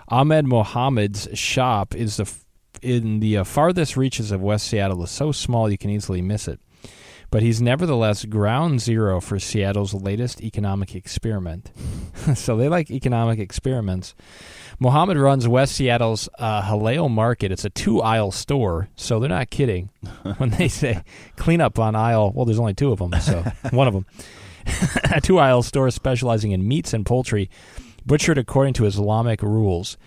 Ahmed 0.10 0.46
Mohammed's 0.46 1.28
shop 1.34 1.96
is 1.96 2.18
the 2.18 2.32
in 2.82 3.20
the 3.22 3.38
uh, 3.38 3.44
farthest 3.44 3.96
reaches 3.96 4.32
of 4.32 4.42
West 4.42 4.68
Seattle 4.68 5.04
is 5.04 5.10
so 5.10 5.32
small 5.32 5.70
you 5.70 5.78
can 5.78 5.90
easily 5.90 6.22
miss 6.22 6.48
it. 6.48 6.60
But 7.32 7.42
he's 7.42 7.62
nevertheless 7.62 8.26
ground 8.26 8.82
zero 8.82 9.20
for 9.20 9.40
Seattle's 9.40 9.94
latest 9.94 10.42
economic 10.42 10.96
experiment. 10.96 11.72
so 12.36 12.56
they 12.56 12.70
like 12.70 12.92
economic 12.92 13.40
experiments. 13.40 14.14
Mohammed 14.80 15.18
runs 15.18 15.48
West 15.48 15.76
Seattle's 15.76 16.28
uh, 16.38 16.62
Haleo 16.64 17.10
Market. 17.10 17.52
It's 17.52 17.66
a 17.66 17.70
two 17.70 18.02
aisle 18.02 18.32
store, 18.32 18.90
so 18.96 19.20
they're 19.20 19.30
not 19.30 19.50
kidding 19.50 19.90
when 20.38 20.50
they 20.52 20.68
say 20.68 21.04
clean 21.38 21.62
up 21.62 21.80
on 21.80 21.96
aisle. 21.96 22.32
Well, 22.34 22.46
there's 22.46 22.60
only 22.60 22.74
two 22.74 22.92
of 22.92 23.00
them, 23.00 23.14
so 23.22 23.42
one 23.72 23.88
of 23.88 23.94
them. 23.94 24.06
a 25.14 25.22
two 25.22 25.40
aisle 25.40 25.64
store 25.64 25.90
specializing 25.92 26.52
in 26.52 26.68
meats 26.68 26.94
and 26.94 27.06
poultry, 27.06 27.50
butchered 28.06 28.38
according 28.38 28.74
to 28.74 28.86
Islamic 28.86 29.42
rules. 29.42 29.98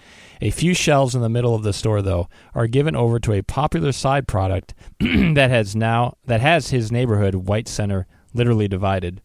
A 0.40 0.50
few 0.50 0.74
shelves 0.74 1.14
in 1.14 1.20
the 1.20 1.28
middle 1.28 1.54
of 1.54 1.62
the 1.62 1.72
store, 1.72 2.00
though, 2.02 2.28
are 2.54 2.66
given 2.66 2.94
over 2.94 3.18
to 3.18 3.32
a 3.32 3.42
popular 3.42 3.90
side 3.92 4.28
product 4.28 4.74
that 5.00 5.50
has 5.50 5.74
now 5.74 6.16
that 6.26 6.40
has 6.40 6.70
his 6.70 6.92
neighborhood 6.92 7.34
White 7.34 7.68
Center 7.68 8.06
literally 8.34 8.68
divided. 8.68 9.20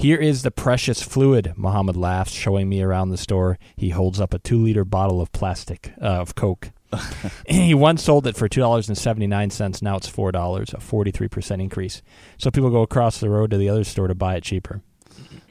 Here 0.00 0.16
is 0.16 0.40
the 0.40 0.50
precious 0.50 1.02
fluid, 1.02 1.52
Muhammad 1.58 1.94
laughs, 1.94 2.32
showing 2.32 2.70
me 2.70 2.80
around 2.80 3.10
the 3.10 3.18
store. 3.18 3.58
He 3.76 3.90
holds 3.90 4.18
up 4.18 4.32
a 4.32 4.38
two 4.38 4.56
liter 4.56 4.82
bottle 4.82 5.20
of 5.20 5.30
plastic 5.32 5.92
uh, 6.00 6.06
of 6.06 6.34
Coke. 6.34 6.70
he 7.46 7.74
once 7.74 8.02
sold 8.02 8.26
it 8.26 8.34
for 8.34 8.48
two 8.48 8.62
dollars 8.62 8.88
and 8.88 8.96
seventy 8.96 9.26
nine 9.26 9.50
cents. 9.50 9.82
Now 9.82 9.98
it's 9.98 10.08
four 10.08 10.32
dollars, 10.32 10.72
a 10.72 10.80
forty 10.80 11.10
three 11.10 11.28
percent 11.28 11.60
increase. 11.60 12.00
So 12.38 12.50
people 12.50 12.70
go 12.70 12.80
across 12.80 13.20
the 13.20 13.28
road 13.28 13.50
to 13.50 13.58
the 13.58 13.68
other 13.68 13.84
store 13.84 14.08
to 14.08 14.14
buy 14.14 14.36
it 14.36 14.42
cheaper. 14.42 14.80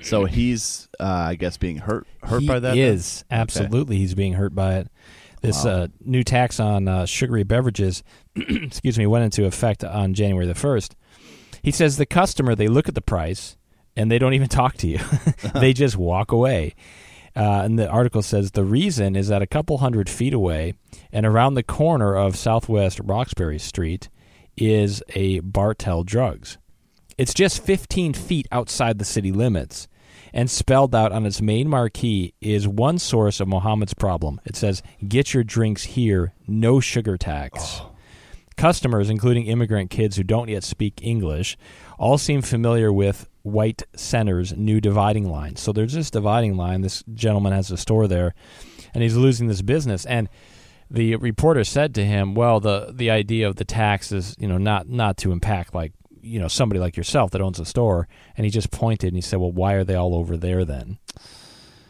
So 0.02 0.26
he's, 0.26 0.90
uh, 1.00 1.04
I 1.04 1.36
guess, 1.36 1.58
being 1.58 1.78
hurt 1.78 2.08
hurt 2.24 2.42
he 2.42 2.48
by 2.48 2.60
that. 2.60 2.76
Is 2.76 3.24
then? 3.30 3.42
absolutely 3.42 3.98
okay. 3.98 4.02
he's 4.02 4.16
being 4.16 4.34
hurt 4.34 4.56
by 4.56 4.78
it. 4.78 4.88
This 5.42 5.64
wow. 5.64 5.72
uh, 5.72 5.88
new 6.04 6.24
tax 6.24 6.60
on 6.60 6.88
uh, 6.88 7.06
sugary 7.06 7.44
beverages, 7.44 8.02
excuse 8.36 8.98
me, 8.98 9.06
went 9.06 9.26
into 9.26 9.46
effect 9.46 9.84
on 9.84 10.16
January 10.16 10.48
the 10.48 10.56
first. 10.56 10.96
He 11.62 11.70
says 11.70 11.98
the 11.98 12.08
customer 12.08 12.56
they 12.56 12.68
look 12.68 12.88
at 12.88 12.96
the 12.96 13.02
price 13.02 13.58
and 14.00 14.10
they 14.10 14.18
don't 14.18 14.34
even 14.34 14.48
talk 14.62 14.78
to 14.78 14.88
you; 14.88 15.00
they 15.54 15.74
just 15.74 15.98
walk 15.98 16.32
away. 16.32 16.76
Uh, 17.36 17.62
and 17.64 17.78
the 17.78 17.88
article 17.88 18.22
says 18.22 18.52
the 18.52 18.64
reason 18.64 19.16
is 19.16 19.28
that 19.28 19.42
a 19.42 19.48
couple 19.48 19.78
hundred 19.78 20.10
feet 20.10 20.34
away 20.34 20.74
and 21.12 21.26
around 21.26 21.54
the 21.54 21.64
corner 21.64 22.16
of 22.16 22.36
Southwest 22.36 23.00
Roxbury 23.04 23.60
Street 23.60 24.10
is 24.58 25.04
a 25.10 25.40
Bartell 25.42 26.04
Drugs. 26.04 26.58
It's 27.18 27.34
just 27.34 27.64
15 27.64 28.14
feet 28.14 28.48
outside 28.52 28.98
the 28.98 29.06
city 29.06 29.32
limits. 29.32 29.88
And 30.32 30.50
spelled 30.50 30.94
out 30.94 31.12
on 31.12 31.26
its 31.26 31.42
main 31.42 31.68
marquee 31.68 32.36
is 32.40 32.68
one 32.68 33.00
source 33.00 33.40
of 33.40 33.48
Mohammed's 33.48 33.96
problem. 33.96 34.40
It 34.46 34.56
says, 34.56 34.84
Get 35.08 35.34
your 35.34 35.44
drinks 35.44 35.84
here, 35.84 36.34
no 36.48 36.80
sugar 36.80 37.18
tax. 37.18 37.80
Oh. 37.82 37.92
Customers, 38.56 39.10
including 39.10 39.48
immigrant 39.48 39.90
kids 39.90 40.18
who 40.18 40.24
don't 40.24 40.50
yet 40.50 40.64
speak 40.64 41.00
English, 41.02 41.58
all 41.98 42.20
seem 42.20 42.42
familiar 42.42 42.94
with 42.94 43.28
White 43.52 43.84
Center's 43.96 44.56
new 44.56 44.80
dividing 44.80 45.30
line. 45.30 45.56
So 45.56 45.72
there's 45.72 45.94
this 45.94 46.12
dividing 46.12 46.58
line. 46.58 46.82
This 46.82 47.04
gentleman 47.14 47.54
has 47.54 47.72
a 47.72 47.78
store 47.78 48.08
there, 48.08 48.34
and 48.94 49.04
he's 49.04 49.16
losing 49.16 49.48
this 49.48 49.62
business. 49.62 50.06
And 50.06 50.30
the 50.90 51.16
reporter 51.18 51.64
said 51.64 51.94
to 51.96 52.06
him, 52.06 52.36
"Well, 52.36 52.60
the 52.60 52.92
the 52.94 53.10
idea 53.12 53.48
of 53.48 53.58
the 53.58 53.66
tax 53.66 54.12
is, 54.12 54.36
you 54.40 54.48
know, 54.48 54.58
not 54.58 54.90
not 54.90 55.18
to 55.18 55.32
impact 55.32 55.74
like 55.76 55.94
you 56.22 56.40
know 56.40 56.48
somebody 56.48 56.80
like 56.80 56.98
yourself 56.98 57.32
that 57.32 57.42
owns 57.42 57.60
a 57.60 57.66
store 57.66 58.08
and 58.36 58.46
he 58.46 58.52
just 58.52 58.72
pointed 58.72 59.08
and 59.08 59.16
he 59.16 59.22
said 59.22 59.40
well 59.40 59.52
why 59.52 59.74
are 59.74 59.84
they 59.84 59.96
all 59.96 60.16
over 60.16 60.38
there 60.38 60.66
then 60.66 60.98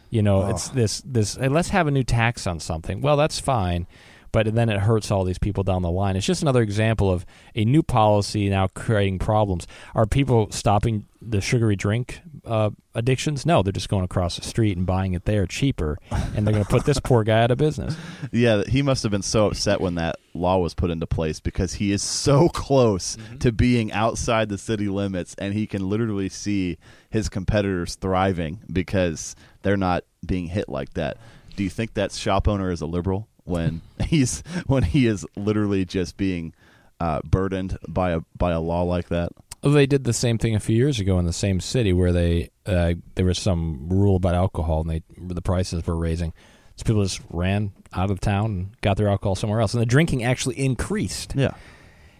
you 0.08 0.22
know 0.22 0.42
oh. 0.42 0.50
it's 0.50 0.68
this 0.68 1.02
this 1.04 1.36
hey, 1.36 1.48
let's 1.48 1.70
have 1.70 1.86
a 1.86 1.90
new 1.90 2.02
tax 2.02 2.46
on 2.46 2.60
something 2.60 3.00
well 3.00 3.16
that's 3.16 3.40
fine 3.40 3.86
but 4.32 4.54
then 4.54 4.68
it 4.68 4.80
hurts 4.80 5.10
all 5.10 5.24
these 5.24 5.38
people 5.38 5.64
down 5.64 5.82
the 5.82 5.90
line. 5.90 6.16
It's 6.16 6.26
just 6.26 6.42
another 6.42 6.62
example 6.62 7.10
of 7.10 7.26
a 7.54 7.64
new 7.64 7.82
policy 7.82 8.48
now 8.48 8.68
creating 8.68 9.18
problems. 9.18 9.66
Are 9.94 10.06
people 10.06 10.50
stopping 10.50 11.06
the 11.22 11.40
sugary 11.40 11.76
drink 11.76 12.20
uh, 12.44 12.70
addictions? 12.94 13.44
No, 13.44 13.62
they're 13.62 13.72
just 13.72 13.88
going 13.88 14.04
across 14.04 14.36
the 14.36 14.42
street 14.42 14.76
and 14.76 14.86
buying 14.86 15.14
it 15.14 15.24
there 15.24 15.46
cheaper, 15.46 15.98
and 16.10 16.46
they're 16.46 16.52
going 16.52 16.64
to 16.64 16.70
put 16.70 16.84
this 16.84 17.00
poor 17.00 17.24
guy 17.24 17.42
out 17.42 17.50
of 17.50 17.58
business. 17.58 17.96
Yeah, 18.32 18.62
he 18.68 18.82
must 18.82 19.02
have 19.02 19.10
been 19.10 19.22
so 19.22 19.46
upset 19.46 19.80
when 19.80 19.96
that 19.96 20.16
law 20.34 20.58
was 20.58 20.74
put 20.74 20.90
into 20.90 21.06
place 21.06 21.40
because 21.40 21.74
he 21.74 21.90
is 21.90 22.02
so 22.02 22.48
close 22.48 23.16
mm-hmm. 23.16 23.38
to 23.38 23.50
being 23.50 23.92
outside 23.92 24.48
the 24.48 24.58
city 24.58 24.88
limits, 24.88 25.34
and 25.38 25.52
he 25.52 25.66
can 25.66 25.88
literally 25.88 26.28
see 26.28 26.78
his 27.08 27.28
competitors 27.28 27.96
thriving 27.96 28.60
because 28.72 29.34
they're 29.62 29.76
not 29.76 30.04
being 30.24 30.46
hit 30.46 30.68
like 30.68 30.94
that. 30.94 31.16
Do 31.56 31.64
you 31.64 31.70
think 31.70 31.94
that 31.94 32.12
shop 32.12 32.46
owner 32.48 32.70
is 32.70 32.80
a 32.80 32.86
liberal? 32.86 33.28
When 33.50 33.82
he's 34.06 34.42
when 34.66 34.84
he 34.84 35.06
is 35.06 35.26
literally 35.36 35.84
just 35.84 36.16
being 36.16 36.54
uh, 37.00 37.20
burdened 37.24 37.78
by 37.88 38.12
a 38.12 38.20
by 38.36 38.52
a 38.52 38.60
law 38.60 38.82
like 38.82 39.08
that. 39.08 39.32
Well, 39.62 39.74
they 39.74 39.86
did 39.86 40.04
the 40.04 40.12
same 40.14 40.38
thing 40.38 40.54
a 40.54 40.60
few 40.60 40.76
years 40.76 41.00
ago 41.00 41.18
in 41.18 41.26
the 41.26 41.32
same 41.32 41.60
city 41.60 41.92
where 41.92 42.12
they 42.12 42.50
uh, 42.66 42.94
there 43.14 43.26
was 43.26 43.38
some 43.38 43.88
rule 43.90 44.16
about 44.16 44.34
alcohol 44.34 44.80
and 44.80 44.90
they 44.90 45.02
the 45.18 45.42
prices 45.42 45.86
were 45.86 45.96
raising. 45.96 46.32
So 46.76 46.84
people 46.84 47.02
just 47.02 47.20
ran 47.28 47.72
out 47.92 48.10
of 48.10 48.20
town 48.20 48.46
and 48.46 48.80
got 48.80 48.96
their 48.96 49.08
alcohol 49.08 49.34
somewhere 49.34 49.60
else, 49.60 49.74
and 49.74 49.82
the 49.82 49.86
drinking 49.86 50.24
actually 50.24 50.58
increased. 50.58 51.34
Yeah. 51.36 51.54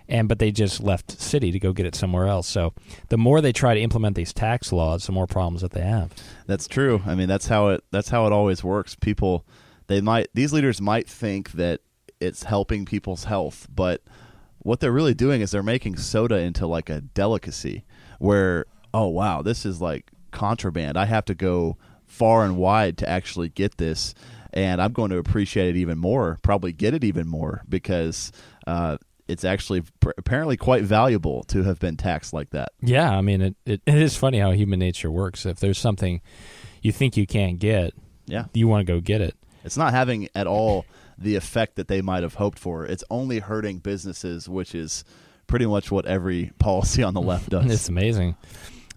And 0.07 0.29
but 0.29 0.39
they 0.39 0.51
just 0.51 0.83
left 0.83 1.21
city 1.21 1.53
to 1.53 1.59
go 1.59 1.73
get 1.73 1.87
it 1.87 1.95
somewhere 1.95 2.27
else. 2.27 2.47
So 2.49 2.75
the 3.09 3.17
more 3.17 3.41
they 3.41 3.53
try 3.53 3.75
to 3.75 3.81
implement 3.81 4.17
these 4.17 4.33
tax 4.33 4.73
laws, 4.73 5.07
the 5.07 5.13
more 5.13 5.27
problems 5.29 5.63
that 5.63 5.71
they 5.71 5.83
have. 5.83 6.13
That's 6.47 6.67
true. 6.67 7.01
I 7.07 7.15
mean, 7.15 7.29
that's 7.29 7.47
how 7.47 7.69
it 7.69 7.85
that's 7.91 8.09
how 8.09 8.27
it 8.27 8.33
always 8.33 8.63
works. 8.65 8.97
People 8.97 9.47
they 9.91 10.01
might 10.01 10.29
these 10.35 10.53
leaders 10.53 10.81
might 10.81 11.09
think 11.09 11.53
that 11.53 11.81
it's 12.21 12.45
helping 12.45 12.85
people's 12.85 13.25
health, 13.25 13.67
but 13.75 14.03
what 14.61 14.79
they're 14.79 14.93
really 14.93 15.15
doing 15.15 15.41
is 15.41 15.51
they're 15.51 15.63
making 15.63 15.97
soda 15.97 16.37
into 16.37 16.67
like 16.67 16.89
a 16.89 17.01
delicacy 17.01 17.85
where 18.21 18.67
oh 18.95 19.09
wow, 19.09 19.43
this 19.43 19.67
is 19.67 19.81
like 19.81 20.13
contraband. 20.31 20.97
I 20.97 21.07
have 21.07 21.25
to 21.25 21.35
go 21.35 21.77
far 22.07 22.45
and 22.45 22.57
wide 22.57 22.99
to 22.99 23.09
actually 23.09 23.49
get 23.49 23.79
this 23.79 24.15
and 24.53 24.81
I'm 24.81 24.93
going 24.93 25.11
to 25.11 25.19
appreciate 25.19 25.71
it 25.71 25.77
even 25.77 25.99
more, 25.99 26.39
probably 26.43 26.73
get 26.73 26.95
it 26.95 27.03
even 27.03 27.27
more 27.27 27.63
because 27.69 28.31
uh, 28.67 28.97
it's 29.29 29.45
actually 29.45 29.83
pr- 30.01 30.11
apparently 30.19 30.57
quite 30.57 30.83
valuable 30.83 31.43
to 31.45 31.63
have 31.65 31.79
been 31.79 31.97
taxed 31.97 32.33
like 32.33 32.51
that. 32.51 32.73
Yeah, 32.81 33.11
I 33.11 33.23
mean, 33.23 33.41
it, 33.41 33.57
it, 33.65 33.83
it 33.87 33.95
is 33.95 34.17
funny 34.17 34.39
how 34.39 34.53
human 34.53 34.79
nature 34.79 35.11
works. 35.11 35.47
If 35.47 35.61
there's 35.61 35.79
something 35.79 36.21
you 36.81 36.93
think 36.93 37.17
you 37.17 37.27
can't 37.27 37.59
get, 37.59 37.95
yeah, 38.27 38.47
you 38.53 38.69
want 38.69 38.87
to 38.87 38.93
go 38.93 39.01
get 39.01 39.21
it. 39.21 39.37
It's 39.65 39.77
not 39.77 39.93
having 39.93 40.29
at 40.35 40.47
all 40.47 40.85
the 41.19 41.37
effect 41.37 41.77
that 41.77 41.89
they 41.89 42.01
might 42.01 42.23
have 42.23 42.35
hoped 42.35 42.59
for. 42.59 42.85
It's 42.87 43.05
only 43.11 43.41
hurting 43.41 43.79
businesses, 43.79 44.49
which 44.49 44.75
is 44.75 45.05
pretty 45.47 45.67
much 45.67 45.91
what 45.91 46.07
every 46.07 46.53
policy 46.59 47.03
on 47.03 47.15
the 47.15 47.21
left 47.21 47.51
does. 47.51 47.71
it's 47.71 47.89
amazing. 47.89 48.37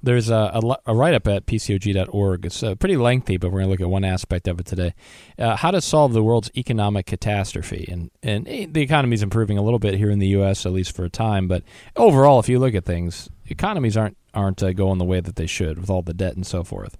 There's 0.02 0.30
a, 0.30 0.52
a, 0.62 0.78
a 0.88 0.96
write 0.96 1.14
up 1.14 1.28
at 1.30 1.46
pcog.org. 1.46 2.46
It's 2.46 2.62
uh, 2.62 2.76
pretty 2.76 2.98
lengthy, 2.98 3.38
but 3.38 3.52
we're 3.52 3.60
going 3.60 3.68
to 3.68 3.72
look 3.72 3.82
at 3.82 3.90
one 3.90 4.04
aspect 4.04 4.50
of 4.50 4.60
it 4.60 4.66
today. 4.66 4.94
Uh, 5.40 5.56
how 5.56 5.72
to 5.72 5.80
solve 5.80 6.12
the 6.12 6.22
world's 6.22 6.52
economic 6.58 7.06
catastrophe. 7.06 7.88
And, 7.90 8.12
and 8.22 8.46
eh, 8.50 8.68
the 8.70 8.82
economy 8.82 9.14
is 9.14 9.24
improving 9.24 9.58
a 9.58 9.62
little 9.62 9.80
bit 9.80 9.94
here 9.94 10.12
in 10.12 10.20
the 10.20 10.28
U.S., 10.28 10.66
at 10.66 10.74
least 10.74 10.94
for 10.94 11.06
a 11.06 11.10
time. 11.10 11.48
But 11.48 11.64
overall, 11.96 12.42
if 12.42 12.50
you 12.50 12.60
look 12.60 12.76
at 12.76 12.84
things, 12.84 13.30
economies 13.48 13.96
aren't, 13.96 14.18
aren't 14.34 14.62
uh, 14.62 14.74
going 14.74 14.98
the 14.98 15.06
way 15.06 15.22
that 15.22 15.38
they 15.38 15.48
should 15.48 15.80
with 15.80 15.90
all 15.90 16.02
the 16.02 16.14
debt 16.14 16.36
and 16.36 16.46
so 16.46 16.66
forth. 16.66 16.98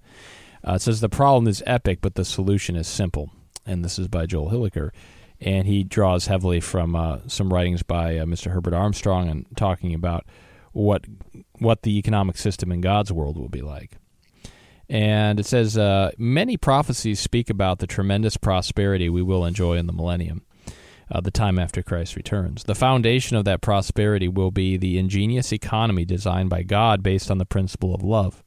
Uh, 0.66 0.74
it 0.74 0.80
says 0.80 1.02
the 1.02 1.10
problem 1.10 1.46
is 1.46 1.62
epic, 1.66 1.98
but 2.00 2.14
the 2.14 2.24
solution 2.24 2.74
is 2.74 2.88
simple. 2.88 3.30
And 3.66 3.84
this 3.84 3.98
is 3.98 4.08
by 4.08 4.26
Joel 4.26 4.50
Hilliker. 4.50 4.90
And 5.40 5.66
he 5.66 5.84
draws 5.84 6.26
heavily 6.26 6.60
from 6.60 6.94
uh, 6.94 7.18
some 7.26 7.52
writings 7.52 7.82
by 7.82 8.18
uh, 8.18 8.24
Mr. 8.24 8.52
Herbert 8.52 8.72
Armstrong 8.72 9.28
and 9.28 9.46
talking 9.56 9.94
about 9.94 10.24
what 10.72 11.04
what 11.58 11.82
the 11.82 11.98
economic 11.98 12.36
system 12.36 12.72
in 12.72 12.80
God's 12.80 13.12
world 13.12 13.36
will 13.36 13.48
be 13.48 13.62
like. 13.62 13.96
And 14.88 15.40
it 15.40 15.46
says 15.46 15.78
uh, 15.78 16.10
many 16.18 16.56
prophecies 16.56 17.20
speak 17.20 17.48
about 17.48 17.78
the 17.78 17.86
tremendous 17.86 18.36
prosperity 18.36 19.08
we 19.08 19.22
will 19.22 19.44
enjoy 19.44 19.76
in 19.76 19.86
the 19.86 19.92
millennium, 19.92 20.44
uh, 21.10 21.20
the 21.20 21.30
time 21.30 21.58
after 21.58 21.82
Christ 21.82 22.16
returns. 22.16 22.64
The 22.64 22.74
foundation 22.74 23.36
of 23.36 23.44
that 23.46 23.60
prosperity 23.60 24.28
will 24.28 24.50
be 24.50 24.76
the 24.76 24.98
ingenious 24.98 25.52
economy 25.52 26.04
designed 26.04 26.50
by 26.50 26.62
God 26.64 27.02
based 27.02 27.30
on 27.30 27.38
the 27.38 27.46
principle 27.46 27.94
of 27.94 28.02
love. 28.02 28.42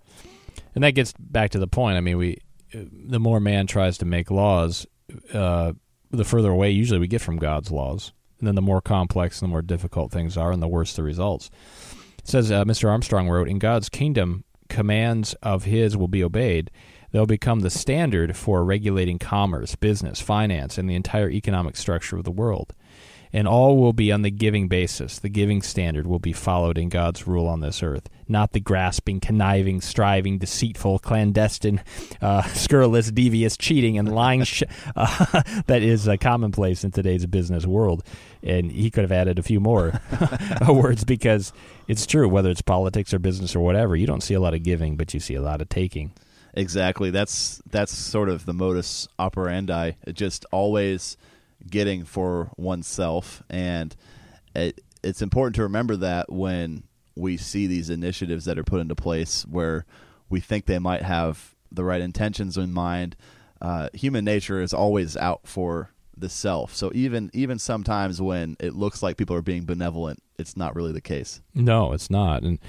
And 0.75 0.83
that 0.83 0.91
gets 0.91 1.13
back 1.17 1.49
to 1.51 1.59
the 1.59 1.67
point. 1.67 1.97
I 1.97 2.01
mean, 2.01 2.17
we 2.17 2.37
the 2.73 3.19
more 3.19 3.39
man 3.39 3.65
tries 3.65 3.97
to 3.97 4.05
make 4.05 4.29
laws, 4.29 4.85
uh, 5.33 5.73
the 6.11 6.25
further 6.25 6.51
away 6.51 6.71
usually 6.71 6.99
we 6.99 7.07
get 7.07 7.21
from 7.21 7.37
God's 7.37 7.71
laws. 7.71 8.13
And 8.39 8.47
then 8.47 8.55
the 8.55 8.61
more 8.61 8.81
complex 8.81 9.41
and 9.41 9.49
the 9.49 9.51
more 9.51 9.61
difficult 9.61 10.11
things 10.11 10.37
are, 10.37 10.51
and 10.51 10.61
the 10.61 10.67
worse 10.67 10.95
the 10.95 11.03
results. 11.03 11.49
It 12.19 12.27
says 12.27 12.51
uh, 12.51 12.65
Mr. 12.65 12.89
Armstrong 12.89 13.27
wrote, 13.27 13.47
"In 13.47 13.57
God's 13.57 13.89
kingdom, 13.89 14.43
commands 14.69 15.33
of 15.41 15.63
His 15.63 15.97
will 15.97 16.07
be 16.07 16.23
obeyed." 16.23 16.69
They'll 17.11 17.25
become 17.25 17.61
the 17.61 17.69
standard 17.69 18.35
for 18.35 18.63
regulating 18.63 19.17
commerce, 19.17 19.75
business, 19.75 20.19
finance, 20.19 20.77
and 20.77 20.89
the 20.89 20.95
entire 20.95 21.31
economic 21.31 21.77
structure 21.77 22.17
of 22.17 22.25
the 22.25 22.31
world 22.31 22.73
and 23.33 23.47
all 23.47 23.77
will 23.77 23.93
be 23.93 24.11
on 24.11 24.21
the 24.21 24.31
giving 24.31 24.67
basis. 24.67 25.19
The 25.19 25.29
giving 25.29 25.61
standard 25.61 26.07
will 26.07 26.19
be 26.19 26.33
followed 26.33 26.77
in 26.77 26.89
God's 26.89 27.27
rule 27.27 27.47
on 27.47 27.59
this 27.59 27.83
earth, 27.83 28.09
not 28.27 28.53
the 28.53 28.59
grasping, 28.59 29.19
conniving, 29.19 29.81
striving, 29.81 30.37
deceitful, 30.37 30.99
clandestine, 30.99 31.81
uh, 32.21 32.41
scurrilous, 32.53 33.11
devious, 33.11 33.57
cheating, 33.57 33.97
and 33.97 34.13
lying 34.13 34.43
sh- 34.43 34.63
uh, 34.95 35.41
that 35.67 35.81
is 35.81 36.07
uh, 36.07 36.17
commonplace 36.17 36.83
in 36.83 36.91
today's 36.91 37.25
business 37.25 37.65
world. 37.65 38.03
And 38.43 38.71
he 38.71 38.91
could 38.91 39.03
have 39.03 39.11
added 39.11 39.39
a 39.39 39.43
few 39.43 39.59
more 39.59 39.99
words 40.69 41.03
because 41.03 41.51
it's 41.87 42.05
true, 42.05 42.29
whether 42.29 42.49
it's 42.49 42.61
politics 42.61 43.13
or 43.13 43.19
business 43.19 43.55
or 43.55 43.59
whatever, 43.59 43.95
you 43.95 44.07
don't 44.07 44.21
see 44.21 44.35
a 44.35 44.39
lot 44.39 44.53
of 44.53 44.63
giving, 44.63 44.95
but 44.95 45.13
you 45.13 45.19
see 45.19 45.35
a 45.35 45.41
lot 45.41 45.61
of 45.61 45.69
taking. 45.69 46.13
Exactly. 46.53 47.11
That's 47.11 47.61
that's 47.69 47.93
sort 47.93 48.29
of 48.29 48.45
the 48.45 48.53
modus 48.53 49.07
operandi. 49.19 49.91
It 50.07 50.13
just 50.13 50.43
always 50.51 51.15
getting 51.69 52.05
for 52.05 52.51
oneself, 52.57 53.43
and 53.49 53.95
it, 54.55 54.81
it's 55.03 55.21
important 55.21 55.55
to 55.55 55.63
remember 55.63 55.95
that 55.97 56.31
when 56.31 56.83
we 57.15 57.37
see 57.37 57.67
these 57.67 57.89
initiatives 57.89 58.45
that 58.45 58.59
are 58.59 58.63
put 58.63 58.79
into 58.79 58.95
place 58.95 59.43
where 59.47 59.85
we 60.29 60.39
think 60.39 60.65
they 60.65 60.79
might 60.79 61.01
have 61.01 61.55
the 61.71 61.83
right 61.83 62.01
intentions 62.01 62.57
in 62.57 62.71
mind. 62.71 63.15
Uh, 63.61 63.89
human 63.93 64.23
nature 64.23 64.61
is 64.61 64.73
always 64.73 65.17
out 65.17 65.41
for 65.45 65.91
the 66.15 66.29
self. 66.29 66.75
So 66.75 66.91
even 66.93 67.29
even 67.33 67.59
sometimes 67.59 68.21
when 68.21 68.55
it 68.59 68.75
looks 68.75 69.01
like 69.03 69.17
people 69.17 69.35
are 69.35 69.41
being 69.41 69.65
benevolent, 69.65 70.21
it's 70.37 70.55
not 70.55 70.75
really 70.75 70.91
the 70.91 71.01
case. 71.01 71.41
No, 71.53 71.93
it's 71.93 72.09
not. 72.09 72.43
And 72.43 72.59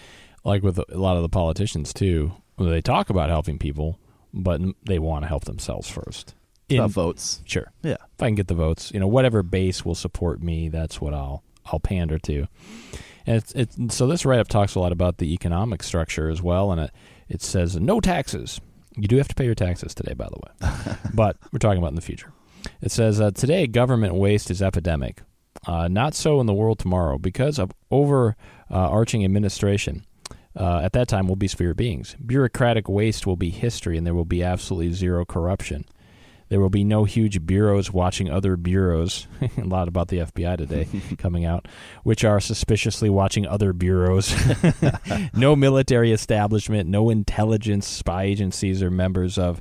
like 0.44 0.62
with 0.62 0.78
a 0.78 0.98
lot 0.98 1.16
of 1.16 1.22
the 1.22 1.28
politicians 1.28 1.92
too, 1.92 2.32
they 2.58 2.80
talk 2.80 3.10
about 3.10 3.28
helping 3.28 3.58
people, 3.58 3.98
but 4.32 4.60
they 4.84 4.98
want 4.98 5.24
to 5.24 5.28
help 5.28 5.44
themselves 5.44 5.88
first 5.90 6.34
in 6.68 6.88
votes. 6.88 7.42
Sure. 7.44 7.72
Yeah. 7.82 7.96
If 8.14 8.22
I 8.22 8.26
can 8.26 8.34
get 8.34 8.48
the 8.48 8.54
votes, 8.54 8.90
you 8.92 9.00
know, 9.00 9.06
whatever 9.06 9.42
base 9.42 9.84
will 9.84 9.94
support 9.94 10.42
me, 10.42 10.68
that's 10.68 11.00
what 11.00 11.14
I'll 11.14 11.42
I'll 11.66 11.80
pander 11.80 12.18
to. 12.18 12.46
And 13.26 13.36
it's, 13.36 13.52
it's 13.52 13.94
so 13.94 14.06
this 14.06 14.24
write 14.24 14.40
up 14.40 14.48
talks 14.48 14.74
a 14.74 14.80
lot 14.80 14.92
about 14.92 15.18
the 15.18 15.32
economic 15.34 15.82
structure 15.82 16.30
as 16.30 16.42
well, 16.42 16.72
and 16.72 16.80
it 16.80 16.90
it 17.28 17.42
says 17.42 17.76
no 17.76 18.00
taxes. 18.00 18.60
You 18.96 19.06
do 19.06 19.16
have 19.16 19.28
to 19.28 19.34
pay 19.34 19.44
your 19.44 19.54
taxes 19.54 19.94
today, 19.94 20.14
by 20.14 20.28
the 20.28 20.38
way, 20.38 20.96
but 21.14 21.36
we're 21.52 21.58
talking 21.58 21.78
about 21.78 21.90
in 21.90 21.96
the 21.96 22.00
future. 22.00 22.32
It 22.80 22.90
says 22.90 23.20
uh, 23.20 23.30
today 23.30 23.66
government 23.66 24.14
waste 24.14 24.50
is 24.50 24.62
epidemic. 24.62 25.22
Uh, 25.66 25.88
not 25.88 26.14
so 26.14 26.40
in 26.40 26.46
the 26.46 26.54
world 26.54 26.78
tomorrow 26.78 27.18
because 27.18 27.58
of 27.58 27.72
overarching 27.90 29.22
uh, 29.22 29.24
administration. 29.24 30.04
Uh, 30.56 30.80
at 30.82 30.92
that 30.92 31.06
time, 31.06 31.28
will 31.28 31.36
be 31.36 31.46
spirit 31.46 31.76
beings. 31.76 32.16
Bureaucratic 32.24 32.88
waste 32.88 33.26
will 33.26 33.36
be 33.36 33.50
history, 33.50 33.96
and 33.96 34.04
there 34.04 34.14
will 34.14 34.24
be 34.24 34.42
absolutely 34.42 34.92
zero 34.92 35.24
corruption. 35.24 35.84
There 36.48 36.60
will 36.60 36.70
be 36.70 36.84
no 36.84 37.04
huge 37.04 37.44
bureaus 37.44 37.92
watching 37.92 38.30
other 38.30 38.56
bureaus. 38.56 39.26
a 39.56 39.64
lot 39.64 39.88
about 39.88 40.08
the 40.08 40.18
FBI 40.18 40.56
today 40.56 40.88
coming 41.18 41.44
out, 41.44 41.68
which 42.04 42.24
are 42.24 42.40
suspiciously 42.40 43.10
watching 43.10 43.46
other 43.46 43.72
bureaus. 43.72 44.34
no 45.34 45.54
military 45.54 46.12
establishment, 46.12 46.88
no 46.88 47.10
intelligence 47.10 47.86
spy 47.86 48.24
agencies 48.24 48.82
or 48.82 48.90
members 48.90 49.38
of 49.38 49.60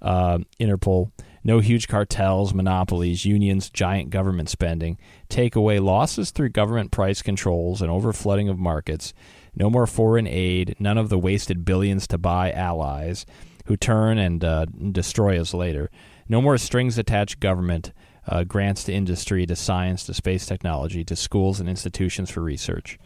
uh, 0.00 0.38
Interpol. 0.60 1.10
No 1.44 1.60
huge 1.60 1.88
cartels, 1.88 2.52
monopolies, 2.52 3.24
unions, 3.24 3.70
giant 3.70 4.10
government 4.10 4.50
spending. 4.50 4.98
Take 5.28 5.56
away 5.56 5.78
losses 5.78 6.30
through 6.30 6.50
government 6.50 6.90
price 6.90 7.22
controls 7.22 7.80
and 7.80 7.90
overflooding 7.90 8.50
of 8.50 8.58
markets. 8.58 9.14
No 9.54 9.70
more 9.70 9.86
foreign 9.86 10.26
aid. 10.26 10.76
None 10.78 10.98
of 10.98 11.08
the 11.08 11.18
wasted 11.18 11.64
billions 11.64 12.06
to 12.08 12.18
buy 12.18 12.52
allies 12.52 13.24
who 13.66 13.76
turn 13.76 14.18
and 14.18 14.44
uh, 14.44 14.66
destroy 14.92 15.40
us 15.40 15.54
later. 15.54 15.90
No 16.28 16.42
more 16.42 16.58
strings 16.58 16.98
attached 16.98 17.40
government 17.40 17.92
uh, 18.26 18.44
grants 18.44 18.84
to 18.84 18.92
industry, 18.92 19.46
to 19.46 19.56
science, 19.56 20.04
to 20.04 20.14
space 20.14 20.44
technology, 20.44 21.02
to 21.04 21.16
schools 21.16 21.60
and 21.60 21.68
institutions 21.68 22.30
for 22.30 22.42
research. 22.42 22.98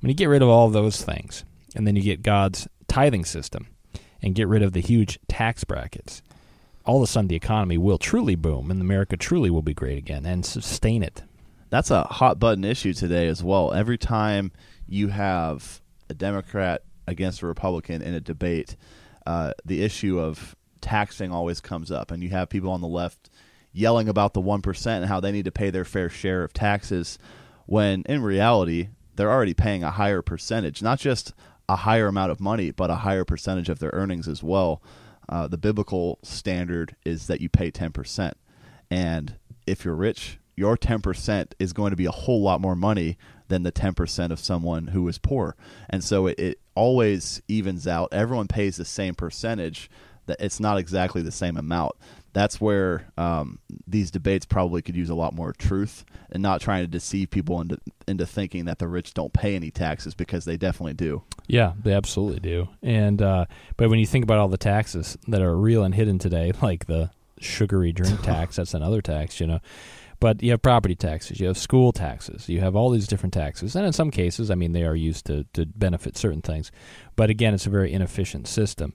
When 0.00 0.10
you 0.10 0.16
get 0.16 0.26
rid 0.26 0.42
of 0.42 0.48
all 0.48 0.66
of 0.66 0.72
those 0.72 1.02
things, 1.02 1.44
and 1.76 1.86
then 1.86 1.94
you 1.94 2.02
get 2.02 2.22
God's 2.22 2.66
tithing 2.88 3.24
system, 3.24 3.68
and 4.22 4.34
get 4.34 4.48
rid 4.48 4.62
of 4.62 4.72
the 4.72 4.80
huge 4.80 5.20
tax 5.28 5.62
brackets, 5.62 6.22
all 6.84 6.96
of 6.96 7.02
a 7.02 7.06
sudden 7.06 7.28
the 7.28 7.36
economy 7.36 7.78
will 7.78 7.98
truly 7.98 8.34
boom, 8.34 8.70
and 8.70 8.80
America 8.80 9.16
truly 9.16 9.50
will 9.50 9.62
be 9.62 9.74
great 9.74 9.98
again 9.98 10.26
and 10.26 10.44
sustain 10.44 11.02
it. 11.02 11.22
That's 11.70 11.90
a 11.90 12.04
hot 12.04 12.40
button 12.40 12.64
issue 12.64 12.92
today 12.92 13.28
as 13.28 13.42
well. 13.44 13.72
Every 13.72 13.98
time 13.98 14.50
you 14.88 15.08
have 15.08 15.80
a 16.08 16.14
Democrat 16.14 16.82
against 17.06 17.42
a 17.42 17.46
Republican 17.46 18.02
in 18.02 18.14
a 18.14 18.20
debate, 18.20 18.76
uh, 19.26 19.52
the 19.64 19.82
issue 19.82 20.18
of 20.18 20.55
taxing 20.80 21.32
always 21.32 21.60
comes 21.60 21.90
up, 21.90 22.10
and 22.10 22.22
you 22.22 22.30
have 22.30 22.48
people 22.48 22.70
on 22.70 22.80
the 22.80 22.88
left 22.88 23.30
yelling 23.72 24.08
about 24.08 24.32
the 24.32 24.40
1% 24.40 24.86
and 24.86 25.06
how 25.06 25.20
they 25.20 25.32
need 25.32 25.44
to 25.44 25.52
pay 25.52 25.70
their 25.70 25.84
fair 25.84 26.08
share 26.08 26.42
of 26.42 26.52
taxes 26.52 27.18
when 27.66 28.02
in 28.06 28.22
reality 28.22 28.88
they're 29.16 29.30
already 29.30 29.54
paying 29.54 29.84
a 29.84 29.90
higher 29.90 30.22
percentage, 30.22 30.82
not 30.82 30.98
just 30.98 31.34
a 31.68 31.76
higher 31.76 32.06
amount 32.06 32.30
of 32.30 32.40
money, 32.40 32.70
but 32.70 32.90
a 32.90 32.96
higher 32.96 33.24
percentage 33.24 33.68
of 33.68 33.78
their 33.78 33.90
earnings 33.92 34.28
as 34.28 34.42
well. 34.42 34.80
Uh, 35.28 35.46
the 35.48 35.58
biblical 35.58 36.18
standard 36.22 36.94
is 37.04 37.26
that 37.26 37.40
you 37.40 37.48
pay 37.48 37.70
10%. 37.70 38.32
And 38.90 39.36
if 39.66 39.84
you're 39.84 39.94
rich, 39.94 40.38
your 40.54 40.76
10% 40.76 41.52
is 41.58 41.72
going 41.72 41.90
to 41.90 41.96
be 41.96 42.06
a 42.06 42.12
whole 42.12 42.40
lot 42.40 42.60
more 42.60 42.76
money 42.76 43.18
than 43.48 43.62
the 43.62 43.72
10% 43.72 44.30
of 44.30 44.38
someone 44.38 44.88
who 44.88 45.06
is 45.08 45.18
poor. 45.18 45.56
And 45.90 46.02
so 46.02 46.26
it, 46.28 46.38
it 46.38 46.60
always 46.74 47.42
evens 47.48 47.86
out. 47.86 48.08
Everyone 48.12 48.48
pays 48.48 48.76
the 48.76 48.84
same 48.84 49.14
percentage, 49.14 49.90
that 50.26 50.38
it's 50.40 50.60
not 50.60 50.78
exactly 50.78 51.22
the 51.22 51.32
same 51.32 51.56
amount. 51.56 51.94
That's 52.32 52.60
where 52.60 53.06
um, 53.16 53.58
these 53.86 54.10
debates 54.10 54.44
probably 54.44 54.82
could 54.82 54.94
use 54.94 55.08
a 55.08 55.14
lot 55.14 55.32
more 55.32 55.52
truth 55.52 56.04
and 56.30 56.42
not 56.42 56.60
trying 56.60 56.82
to 56.82 56.86
deceive 56.86 57.30
people 57.30 57.60
into 57.60 57.78
into 58.06 58.26
thinking 58.26 58.66
that 58.66 58.78
the 58.78 58.88
rich 58.88 59.14
don't 59.14 59.32
pay 59.32 59.56
any 59.56 59.70
taxes 59.70 60.14
because 60.14 60.44
they 60.44 60.56
definitely 60.56 60.94
do. 60.94 61.22
Yeah, 61.46 61.72
they 61.82 61.94
absolutely 61.94 62.40
do. 62.40 62.68
And 62.82 63.22
uh, 63.22 63.46
but 63.76 63.88
when 63.88 63.98
you 63.98 64.06
think 64.06 64.24
about 64.24 64.38
all 64.38 64.48
the 64.48 64.58
taxes 64.58 65.16
that 65.28 65.40
are 65.40 65.56
real 65.56 65.82
and 65.82 65.94
hidden 65.94 66.18
today, 66.18 66.52
like 66.62 66.86
the 66.86 67.10
sugary 67.40 67.92
drink 67.92 68.20
tax, 68.22 68.56
that's 68.56 68.74
another 68.74 69.00
tax, 69.00 69.40
you 69.40 69.46
know. 69.46 69.60
But 70.18 70.42
you 70.42 70.50
have 70.52 70.62
property 70.62 70.94
taxes, 70.94 71.40
you 71.40 71.46
have 71.46 71.58
school 71.58 71.92
taxes, 71.92 72.48
you 72.48 72.60
have 72.60 72.74
all 72.74 72.90
these 72.90 73.06
different 73.06 73.34
taxes. 73.34 73.76
And 73.76 73.84
in 73.84 73.92
some 73.92 74.10
cases, 74.10 74.50
I 74.50 74.54
mean, 74.54 74.72
they 74.72 74.84
are 74.84 74.96
used 74.96 75.26
to, 75.26 75.44
to 75.52 75.66
benefit 75.66 76.16
certain 76.16 76.40
things. 76.40 76.72
But 77.16 77.28
again, 77.28 77.52
it's 77.52 77.66
a 77.66 77.70
very 77.70 77.92
inefficient 77.92 78.48
system. 78.48 78.94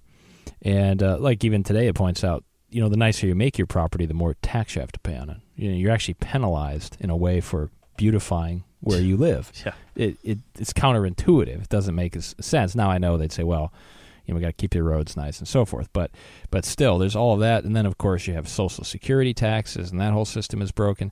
And 0.62 1.02
uh, 1.02 1.18
like 1.18 1.44
even 1.44 1.64
today, 1.64 1.88
it 1.88 1.96
points 1.96 2.24
out, 2.24 2.44
you 2.70 2.82
know, 2.82 2.90
the 2.90 2.98
nicer 2.98 3.28
you 3.28 3.36
make 3.36 3.58
your 3.58 3.68
property, 3.68 4.06
the 4.06 4.14
more 4.14 4.36
tax 4.42 4.76
you 4.76 4.82
have 4.82 4.92
to 4.92 5.00
pay 5.00 5.18
on 5.18 5.30
it. 5.30 5.38
You 5.56 5.72
know, 5.72 5.78
you're 5.78 5.92
actually 5.92 6.14
penalized 6.16 6.98
in 7.00 7.10
a 7.10 7.18
way 7.18 7.42
for 7.42 7.70
beautifying 7.98 8.64
where 8.80 9.02
you 9.02 9.18
live. 9.18 9.52
yeah. 9.66 9.74
It, 9.96 10.18
it 10.24 10.40
it's 10.58 10.74
counterintuitive. 10.74 11.64
It 11.64 11.70
doesn't 11.70 11.96
make 11.96 12.16
sense. 12.20 12.76
Now 12.76 12.90
I 12.90 12.98
know 12.98 13.18
they'd 13.18 13.32
say, 13.32 13.44
well, 13.44 13.74
you 14.26 14.34
know, 14.34 14.38
we 14.38 14.42
got 14.42 14.48
to 14.48 14.54
keep 14.54 14.74
your 14.74 14.84
roads 14.84 15.18
nice 15.18 15.40
and 15.40 15.48
so 15.48 15.66
forth. 15.66 15.90
But 15.94 16.12
but 16.50 16.66
still, 16.66 16.98
there's 16.98 17.16
all 17.16 17.34
of 17.34 17.40
that, 17.42 17.64
and 17.64 17.76
then 17.76 17.86
of 17.86 17.98
course 17.98 18.28
you 18.28 18.34
have 18.34 18.48
Social 18.48 18.84
Security 18.84 19.34
taxes, 19.34 19.92
and 19.92 20.00
that 20.00 20.14
whole 20.14 20.26
system 20.26 20.62
is 20.62 20.72
broken. 20.72 21.12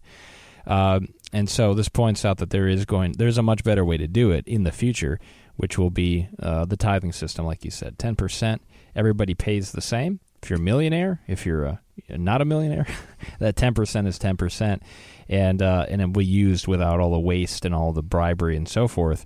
Uh, 0.65 0.99
and 1.33 1.49
so 1.49 1.73
this 1.73 1.89
points 1.89 2.25
out 2.25 2.37
that 2.37 2.49
there 2.51 2.67
is 2.67 2.85
going 2.85 3.13
there's 3.13 3.37
a 3.37 3.43
much 3.43 3.63
better 3.63 3.83
way 3.83 3.97
to 3.97 4.07
do 4.07 4.31
it 4.31 4.47
in 4.47 4.63
the 4.63 4.71
future, 4.71 5.19
which 5.57 5.77
will 5.77 5.89
be 5.89 6.27
uh, 6.41 6.65
the 6.65 6.77
tithing 6.77 7.11
system, 7.11 7.45
like 7.45 7.65
you 7.65 7.71
said, 7.71 7.97
ten 7.97 8.15
percent 8.15 8.61
everybody 8.95 9.33
pays 9.33 9.71
the 9.71 9.81
same. 9.81 10.19
If 10.41 10.49
you're 10.49 10.59
a 10.59 10.61
millionaire, 10.61 11.21
if 11.27 11.45
you're 11.45 11.65
a, 11.65 11.81
not 12.09 12.41
a 12.41 12.45
millionaire, 12.45 12.87
that 13.39 13.55
10% 13.55 14.07
is 14.07 14.17
10%. 14.17 14.81
And, 15.27 15.61
uh, 15.61 15.85
and 15.89 16.01
it 16.01 16.05
will 16.05 16.13
be 16.13 16.25
used 16.25 16.67
without 16.67 16.99
all 16.99 17.11
the 17.11 17.19
waste 17.19 17.65
and 17.65 17.75
all 17.75 17.91
the 17.91 18.01
bribery 18.01 18.55
and 18.55 18.67
so 18.67 18.87
forth. 18.87 19.25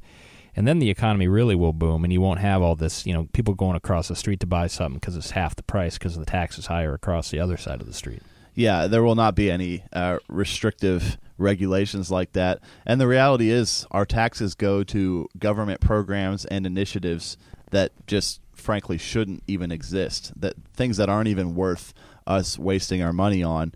And 0.55 0.67
then 0.67 0.79
the 0.79 0.89
economy 0.89 1.27
really 1.27 1.55
will 1.55 1.73
boom, 1.73 2.03
and 2.03 2.13
you 2.13 2.21
won't 2.21 2.39
have 2.39 2.61
all 2.61 2.75
this, 2.75 3.07
you 3.07 3.13
know, 3.13 3.27
people 3.33 3.55
going 3.55 3.75
across 3.75 4.07
the 4.07 4.15
street 4.15 4.39
to 4.41 4.45
buy 4.45 4.67
something 4.67 4.99
because 4.99 5.17
it's 5.17 5.31
half 5.31 5.55
the 5.55 5.63
price 5.63 5.97
because 5.97 6.15
the 6.15 6.25
tax 6.25 6.59
is 6.59 6.67
higher 6.67 6.93
across 6.93 7.31
the 7.31 7.39
other 7.39 7.57
side 7.57 7.81
of 7.81 7.87
the 7.87 7.93
street. 7.93 8.21
Yeah, 8.53 8.85
there 8.85 9.01
will 9.01 9.15
not 9.15 9.33
be 9.33 9.49
any 9.49 9.83
uh, 9.91 10.19
restrictive 10.27 11.17
regulations 11.39 12.11
like 12.11 12.33
that. 12.33 12.59
And 12.85 13.01
the 13.01 13.07
reality 13.07 13.49
is, 13.49 13.87
our 13.89 14.05
taxes 14.05 14.53
go 14.53 14.83
to 14.83 15.27
government 15.39 15.81
programs 15.81 16.45
and 16.45 16.67
initiatives 16.67 17.35
that 17.71 17.91
just 18.05 18.39
frankly 18.63 18.97
shouldn't 18.97 19.43
even 19.47 19.71
exist. 19.71 20.31
That 20.35 20.55
things 20.73 20.97
that 20.97 21.09
aren't 21.09 21.27
even 21.27 21.55
worth 21.55 21.93
us 22.25 22.57
wasting 22.57 23.01
our 23.01 23.13
money 23.13 23.43
on, 23.43 23.73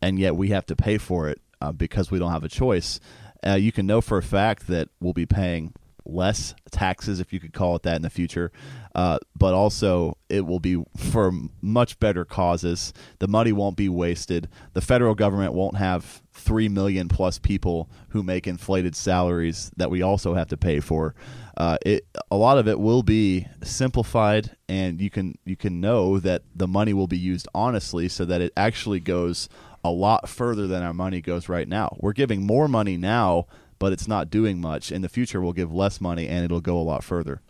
and 0.00 0.18
yet 0.18 0.36
we 0.36 0.48
have 0.48 0.66
to 0.66 0.76
pay 0.76 0.98
for 0.98 1.28
it 1.28 1.40
uh, 1.60 1.72
because 1.72 2.10
we 2.10 2.18
don't 2.18 2.32
have 2.32 2.44
a 2.44 2.48
choice. 2.48 3.00
Uh, 3.46 3.54
you 3.54 3.72
can 3.72 3.86
know 3.86 4.00
for 4.00 4.18
a 4.18 4.22
fact 4.22 4.66
that 4.68 4.88
we'll 5.00 5.12
be 5.12 5.26
paying 5.26 5.72
less 6.08 6.54
taxes, 6.70 7.20
if 7.20 7.32
you 7.32 7.38
could 7.38 7.52
call 7.52 7.76
it 7.76 7.82
that, 7.82 7.96
in 7.96 8.02
the 8.02 8.10
future. 8.10 8.50
Uh, 8.94 9.18
but 9.36 9.54
also, 9.54 10.16
it 10.28 10.46
will 10.46 10.58
be 10.58 10.82
for 10.96 11.30
much 11.60 12.00
better 12.00 12.24
causes. 12.24 12.92
The 13.18 13.28
money 13.28 13.52
won't 13.52 13.76
be 13.76 13.88
wasted. 13.88 14.48
The 14.72 14.80
federal 14.80 15.14
government 15.14 15.52
won't 15.52 15.76
have 15.76 16.22
three 16.32 16.68
million 16.68 17.08
plus 17.08 17.38
people 17.38 17.90
who 18.10 18.22
make 18.22 18.46
inflated 18.46 18.96
salaries 18.96 19.70
that 19.76 19.90
we 19.90 20.02
also 20.02 20.34
have 20.34 20.48
to 20.48 20.56
pay 20.56 20.80
for. 20.80 21.14
Uh, 21.58 21.76
it 21.84 22.06
a 22.30 22.36
lot 22.36 22.56
of 22.56 22.66
it 22.66 22.78
will 22.78 23.02
be 23.02 23.46
simplified, 23.62 24.56
and 24.68 25.00
you 25.00 25.10
can 25.10 25.36
you 25.44 25.56
can 25.56 25.80
know 25.80 26.18
that 26.20 26.42
the 26.54 26.68
money 26.68 26.94
will 26.94 27.08
be 27.08 27.18
used 27.18 27.46
honestly, 27.54 28.08
so 28.08 28.24
that 28.24 28.40
it 28.40 28.52
actually 28.56 29.00
goes 29.00 29.50
a 29.84 29.90
lot 29.90 30.28
further 30.28 30.66
than 30.66 30.82
our 30.82 30.94
money 30.94 31.20
goes 31.20 31.48
right 31.48 31.68
now. 31.68 31.94
We're 32.00 32.12
giving 32.12 32.46
more 32.46 32.68
money 32.68 32.96
now 32.96 33.46
but 33.78 33.92
it's 33.92 34.08
not 34.08 34.30
doing 34.30 34.60
much. 34.60 34.90
In 34.90 35.02
the 35.02 35.08
future, 35.08 35.40
we'll 35.40 35.52
give 35.52 35.72
less 35.72 36.00
money 36.00 36.28
and 36.28 36.44
it'll 36.44 36.60
go 36.60 36.78
a 36.78 36.82
lot 36.82 37.04
further. 37.04 37.40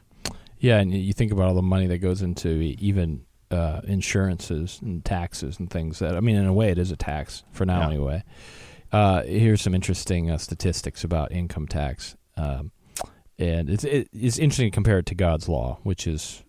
Yeah, 0.59 0.79
and 0.79 0.93
you 0.93 1.13
think 1.13 1.33
about 1.33 1.49
all 1.49 1.55
the 1.55 1.63
money 1.63 1.87
that 1.87 1.99
goes 1.99 2.21
into 2.21 2.49
even 2.79 3.25
uh, 3.51 3.81
insurances 3.85 4.81
and 4.83 5.05
taxes 5.05 5.59
and 5.59 5.71
things 5.71 6.01
that 6.01 6.17
I 6.17 6.21
mean, 6.21 6.37
in 6.37 6.47
a 6.47 6.53
way, 6.53 6.71
it 6.71 6.79
is 6.79 6.91
a 6.91 6.97
tax 6.97 7.45
for 7.53 7.65
now, 7.65 7.81
yeah. 7.81 7.87
anyway. 7.87 8.25
Uh, 8.91 9.23
here's 9.23 9.63
some 9.63 9.75
interesting 9.75 10.31
uh, 10.31 10.39
statistics 10.39 11.05
about 11.05 11.31
income 11.31 11.69
tax, 11.69 12.17
um, 12.37 12.73
and 13.39 13.71
it's 13.71 13.85
it, 13.85 14.09
it's 14.13 14.39
interesting 14.39 14.71
to 14.71 14.75
compare 14.75 14.99
it 14.99 15.07
to 15.07 15.15
God's 15.15 15.49
law, 15.49 15.79
which 15.83 16.07
is 16.07 16.43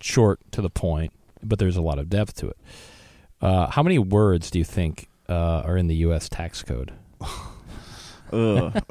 short 0.00 0.40
to 0.52 0.62
the 0.62 0.70
point, 0.70 1.12
but 1.42 1.58
there's 1.58 1.76
a 1.76 1.82
lot 1.82 1.98
of 1.98 2.08
depth 2.08 2.34
to 2.36 2.48
it. 2.48 2.56
Uh, 3.40 3.68
how 3.68 3.82
many 3.82 3.98
words 3.98 4.50
do 4.50 4.58
you 4.58 4.64
think 4.64 5.08
uh, 5.28 5.62
are 5.64 5.76
in 5.76 5.86
the 5.86 5.96
U.S. 5.96 6.28
tax 6.28 6.62
code? 6.62 6.92
A 8.32 8.82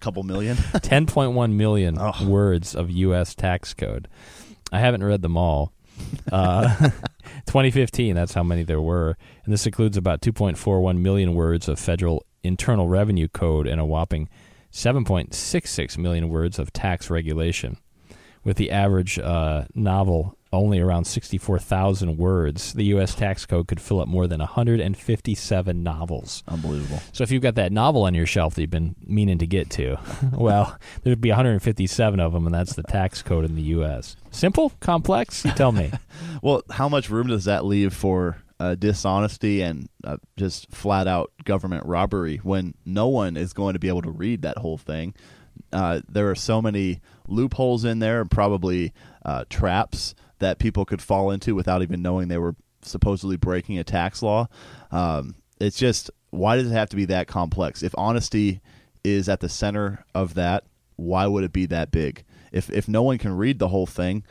couple 0.00 0.22
million. 0.24 0.56
10.1 0.74 1.52
million 1.52 1.96
oh. 1.98 2.26
words 2.26 2.74
of 2.74 2.90
U.S. 2.90 3.34
tax 3.34 3.72
code. 3.72 4.08
I 4.72 4.80
haven't 4.80 5.04
read 5.04 5.22
them 5.22 5.36
all. 5.36 5.72
Uh, 6.30 6.68
2015, 7.46 8.14
that's 8.14 8.34
how 8.34 8.42
many 8.42 8.62
there 8.62 8.80
were. 8.80 9.16
And 9.44 9.52
this 9.52 9.64
includes 9.66 9.96
about 9.96 10.20
2.41 10.20 10.98
million 10.98 11.34
words 11.34 11.68
of 11.68 11.78
federal 11.78 12.26
internal 12.42 12.88
revenue 12.88 13.28
code 13.28 13.66
and 13.66 13.80
a 13.80 13.84
whopping 13.84 14.28
7.66 14.74 15.96
million 15.96 16.28
words 16.28 16.58
of 16.58 16.72
tax 16.72 17.08
regulation. 17.08 17.78
With 18.42 18.56
the 18.56 18.72
average 18.72 19.18
uh, 19.20 19.64
novel 19.74 20.36
only 20.52 20.80
around 20.80 21.04
64,000 21.04 22.16
words, 22.16 22.72
the 22.74 22.84
U.S. 22.86 23.14
tax 23.14 23.46
code 23.46 23.68
could 23.68 23.80
fill 23.80 24.00
up 24.00 24.08
more 24.08 24.26
than 24.26 24.40
157 24.40 25.82
novels. 25.82 26.42
Unbelievable. 26.48 27.00
So 27.12 27.22
if 27.22 27.30
you've 27.30 27.42
got 27.42 27.54
that 27.54 27.72
novel 27.72 28.02
on 28.02 28.14
your 28.14 28.26
shelf 28.26 28.54
that 28.54 28.62
you've 28.62 28.70
been 28.70 28.96
meaning 29.06 29.38
to 29.38 29.46
get 29.46 29.70
to, 29.70 29.96
well, 30.32 30.76
there'd 31.02 31.20
be 31.20 31.30
157 31.30 32.20
of 32.20 32.32
them, 32.32 32.44
and 32.44 32.54
that's 32.54 32.74
the 32.74 32.82
tax 32.82 33.22
code 33.22 33.44
in 33.44 33.54
the 33.54 33.62
U.S. 33.62 34.16
Simple? 34.32 34.72
Complex? 34.80 35.44
You 35.44 35.52
tell 35.52 35.72
me. 35.72 35.92
well, 36.42 36.62
how 36.70 36.88
much 36.88 37.10
room 37.10 37.28
does 37.28 37.44
that 37.44 37.64
leave 37.64 37.94
for 37.94 38.43
uh, 38.60 38.74
dishonesty 38.74 39.62
and 39.62 39.88
uh, 40.04 40.16
just 40.36 40.70
flat 40.70 41.06
out 41.06 41.32
government 41.44 41.84
robbery 41.86 42.38
when 42.38 42.74
no 42.84 43.08
one 43.08 43.36
is 43.36 43.52
going 43.52 43.72
to 43.74 43.78
be 43.78 43.88
able 43.88 44.02
to 44.02 44.10
read 44.10 44.42
that 44.42 44.58
whole 44.58 44.78
thing? 44.78 45.14
Uh, 45.72 46.00
there 46.08 46.30
are 46.30 46.34
so 46.34 46.60
many 46.62 47.00
loopholes 47.28 47.84
in 47.84 47.98
there 47.98 48.20
and 48.20 48.30
probably 48.30 48.92
uh, 49.24 49.44
traps 49.48 50.14
that 50.38 50.58
people 50.58 50.84
could 50.84 51.02
fall 51.02 51.30
into 51.30 51.54
without 51.54 51.82
even 51.82 52.02
knowing 52.02 52.28
they 52.28 52.38
were 52.38 52.56
supposedly 52.82 53.36
breaking 53.36 53.78
a 53.78 53.84
tax 53.84 54.22
law. 54.22 54.46
Um, 54.90 55.36
it's 55.60 55.78
just 55.78 56.10
why 56.30 56.56
does 56.56 56.70
it 56.70 56.74
have 56.74 56.90
to 56.90 56.96
be 56.96 57.06
that 57.06 57.26
complex? 57.26 57.82
If 57.82 57.94
honesty 57.96 58.60
is 59.02 59.28
at 59.28 59.40
the 59.40 59.48
center 59.48 60.04
of 60.14 60.34
that, 60.34 60.64
why 60.96 61.26
would 61.26 61.44
it 61.44 61.52
be 61.52 61.66
that 61.66 61.90
big? 61.90 62.24
If 62.52 62.70
if 62.70 62.88
no 62.88 63.02
one 63.02 63.18
can 63.18 63.36
read 63.36 63.58
the 63.58 63.68
whole 63.68 63.86
thing, 63.86 64.24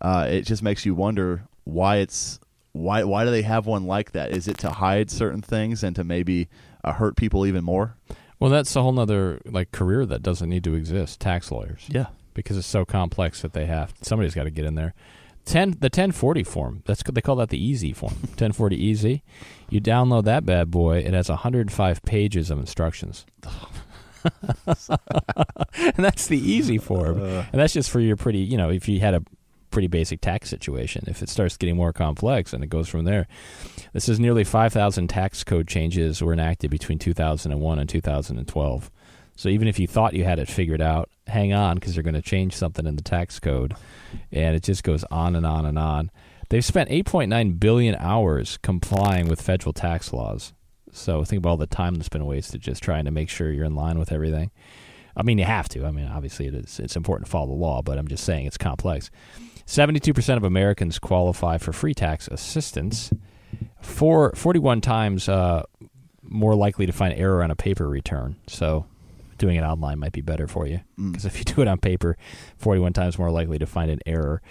uh, 0.00 0.26
it 0.30 0.42
just 0.42 0.62
makes 0.62 0.84
you 0.84 0.94
wonder 0.94 1.44
why 1.64 1.96
it's 1.96 2.40
why 2.72 3.04
why 3.04 3.24
do 3.24 3.30
they 3.30 3.42
have 3.42 3.66
one 3.66 3.86
like 3.86 4.12
that? 4.12 4.30
Is 4.30 4.48
it 4.48 4.58
to 4.58 4.70
hide 4.70 5.10
certain 5.10 5.42
things 5.42 5.82
and 5.82 5.94
to 5.96 6.04
maybe 6.04 6.48
uh, 6.84 6.92
hurt 6.92 7.16
people 7.16 7.46
even 7.46 7.64
more? 7.64 7.96
Well, 8.38 8.50
that's 8.50 8.74
a 8.76 8.82
whole 8.82 8.98
other 8.98 9.40
like 9.44 9.72
career 9.72 10.06
that 10.06 10.22
doesn't 10.22 10.48
need 10.48 10.64
to 10.64 10.74
exist. 10.74 11.20
Tax 11.20 11.50
lawyers, 11.50 11.84
yeah, 11.88 12.06
because 12.34 12.56
it's 12.56 12.66
so 12.66 12.84
complex 12.84 13.42
that 13.42 13.52
they 13.52 13.66
have 13.66 13.94
somebody's 14.02 14.34
got 14.34 14.44
to 14.44 14.50
get 14.50 14.64
in 14.64 14.74
there. 14.74 14.94
10 15.46 15.72
the 15.80 15.86
1040 15.86 16.44
form. 16.44 16.82
That's 16.86 17.02
they 17.02 17.20
call 17.20 17.36
that 17.36 17.48
the 17.48 17.62
easy 17.62 17.92
form. 17.92 18.14
1040 18.20 18.76
easy. 18.76 19.22
You 19.68 19.80
download 19.80 20.24
that 20.24 20.46
bad 20.46 20.70
boy. 20.70 20.98
It 20.98 21.12
has 21.12 21.28
105 21.28 22.02
pages 22.02 22.50
of 22.50 22.58
instructions. 22.58 23.26
and 24.66 25.96
that's 25.96 26.26
the 26.26 26.38
easy 26.38 26.78
form. 26.78 27.22
Uh, 27.22 27.44
and 27.52 27.60
that's 27.60 27.72
just 27.72 27.90
for 27.90 28.00
your 28.00 28.16
pretty, 28.16 28.40
you 28.40 28.56
know, 28.56 28.70
if 28.70 28.88
you 28.88 29.00
had 29.00 29.14
a 29.14 29.22
pretty 29.70 29.88
basic 29.88 30.20
tax 30.20 30.48
situation. 30.48 31.04
If 31.06 31.22
it 31.22 31.28
starts 31.28 31.56
getting 31.56 31.76
more 31.76 31.92
complex, 31.92 32.52
and 32.52 32.62
it 32.62 32.68
goes 32.68 32.88
from 32.88 33.04
there. 33.04 33.26
This 33.92 34.08
is 34.08 34.20
nearly 34.20 34.44
5,000 34.44 35.08
tax 35.08 35.44
code 35.44 35.68
changes 35.68 36.22
were 36.22 36.32
enacted 36.32 36.70
between 36.70 36.98
2001 36.98 37.78
and 37.78 37.88
2012. 37.88 38.90
So 39.36 39.48
even 39.48 39.68
if 39.68 39.78
you 39.78 39.86
thought 39.86 40.14
you 40.14 40.24
had 40.24 40.38
it 40.38 40.48
figured 40.48 40.82
out, 40.82 41.08
hang 41.26 41.52
on 41.52 41.76
because 41.76 41.94
they're 41.94 42.02
going 42.02 42.14
to 42.14 42.22
change 42.22 42.54
something 42.54 42.86
in 42.86 42.96
the 42.96 43.02
tax 43.02 43.40
code, 43.40 43.74
and 44.30 44.54
it 44.54 44.62
just 44.62 44.84
goes 44.84 45.04
on 45.04 45.34
and 45.34 45.46
on 45.46 45.64
and 45.64 45.78
on. 45.78 46.10
They've 46.50 46.64
spent 46.64 46.90
8.9 46.90 47.60
billion 47.60 47.94
hours 47.94 48.58
complying 48.58 49.28
with 49.28 49.40
federal 49.40 49.72
tax 49.72 50.12
laws. 50.12 50.52
So 50.92 51.24
think 51.24 51.38
about 51.38 51.50
all 51.50 51.56
the 51.56 51.66
time 51.66 51.94
that's 51.94 52.08
been 52.08 52.26
wasted 52.26 52.60
just 52.60 52.82
trying 52.82 53.04
to 53.04 53.10
make 53.10 53.28
sure 53.28 53.52
you're 53.52 53.64
in 53.64 53.76
line 53.76 53.98
with 53.98 54.12
everything. 54.12 54.50
I 55.16 55.22
mean, 55.22 55.38
you 55.38 55.44
have 55.44 55.68
to. 55.70 55.84
I 55.84 55.90
mean, 55.90 56.06
obviously 56.06 56.46
it 56.46 56.54
is. 56.54 56.80
It's 56.80 56.96
important 56.96 57.26
to 57.26 57.30
follow 57.30 57.46
the 57.48 57.52
law, 57.52 57.82
but 57.82 57.98
I'm 57.98 58.08
just 58.08 58.24
saying 58.24 58.46
it's 58.46 58.58
complex. 58.58 59.10
72% 59.70 60.36
of 60.36 60.42
Americans 60.42 60.98
qualify 60.98 61.56
for 61.56 61.72
free 61.72 61.94
tax 61.94 62.26
assistance. 62.26 63.12
For 63.80 64.32
41 64.34 64.80
times 64.80 65.28
uh, 65.28 65.62
more 66.22 66.56
likely 66.56 66.86
to 66.86 66.92
find 66.92 67.14
error 67.14 67.40
on 67.44 67.52
a 67.52 67.56
paper 67.56 67.88
return. 67.88 68.34
So 68.48 68.86
doing 69.38 69.54
it 69.54 69.62
online 69.62 70.00
might 70.00 70.10
be 70.10 70.22
better 70.22 70.48
for 70.48 70.66
you 70.66 70.80
because 70.96 71.22
mm. 71.22 71.26
if 71.26 71.38
you 71.38 71.44
do 71.54 71.62
it 71.62 71.68
on 71.68 71.78
paper, 71.78 72.16
41 72.56 72.94
times 72.94 73.16
more 73.16 73.30
likely 73.30 73.60
to 73.60 73.66
find 73.66 73.92
an 73.92 74.00
error. 74.06 74.42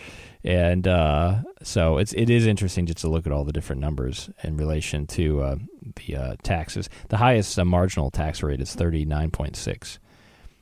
And 0.45 0.87
uh, 0.87 1.39
so 1.63 1.97
it's 1.97 2.13
it 2.13 2.29
is 2.29 2.47
interesting 2.47 2.85
just 2.85 2.99
to 2.99 3.09
look 3.09 3.25
at 3.25 3.33
all 3.33 3.43
the 3.43 3.51
different 3.51 3.81
numbers 3.81 4.29
in 4.41 4.55
relation 4.55 5.05
to 5.07 5.41
uh, 5.41 5.55
the 5.97 6.15
uh, 6.15 6.35
taxes. 6.43 6.89
The 7.09 7.17
highest 7.17 7.59
uh, 7.59 7.65
marginal 7.65 8.09
tax 8.09 8.41
rate 8.41 8.61
is 8.61 8.73
39.6 8.73 9.97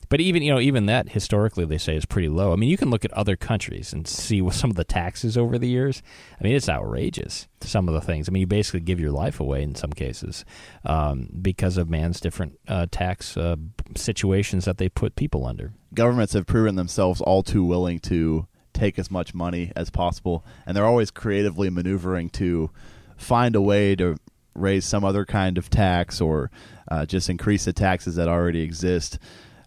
but 0.08 0.20
even 0.20 0.42
you 0.42 0.52
know 0.52 0.60
even 0.60 0.86
that 0.86 1.10
historically 1.10 1.64
they 1.64 1.78
say 1.78 1.96
is 1.96 2.06
pretty 2.06 2.28
low. 2.28 2.52
I 2.52 2.56
mean, 2.56 2.70
you 2.70 2.76
can 2.76 2.90
look 2.90 3.04
at 3.04 3.12
other 3.12 3.36
countries 3.36 3.92
and 3.92 4.06
see 4.06 4.40
what 4.40 4.54
some 4.54 4.70
of 4.70 4.76
the 4.76 4.84
taxes 4.84 5.36
over 5.36 5.58
the 5.58 5.68
years. 5.68 6.02
I 6.40 6.44
mean, 6.44 6.54
it's 6.54 6.68
outrageous. 6.68 7.48
Some 7.60 7.88
of 7.88 7.94
the 7.94 8.00
things. 8.00 8.28
I 8.28 8.32
mean, 8.32 8.40
you 8.40 8.46
basically 8.46 8.80
give 8.80 9.00
your 9.00 9.10
life 9.10 9.40
away 9.40 9.62
in 9.62 9.74
some 9.74 9.92
cases 9.92 10.44
um, 10.84 11.28
because 11.42 11.76
of 11.76 11.90
man's 11.90 12.20
different 12.20 12.58
uh, 12.68 12.86
tax 12.90 13.36
uh, 13.36 13.56
situations 13.96 14.64
that 14.64 14.78
they 14.78 14.88
put 14.88 15.16
people 15.16 15.44
under. 15.44 15.72
Governments 15.94 16.34
have 16.34 16.46
proven 16.46 16.76
themselves 16.76 17.20
all 17.20 17.42
too 17.42 17.64
willing 17.64 17.98
to 18.00 18.46
take 18.72 18.98
as 18.98 19.10
much 19.10 19.34
money 19.34 19.72
as 19.74 19.90
possible, 19.90 20.44
and 20.64 20.76
they're 20.76 20.84
always 20.86 21.10
creatively 21.10 21.68
maneuvering 21.68 22.30
to 22.30 22.70
find 23.16 23.56
a 23.56 23.60
way 23.60 23.96
to 23.96 24.16
raise 24.54 24.84
some 24.84 25.04
other 25.04 25.24
kind 25.24 25.58
of 25.58 25.70
tax 25.70 26.20
or 26.20 26.50
uh, 26.88 27.06
just 27.06 27.28
increase 27.28 27.64
the 27.64 27.72
taxes 27.72 28.16
that 28.16 28.28
already 28.28 28.60
exist 28.60 29.18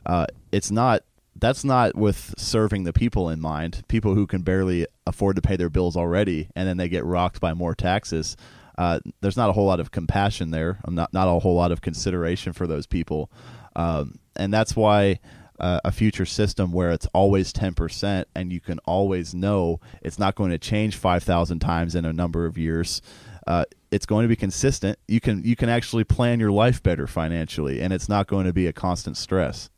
uh, 0.06 0.28
it's 0.52 0.72
not 0.72 1.04
that's 1.36 1.64
not 1.64 1.96
with 1.96 2.36
serving 2.38 2.84
the 2.84 2.94
people 2.94 3.30
in 3.30 3.40
mind. 3.40 3.84
People 3.88 4.16
who 4.16 4.28
can 4.28 4.42
barely 4.42 4.86
afford 5.08 5.36
to 5.38 5.42
pay 5.42 5.56
their 5.56 5.70
bills 5.70 5.96
already, 5.96 6.50
and 6.56 6.68
then 6.68 6.78
they 6.78 6.90
get 6.90 7.06
rocked 7.06 7.40
by 7.40 7.54
more 7.54 7.74
taxes. 7.74 8.36
Uh, 8.78 9.00
there's 9.22 9.38
not 9.38 9.50
a 9.50 9.54
whole 9.54 9.66
lot 9.66 9.80
of 9.80 9.92
compassion 9.92 10.52
there. 10.52 10.80
Not 10.88 11.14
not 11.14 11.28
a 11.28 11.40
whole 11.40 11.56
lot 11.56 11.72
of 11.72 11.82
consideration 11.82 12.54
for 12.54 12.68
those 12.68 12.86
people, 12.86 13.32
um, 13.76 14.20
and 14.36 14.54
that's 14.54 14.76
why 14.76 15.20
uh, 15.62 15.80
a 15.86 15.92
future 15.92 16.26
system 16.26 16.72
where 16.72 16.90
it's 16.90 17.06
always 17.14 17.54
10% 17.54 18.26
and 18.36 18.52
you 18.52 18.60
can 18.60 18.80
always 18.80 19.36
know 19.36 19.80
it's 20.02 20.18
not 20.18 20.34
going 20.34 20.50
to 20.50 20.58
change 20.58 20.96
5,000 20.96 21.60
times 21.60 21.94
in 21.94 22.04
a 22.04 22.12
number 22.12 22.48
of 22.48 22.58
years. 22.58 23.00
Uh, 23.46 23.64
it's 23.92 24.08
going 24.08 24.24
to 24.24 24.28
be 24.28 24.36
consistent. 24.36 24.98
You 25.08 25.20
can 25.20 25.44
you 25.44 25.56
can 25.56 25.70
actually 25.70 26.04
plan 26.04 26.40
your 26.40 26.52
life 26.52 26.82
better 26.82 27.08
financially, 27.08 27.82
and 27.82 27.92
it's 27.92 28.08
not 28.08 28.28
going 28.28 28.46
to 28.46 28.54
be 28.54 28.66
a 28.68 28.74
constant 28.74 29.18
stress. 29.18 29.70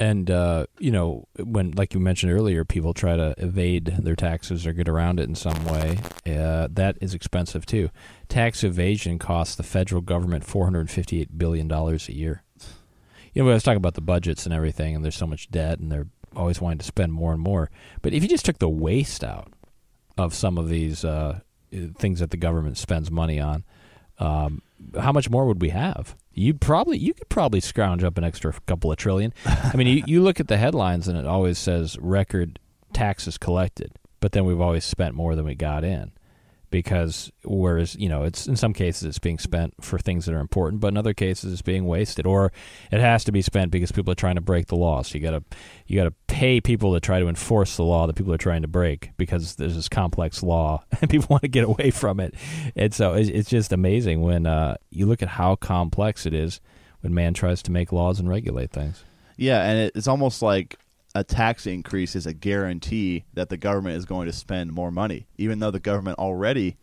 And 0.00 0.30
uh, 0.30 0.66
you 0.78 0.92
know, 0.92 1.26
when 1.42 1.72
like 1.72 1.92
you 1.92 1.98
mentioned 1.98 2.32
earlier, 2.32 2.64
people 2.64 2.94
try 2.94 3.16
to 3.16 3.34
evade 3.36 3.86
their 3.98 4.14
taxes 4.14 4.64
or 4.64 4.72
get 4.72 4.88
around 4.88 5.18
it 5.18 5.28
in 5.28 5.34
some 5.34 5.64
way. 5.64 5.98
Uh, 6.24 6.68
that 6.70 6.96
is 7.00 7.14
expensive 7.14 7.66
too. 7.66 7.90
Tax 8.28 8.62
evasion 8.62 9.18
costs 9.18 9.56
the 9.56 9.64
federal 9.64 10.00
government 10.00 10.44
four 10.44 10.64
hundred 10.64 10.88
fifty-eight 10.88 11.36
billion 11.36 11.66
dollars 11.66 12.08
a 12.08 12.14
year. 12.14 12.44
You 13.34 13.42
know, 13.42 13.50
I 13.50 13.54
was 13.54 13.64
talking 13.64 13.76
about 13.76 13.94
the 13.94 14.00
budgets 14.00 14.46
and 14.46 14.54
everything, 14.54 14.94
and 14.94 15.04
there's 15.04 15.16
so 15.16 15.26
much 15.26 15.50
debt, 15.50 15.80
and 15.80 15.90
they're 15.90 16.06
always 16.36 16.60
wanting 16.60 16.78
to 16.78 16.84
spend 16.84 17.12
more 17.12 17.32
and 17.32 17.42
more. 17.42 17.68
But 18.00 18.12
if 18.12 18.22
you 18.22 18.28
just 18.28 18.44
took 18.44 18.58
the 18.58 18.68
waste 18.68 19.24
out 19.24 19.52
of 20.16 20.32
some 20.32 20.58
of 20.58 20.68
these 20.68 21.04
uh, 21.04 21.40
things 21.98 22.20
that 22.20 22.30
the 22.30 22.36
government 22.36 22.78
spends 22.78 23.10
money 23.10 23.40
on, 23.40 23.64
um, 24.18 24.62
how 24.98 25.12
much 25.12 25.28
more 25.28 25.46
would 25.46 25.60
we 25.60 25.70
have? 25.70 26.14
You 26.38 26.54
probably 26.54 26.98
you 26.98 27.14
could 27.14 27.28
probably 27.28 27.60
scrounge 27.60 28.04
up 28.04 28.16
an 28.18 28.24
extra 28.24 28.52
couple 28.66 28.90
of 28.90 28.96
trillion. 28.96 29.32
I 29.44 29.76
mean, 29.76 29.86
you, 29.86 30.02
you 30.06 30.22
look 30.22 30.40
at 30.40 30.48
the 30.48 30.56
headlines 30.56 31.08
and 31.08 31.18
it 31.18 31.26
always 31.26 31.58
says 31.58 31.98
record 32.00 32.58
taxes 32.92 33.38
collected, 33.38 33.92
but 34.20 34.32
then 34.32 34.44
we've 34.44 34.60
always 34.60 34.84
spent 34.84 35.14
more 35.14 35.34
than 35.34 35.44
we 35.44 35.54
got 35.54 35.84
in 35.84 36.12
because 36.70 37.30
whereas 37.44 37.94
you 37.96 38.08
know 38.08 38.24
it's 38.24 38.46
in 38.46 38.56
some 38.56 38.72
cases 38.72 39.04
it's 39.04 39.18
being 39.18 39.38
spent 39.38 39.72
for 39.80 39.98
things 39.98 40.26
that 40.26 40.34
are 40.34 40.40
important 40.40 40.80
but 40.80 40.88
in 40.88 40.96
other 40.96 41.14
cases 41.14 41.52
it's 41.52 41.62
being 41.62 41.86
wasted 41.86 42.26
or 42.26 42.52
it 42.90 43.00
has 43.00 43.24
to 43.24 43.32
be 43.32 43.42
spent 43.42 43.70
because 43.70 43.90
people 43.92 44.12
are 44.12 44.16
trying 44.16 44.34
to 44.34 44.40
break 44.40 44.66
the 44.66 44.76
law 44.76 45.02
so 45.02 45.16
you 45.16 45.22
got 45.22 45.30
to 45.30 45.42
you 45.86 45.96
got 45.96 46.04
to 46.04 46.14
pay 46.38 46.60
people 46.60 46.94
to 46.94 47.00
try 47.00 47.18
to 47.18 47.26
enforce 47.26 47.76
the 47.76 47.82
law 47.82 48.06
that 48.06 48.14
people 48.14 48.32
are 48.32 48.38
trying 48.38 48.62
to 48.62 48.68
break 48.68 49.10
because 49.16 49.56
there's 49.56 49.74
this 49.74 49.88
complex 49.88 50.40
law 50.40 50.84
and 51.00 51.10
people 51.10 51.26
want 51.28 51.42
to 51.42 51.48
get 51.48 51.64
away 51.64 51.90
from 51.90 52.20
it. 52.20 52.34
And 52.76 52.94
so 52.94 53.14
it's 53.14 53.50
just 53.50 53.72
amazing 53.72 54.20
when 54.22 54.46
uh, 54.46 54.76
you 54.90 55.06
look 55.06 55.20
at 55.20 55.28
how 55.28 55.56
complex 55.56 56.26
it 56.26 56.34
is 56.34 56.60
when 57.00 57.12
man 57.12 57.34
tries 57.34 57.60
to 57.62 57.72
make 57.72 57.90
laws 57.90 58.20
and 58.20 58.28
regulate 58.28 58.70
things. 58.70 59.02
Yeah 59.36 59.62
and 59.62 59.90
it's 59.94 60.06
almost 60.06 60.42
like 60.42 60.76
a 61.18 61.24
tax 61.24 61.66
increase 61.66 62.14
is 62.14 62.26
a 62.26 62.32
guarantee 62.32 63.24
that 63.34 63.48
the 63.48 63.56
government 63.56 63.96
is 63.96 64.04
going 64.04 64.26
to 64.26 64.32
spend 64.32 64.72
more 64.72 64.92
money, 64.92 65.26
even 65.36 65.58
though 65.58 65.72
the 65.72 65.80
government 65.80 66.16
already 66.16 66.76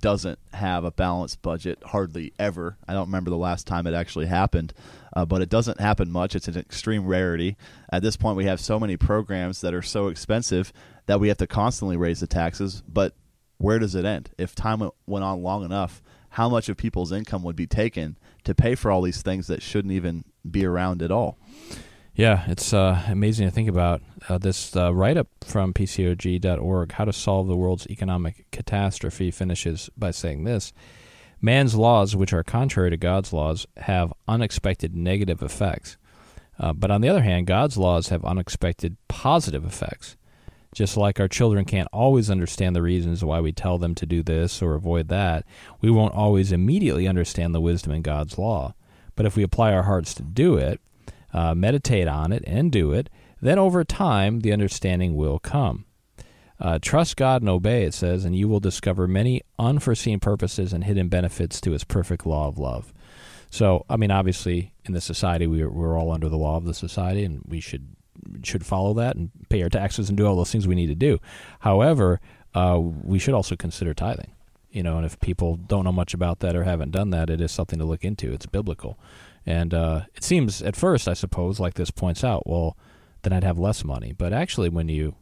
doesn't 0.00 0.38
have 0.54 0.84
a 0.84 0.90
balanced 0.90 1.42
budget 1.42 1.78
hardly 1.84 2.32
ever. 2.38 2.78
I 2.88 2.94
don't 2.94 3.08
remember 3.08 3.28
the 3.28 3.36
last 3.36 3.66
time 3.66 3.86
it 3.86 3.92
actually 3.92 4.24
happened, 4.24 4.72
uh, 5.14 5.26
but 5.26 5.42
it 5.42 5.50
doesn't 5.50 5.80
happen 5.80 6.10
much. 6.10 6.34
It's 6.34 6.48
an 6.48 6.56
extreme 6.56 7.04
rarity. 7.06 7.58
At 7.92 8.02
this 8.02 8.16
point, 8.16 8.38
we 8.38 8.46
have 8.46 8.58
so 8.58 8.80
many 8.80 8.96
programs 8.96 9.60
that 9.60 9.74
are 9.74 9.82
so 9.82 10.08
expensive 10.08 10.72
that 11.04 11.20
we 11.20 11.28
have 11.28 11.36
to 11.36 11.46
constantly 11.46 11.98
raise 11.98 12.20
the 12.20 12.26
taxes. 12.26 12.82
But 12.88 13.14
where 13.58 13.78
does 13.78 13.94
it 13.94 14.06
end? 14.06 14.30
If 14.38 14.54
time 14.54 14.80
went 15.06 15.24
on 15.24 15.42
long 15.42 15.62
enough, 15.62 16.02
how 16.30 16.48
much 16.48 16.70
of 16.70 16.78
people's 16.78 17.12
income 17.12 17.42
would 17.42 17.54
be 17.54 17.66
taken 17.66 18.16
to 18.44 18.54
pay 18.54 18.76
for 18.76 18.90
all 18.90 19.02
these 19.02 19.20
things 19.20 19.46
that 19.48 19.60
shouldn't 19.60 19.92
even 19.92 20.24
be 20.50 20.64
around 20.64 21.02
at 21.02 21.10
all? 21.10 21.36
Yeah, 22.16 22.44
it's 22.46 22.72
uh, 22.72 23.02
amazing 23.08 23.48
to 23.48 23.50
think 23.50 23.68
about. 23.68 24.00
Uh, 24.28 24.38
this 24.38 24.76
uh, 24.76 24.94
write 24.94 25.16
up 25.16 25.26
from 25.44 25.74
PCOG.org, 25.74 26.92
How 26.92 27.04
to 27.04 27.12
Solve 27.12 27.48
the 27.48 27.56
World's 27.56 27.88
Economic 27.88 28.46
Catastrophe, 28.52 29.32
finishes 29.32 29.90
by 29.96 30.12
saying 30.12 30.44
this 30.44 30.72
Man's 31.40 31.74
laws, 31.74 32.14
which 32.14 32.32
are 32.32 32.44
contrary 32.44 32.90
to 32.90 32.96
God's 32.96 33.32
laws, 33.32 33.66
have 33.78 34.12
unexpected 34.28 34.94
negative 34.94 35.42
effects. 35.42 35.96
Uh, 36.56 36.72
but 36.72 36.92
on 36.92 37.00
the 37.00 37.08
other 37.08 37.22
hand, 37.22 37.48
God's 37.48 37.76
laws 37.76 38.10
have 38.10 38.24
unexpected 38.24 38.96
positive 39.08 39.64
effects. 39.64 40.16
Just 40.72 40.96
like 40.96 41.18
our 41.18 41.28
children 41.28 41.64
can't 41.64 41.88
always 41.92 42.30
understand 42.30 42.76
the 42.76 42.82
reasons 42.82 43.24
why 43.24 43.40
we 43.40 43.50
tell 43.50 43.76
them 43.76 43.96
to 43.96 44.06
do 44.06 44.22
this 44.22 44.62
or 44.62 44.76
avoid 44.76 45.08
that, 45.08 45.44
we 45.80 45.90
won't 45.90 46.14
always 46.14 46.52
immediately 46.52 47.08
understand 47.08 47.52
the 47.52 47.60
wisdom 47.60 47.92
in 47.92 48.02
God's 48.02 48.38
law. 48.38 48.74
But 49.16 49.26
if 49.26 49.34
we 49.34 49.42
apply 49.42 49.72
our 49.72 49.82
hearts 49.82 50.14
to 50.14 50.22
do 50.22 50.56
it, 50.56 50.80
uh, 51.34 51.54
meditate 51.54 52.08
on 52.08 52.32
it, 52.32 52.42
and 52.46 52.72
do 52.72 52.92
it, 52.92 53.10
then 53.42 53.58
over 53.58 53.84
time 53.84 54.40
the 54.40 54.52
understanding 54.52 55.14
will 55.14 55.38
come. 55.38 55.84
Uh, 56.60 56.78
trust 56.80 57.16
God 57.16 57.42
and 57.42 57.48
obey, 57.50 57.82
it 57.82 57.92
says, 57.92 58.24
and 58.24 58.34
you 58.34 58.48
will 58.48 58.60
discover 58.60 59.06
many 59.06 59.42
unforeseen 59.58 60.20
purposes 60.20 60.72
and 60.72 60.84
hidden 60.84 61.08
benefits 61.08 61.60
to 61.60 61.72
His 61.72 61.84
perfect 61.84 62.24
law 62.24 62.48
of 62.48 62.56
love. 62.56 62.94
So, 63.50 63.84
I 63.90 63.96
mean, 63.96 64.10
obviously, 64.10 64.72
in 64.84 64.94
the 64.94 65.00
society, 65.00 65.46
we're, 65.46 65.70
we're 65.70 65.98
all 65.98 66.10
under 66.10 66.28
the 66.28 66.38
law 66.38 66.56
of 66.56 66.64
the 66.64 66.74
society, 66.74 67.24
and 67.24 67.42
we 67.46 67.60
should 67.60 67.88
should 68.42 68.64
follow 68.64 68.94
that 68.94 69.16
and 69.16 69.30
pay 69.48 69.62
our 69.62 69.68
taxes 69.68 70.08
and 70.08 70.16
do 70.16 70.26
all 70.26 70.36
those 70.36 70.50
things 70.50 70.66
we 70.66 70.74
need 70.74 70.86
to 70.86 70.94
do. 70.94 71.18
However, 71.60 72.20
uh, 72.54 72.78
we 72.80 73.18
should 73.18 73.34
also 73.34 73.56
consider 73.56 73.92
tithing. 73.92 74.30
You 74.70 74.82
know, 74.82 74.96
and 74.96 75.06
if 75.06 75.20
people 75.20 75.56
don't 75.56 75.84
know 75.84 75.92
much 75.92 76.14
about 76.14 76.40
that 76.40 76.56
or 76.56 76.64
haven't 76.64 76.90
done 76.90 77.10
that, 77.10 77.30
it 77.30 77.40
is 77.40 77.52
something 77.52 77.78
to 77.78 77.84
look 77.84 78.04
into. 78.04 78.32
It's 78.32 78.46
biblical. 78.46 78.98
And 79.46 79.74
uh, 79.74 80.02
it 80.14 80.24
seems 80.24 80.62
at 80.62 80.76
first, 80.76 81.08
I 81.08 81.14
suppose, 81.14 81.60
like 81.60 81.74
this 81.74 81.90
points 81.90 82.24
out, 82.24 82.46
well, 82.46 82.76
then 83.22 83.32
I'd 83.32 83.44
have 83.44 83.58
less 83.58 83.84
money. 83.84 84.14
But 84.16 84.32
actually, 84.32 84.68
when 84.68 84.88
you 84.88 85.16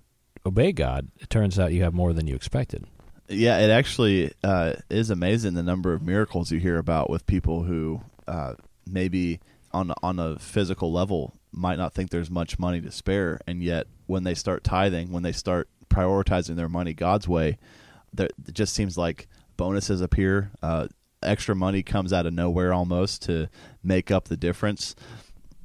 obey 0.47 0.73
God, 0.73 1.09
it 1.19 1.31
turns 1.31 1.59
out 1.59 1.73
you 1.73 1.83
have 1.83 1.95
more 1.95 2.13
than 2.13 2.27
you 2.27 2.35
expected. 2.35 2.87
Yeah, 3.29 3.59
it 3.61 3.71
actually 3.71 4.33
uh, 4.45 4.75
is 4.91 5.11
amazing 5.11 5.55
the 5.55 5.63
number 5.63 5.93
of 5.93 6.03
miracles 6.03 6.51
you 6.51 6.59
hear 6.59 6.79
about 6.79 7.09
with 7.09 7.27
people 7.27 7.63
who 7.63 8.03
uh, 8.29 8.55
maybe 8.87 9.41
on 9.73 9.93
on 10.03 10.19
a 10.19 10.39
physical 10.39 10.93
level 10.93 11.35
might 11.51 11.79
not 11.79 11.95
think 11.95 12.11
there's 12.11 12.31
much 12.31 12.59
money 12.59 12.81
to 12.81 12.91
spare, 12.91 13.41
and 13.47 13.63
yet 13.63 13.87
when 14.07 14.25
they 14.25 14.35
start 14.35 14.65
tithing, 14.65 15.13
when 15.13 15.23
they 15.23 15.33
start 15.33 15.69
prioritizing 15.89 16.57
their 16.57 16.69
money 16.69 16.93
God's 16.93 17.29
way, 17.29 17.59
it 18.19 18.33
just 18.53 18.75
seems 18.75 18.99
like 18.99 19.29
bonuses 19.57 20.01
appear. 20.01 20.51
Uh, 20.63 20.89
extra 21.23 21.55
money 21.55 21.83
comes 21.83 22.13
out 22.13 22.27
of 22.27 22.33
nowhere 22.33 22.73
almost 22.73 23.23
to 23.23 23.49
make 23.83 24.11
up 24.11 24.29
the 24.29 24.37
difference. 24.37 24.95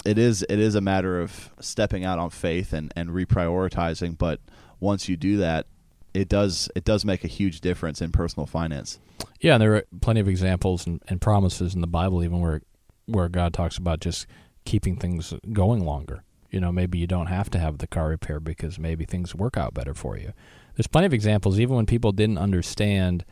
It 0.06 0.18
is 0.18 0.46
it 0.50 0.60
is 0.60 0.76
a 0.76 0.82
matter 0.82 1.20
of 1.20 1.52
stepping 1.60 2.06
out 2.06 2.20
on 2.20 2.30
faith 2.30 2.74
and, 2.74 2.94
and 2.96 3.10
reprioritizing, 3.10 4.18
but 4.18 4.40
once 4.80 5.10
you 5.10 5.18
do 5.18 5.38
that, 5.38 5.68
it 6.14 6.30
does 6.30 6.70
it 6.76 6.86
does 6.86 7.04
make 7.04 7.24
a 7.24 7.28
huge 7.28 7.62
difference 7.62 8.02
in 8.02 8.12
personal 8.12 8.46
finance. 8.46 9.00
Yeah, 9.42 9.54
and 9.56 9.62
there 9.62 9.76
are 9.76 9.84
plenty 10.02 10.20
of 10.20 10.28
examples 10.28 10.88
and, 10.88 11.02
and 11.08 11.22
promises 11.22 11.76
in 11.76 11.82
the 11.82 11.88
Bible 11.88 12.24
even 12.24 12.40
where 12.40 12.62
where 13.06 13.30
God 13.30 13.54
talks 13.54 13.78
about 13.78 14.00
just 14.00 14.28
keeping 14.66 14.98
things 14.98 15.34
going 15.54 15.84
longer. 15.86 16.24
You 16.52 16.60
know, 16.60 16.72
maybe 16.72 16.98
you 16.98 17.08
don't 17.08 17.28
have 17.28 17.50
to 17.52 17.60
have 17.60 17.80
the 17.80 17.88
car 17.88 18.10
repair 18.10 18.40
because 18.40 18.80
maybe 18.80 19.06
things 19.06 19.36
work 19.36 19.58
out 19.58 19.74
better 19.74 19.94
for 19.94 20.18
you. 20.18 20.34
There's 20.76 20.88
plenty 20.88 21.08
of 21.08 21.14
examples, 21.14 21.60
even 21.60 21.76
when 21.76 21.86
people 21.86 22.12
didn't 22.12 22.38
understand 22.38 23.26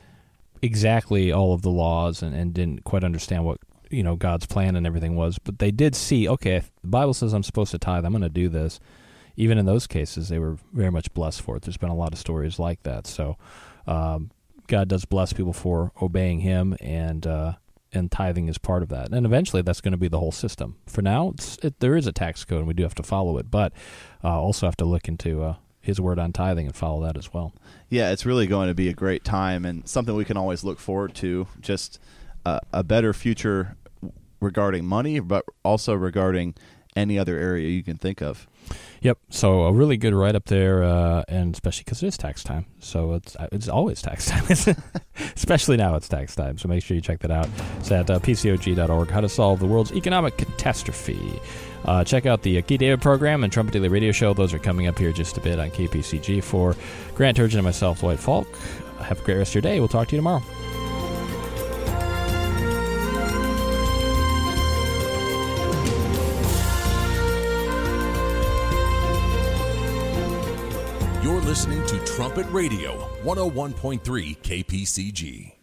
exactly 0.61 1.31
all 1.31 1.53
of 1.53 1.61
the 1.61 1.69
laws 1.69 2.21
and, 2.21 2.35
and 2.35 2.53
didn't 2.53 2.83
quite 2.83 3.03
understand 3.03 3.45
what 3.45 3.59
you 3.89 4.03
know 4.03 4.15
God's 4.15 4.45
plan 4.45 4.75
and 4.75 4.85
everything 4.85 5.15
was, 5.15 5.37
but 5.39 5.59
they 5.59 5.71
did 5.71 5.95
see. 5.95 6.27
Okay, 6.27 6.61
the 6.81 6.87
Bible 6.87 7.13
says 7.13 7.33
I'm 7.33 7.43
supposed 7.43 7.71
to 7.71 7.79
tithe. 7.79 8.05
I'm 8.05 8.11
going 8.11 8.21
to 8.21 8.29
do 8.29 8.49
this. 8.49 8.79
Even 9.37 9.57
in 9.57 9.65
those 9.65 9.85
cases, 9.85 10.29
they 10.29 10.39
were 10.39 10.57
very 10.71 10.91
much 10.91 11.13
blessed 11.13 11.41
for 11.41 11.57
it. 11.57 11.63
There's 11.63 11.77
been 11.77 11.89
a 11.89 11.95
lot 11.95 12.13
of 12.13 12.19
stories 12.19 12.57
like 12.57 12.83
that. 12.83 13.05
So 13.05 13.37
um, 13.85 14.31
God 14.67 14.87
does 14.87 15.03
bless 15.05 15.33
people 15.33 15.53
for 15.53 15.91
obeying 16.01 16.39
Him, 16.39 16.75
and 16.79 17.27
uh, 17.27 17.53
and 17.91 18.11
tithing 18.11 18.47
is 18.47 18.57
part 18.57 18.83
of 18.83 18.89
that. 18.89 19.11
And 19.11 19.25
eventually, 19.25 19.61
that's 19.61 19.81
going 19.81 19.91
to 19.91 19.97
be 19.97 20.07
the 20.07 20.19
whole 20.19 20.31
system. 20.31 20.77
For 20.87 21.01
now, 21.01 21.33
it, 21.61 21.79
there 21.79 21.95
is 21.95 22.07
a 22.07 22.11
tax 22.11 22.45
code, 22.45 22.59
and 22.59 22.67
we 22.67 22.73
do 22.73 22.83
have 22.83 22.95
to 22.95 23.03
follow 23.03 23.37
it, 23.37 23.51
but 23.51 23.73
uh, 24.23 24.39
also 24.39 24.67
have 24.67 24.77
to 24.77 24.85
look 24.85 25.07
into 25.07 25.43
uh, 25.43 25.55
his 25.85 26.01
word 26.01 26.17
on 26.17 26.33
tithing 26.33 26.65
and 26.65 26.75
follow 26.75 27.03
that 27.05 27.15
as 27.15 27.33
well. 27.33 27.53
Yeah, 27.89 28.11
it's 28.11 28.25
really 28.25 28.47
going 28.47 28.67
to 28.67 28.73
be 28.73 28.89
a 28.89 28.93
great 28.93 29.23
time 29.23 29.65
and 29.65 29.87
something 29.87 30.15
we 30.15 30.25
can 30.25 30.37
always 30.37 30.63
look 30.63 30.79
forward 30.79 31.13
to. 31.15 31.47
Just 31.61 31.99
uh, 32.45 32.59
a 32.73 32.83
better 32.83 33.13
future 33.13 33.77
regarding 34.39 34.85
money, 34.85 35.19
but 35.19 35.45
also 35.63 35.93
regarding 35.93 36.55
any 36.95 37.19
other 37.19 37.37
area 37.37 37.67
you 37.69 37.83
can 37.83 37.97
think 37.97 38.21
of. 38.21 38.47
Yep. 39.01 39.19
So 39.29 39.63
a 39.63 39.73
really 39.73 39.97
good 39.97 40.13
write 40.13 40.35
up 40.35 40.45
there, 40.45 40.83
uh, 40.83 41.23
and 41.27 41.53
especially 41.53 41.83
because 41.83 42.01
it 42.01 42.07
is 42.07 42.17
tax 42.17 42.43
time. 42.43 42.65
So 42.79 43.13
it's 43.13 43.37
it's 43.51 43.67
always 43.67 44.01
tax 44.01 44.25
time, 44.25 44.45
especially 45.35 45.77
now 45.77 45.95
it's 45.95 46.07
tax 46.07 46.35
time. 46.35 46.57
So 46.57 46.67
make 46.67 46.83
sure 46.83 46.95
you 46.95 47.01
check 47.01 47.19
that 47.19 47.31
out. 47.31 47.47
It's 47.77 47.91
at 47.91 48.09
uh, 48.09 48.19
pcog.org. 48.19 49.09
How 49.09 49.21
to 49.21 49.29
solve 49.29 49.59
the 49.59 49.67
world's 49.67 49.91
economic 49.91 50.37
catastrophe. 50.37 51.39
Uh, 51.85 52.03
check 52.03 52.25
out 52.25 52.41
the 52.41 52.61
Key 52.63 52.77
David 52.77 53.01
program 53.01 53.43
and 53.43 53.53
Trumpet 53.53 53.73
Daily 53.73 53.89
Radio 53.89 54.11
Show. 54.11 54.33
Those 54.33 54.53
are 54.53 54.59
coming 54.59 54.87
up 54.87 54.97
here 54.97 55.11
just 55.11 55.37
a 55.37 55.41
bit 55.41 55.59
on 55.59 55.69
KPCG. 55.69 56.43
For 56.43 56.75
Grant 57.13 57.37
Turgeon 57.37 57.55
and 57.55 57.63
myself, 57.63 57.99
Dwight 57.99 58.19
Falk. 58.19 58.47
Have 58.99 59.21
a 59.21 59.23
great 59.23 59.37
rest 59.37 59.51
of 59.51 59.55
your 59.55 59.61
day. 59.61 59.79
We'll 59.79 59.87
talk 59.87 60.07
to 60.07 60.15
you 60.15 60.19
tomorrow. 60.19 60.41
You're 71.21 71.41
listening 71.41 71.85
to 71.87 71.99
Trumpet 72.05 72.47
Radio, 72.51 73.09
101.3 73.23 74.37
KPCG. 74.37 75.54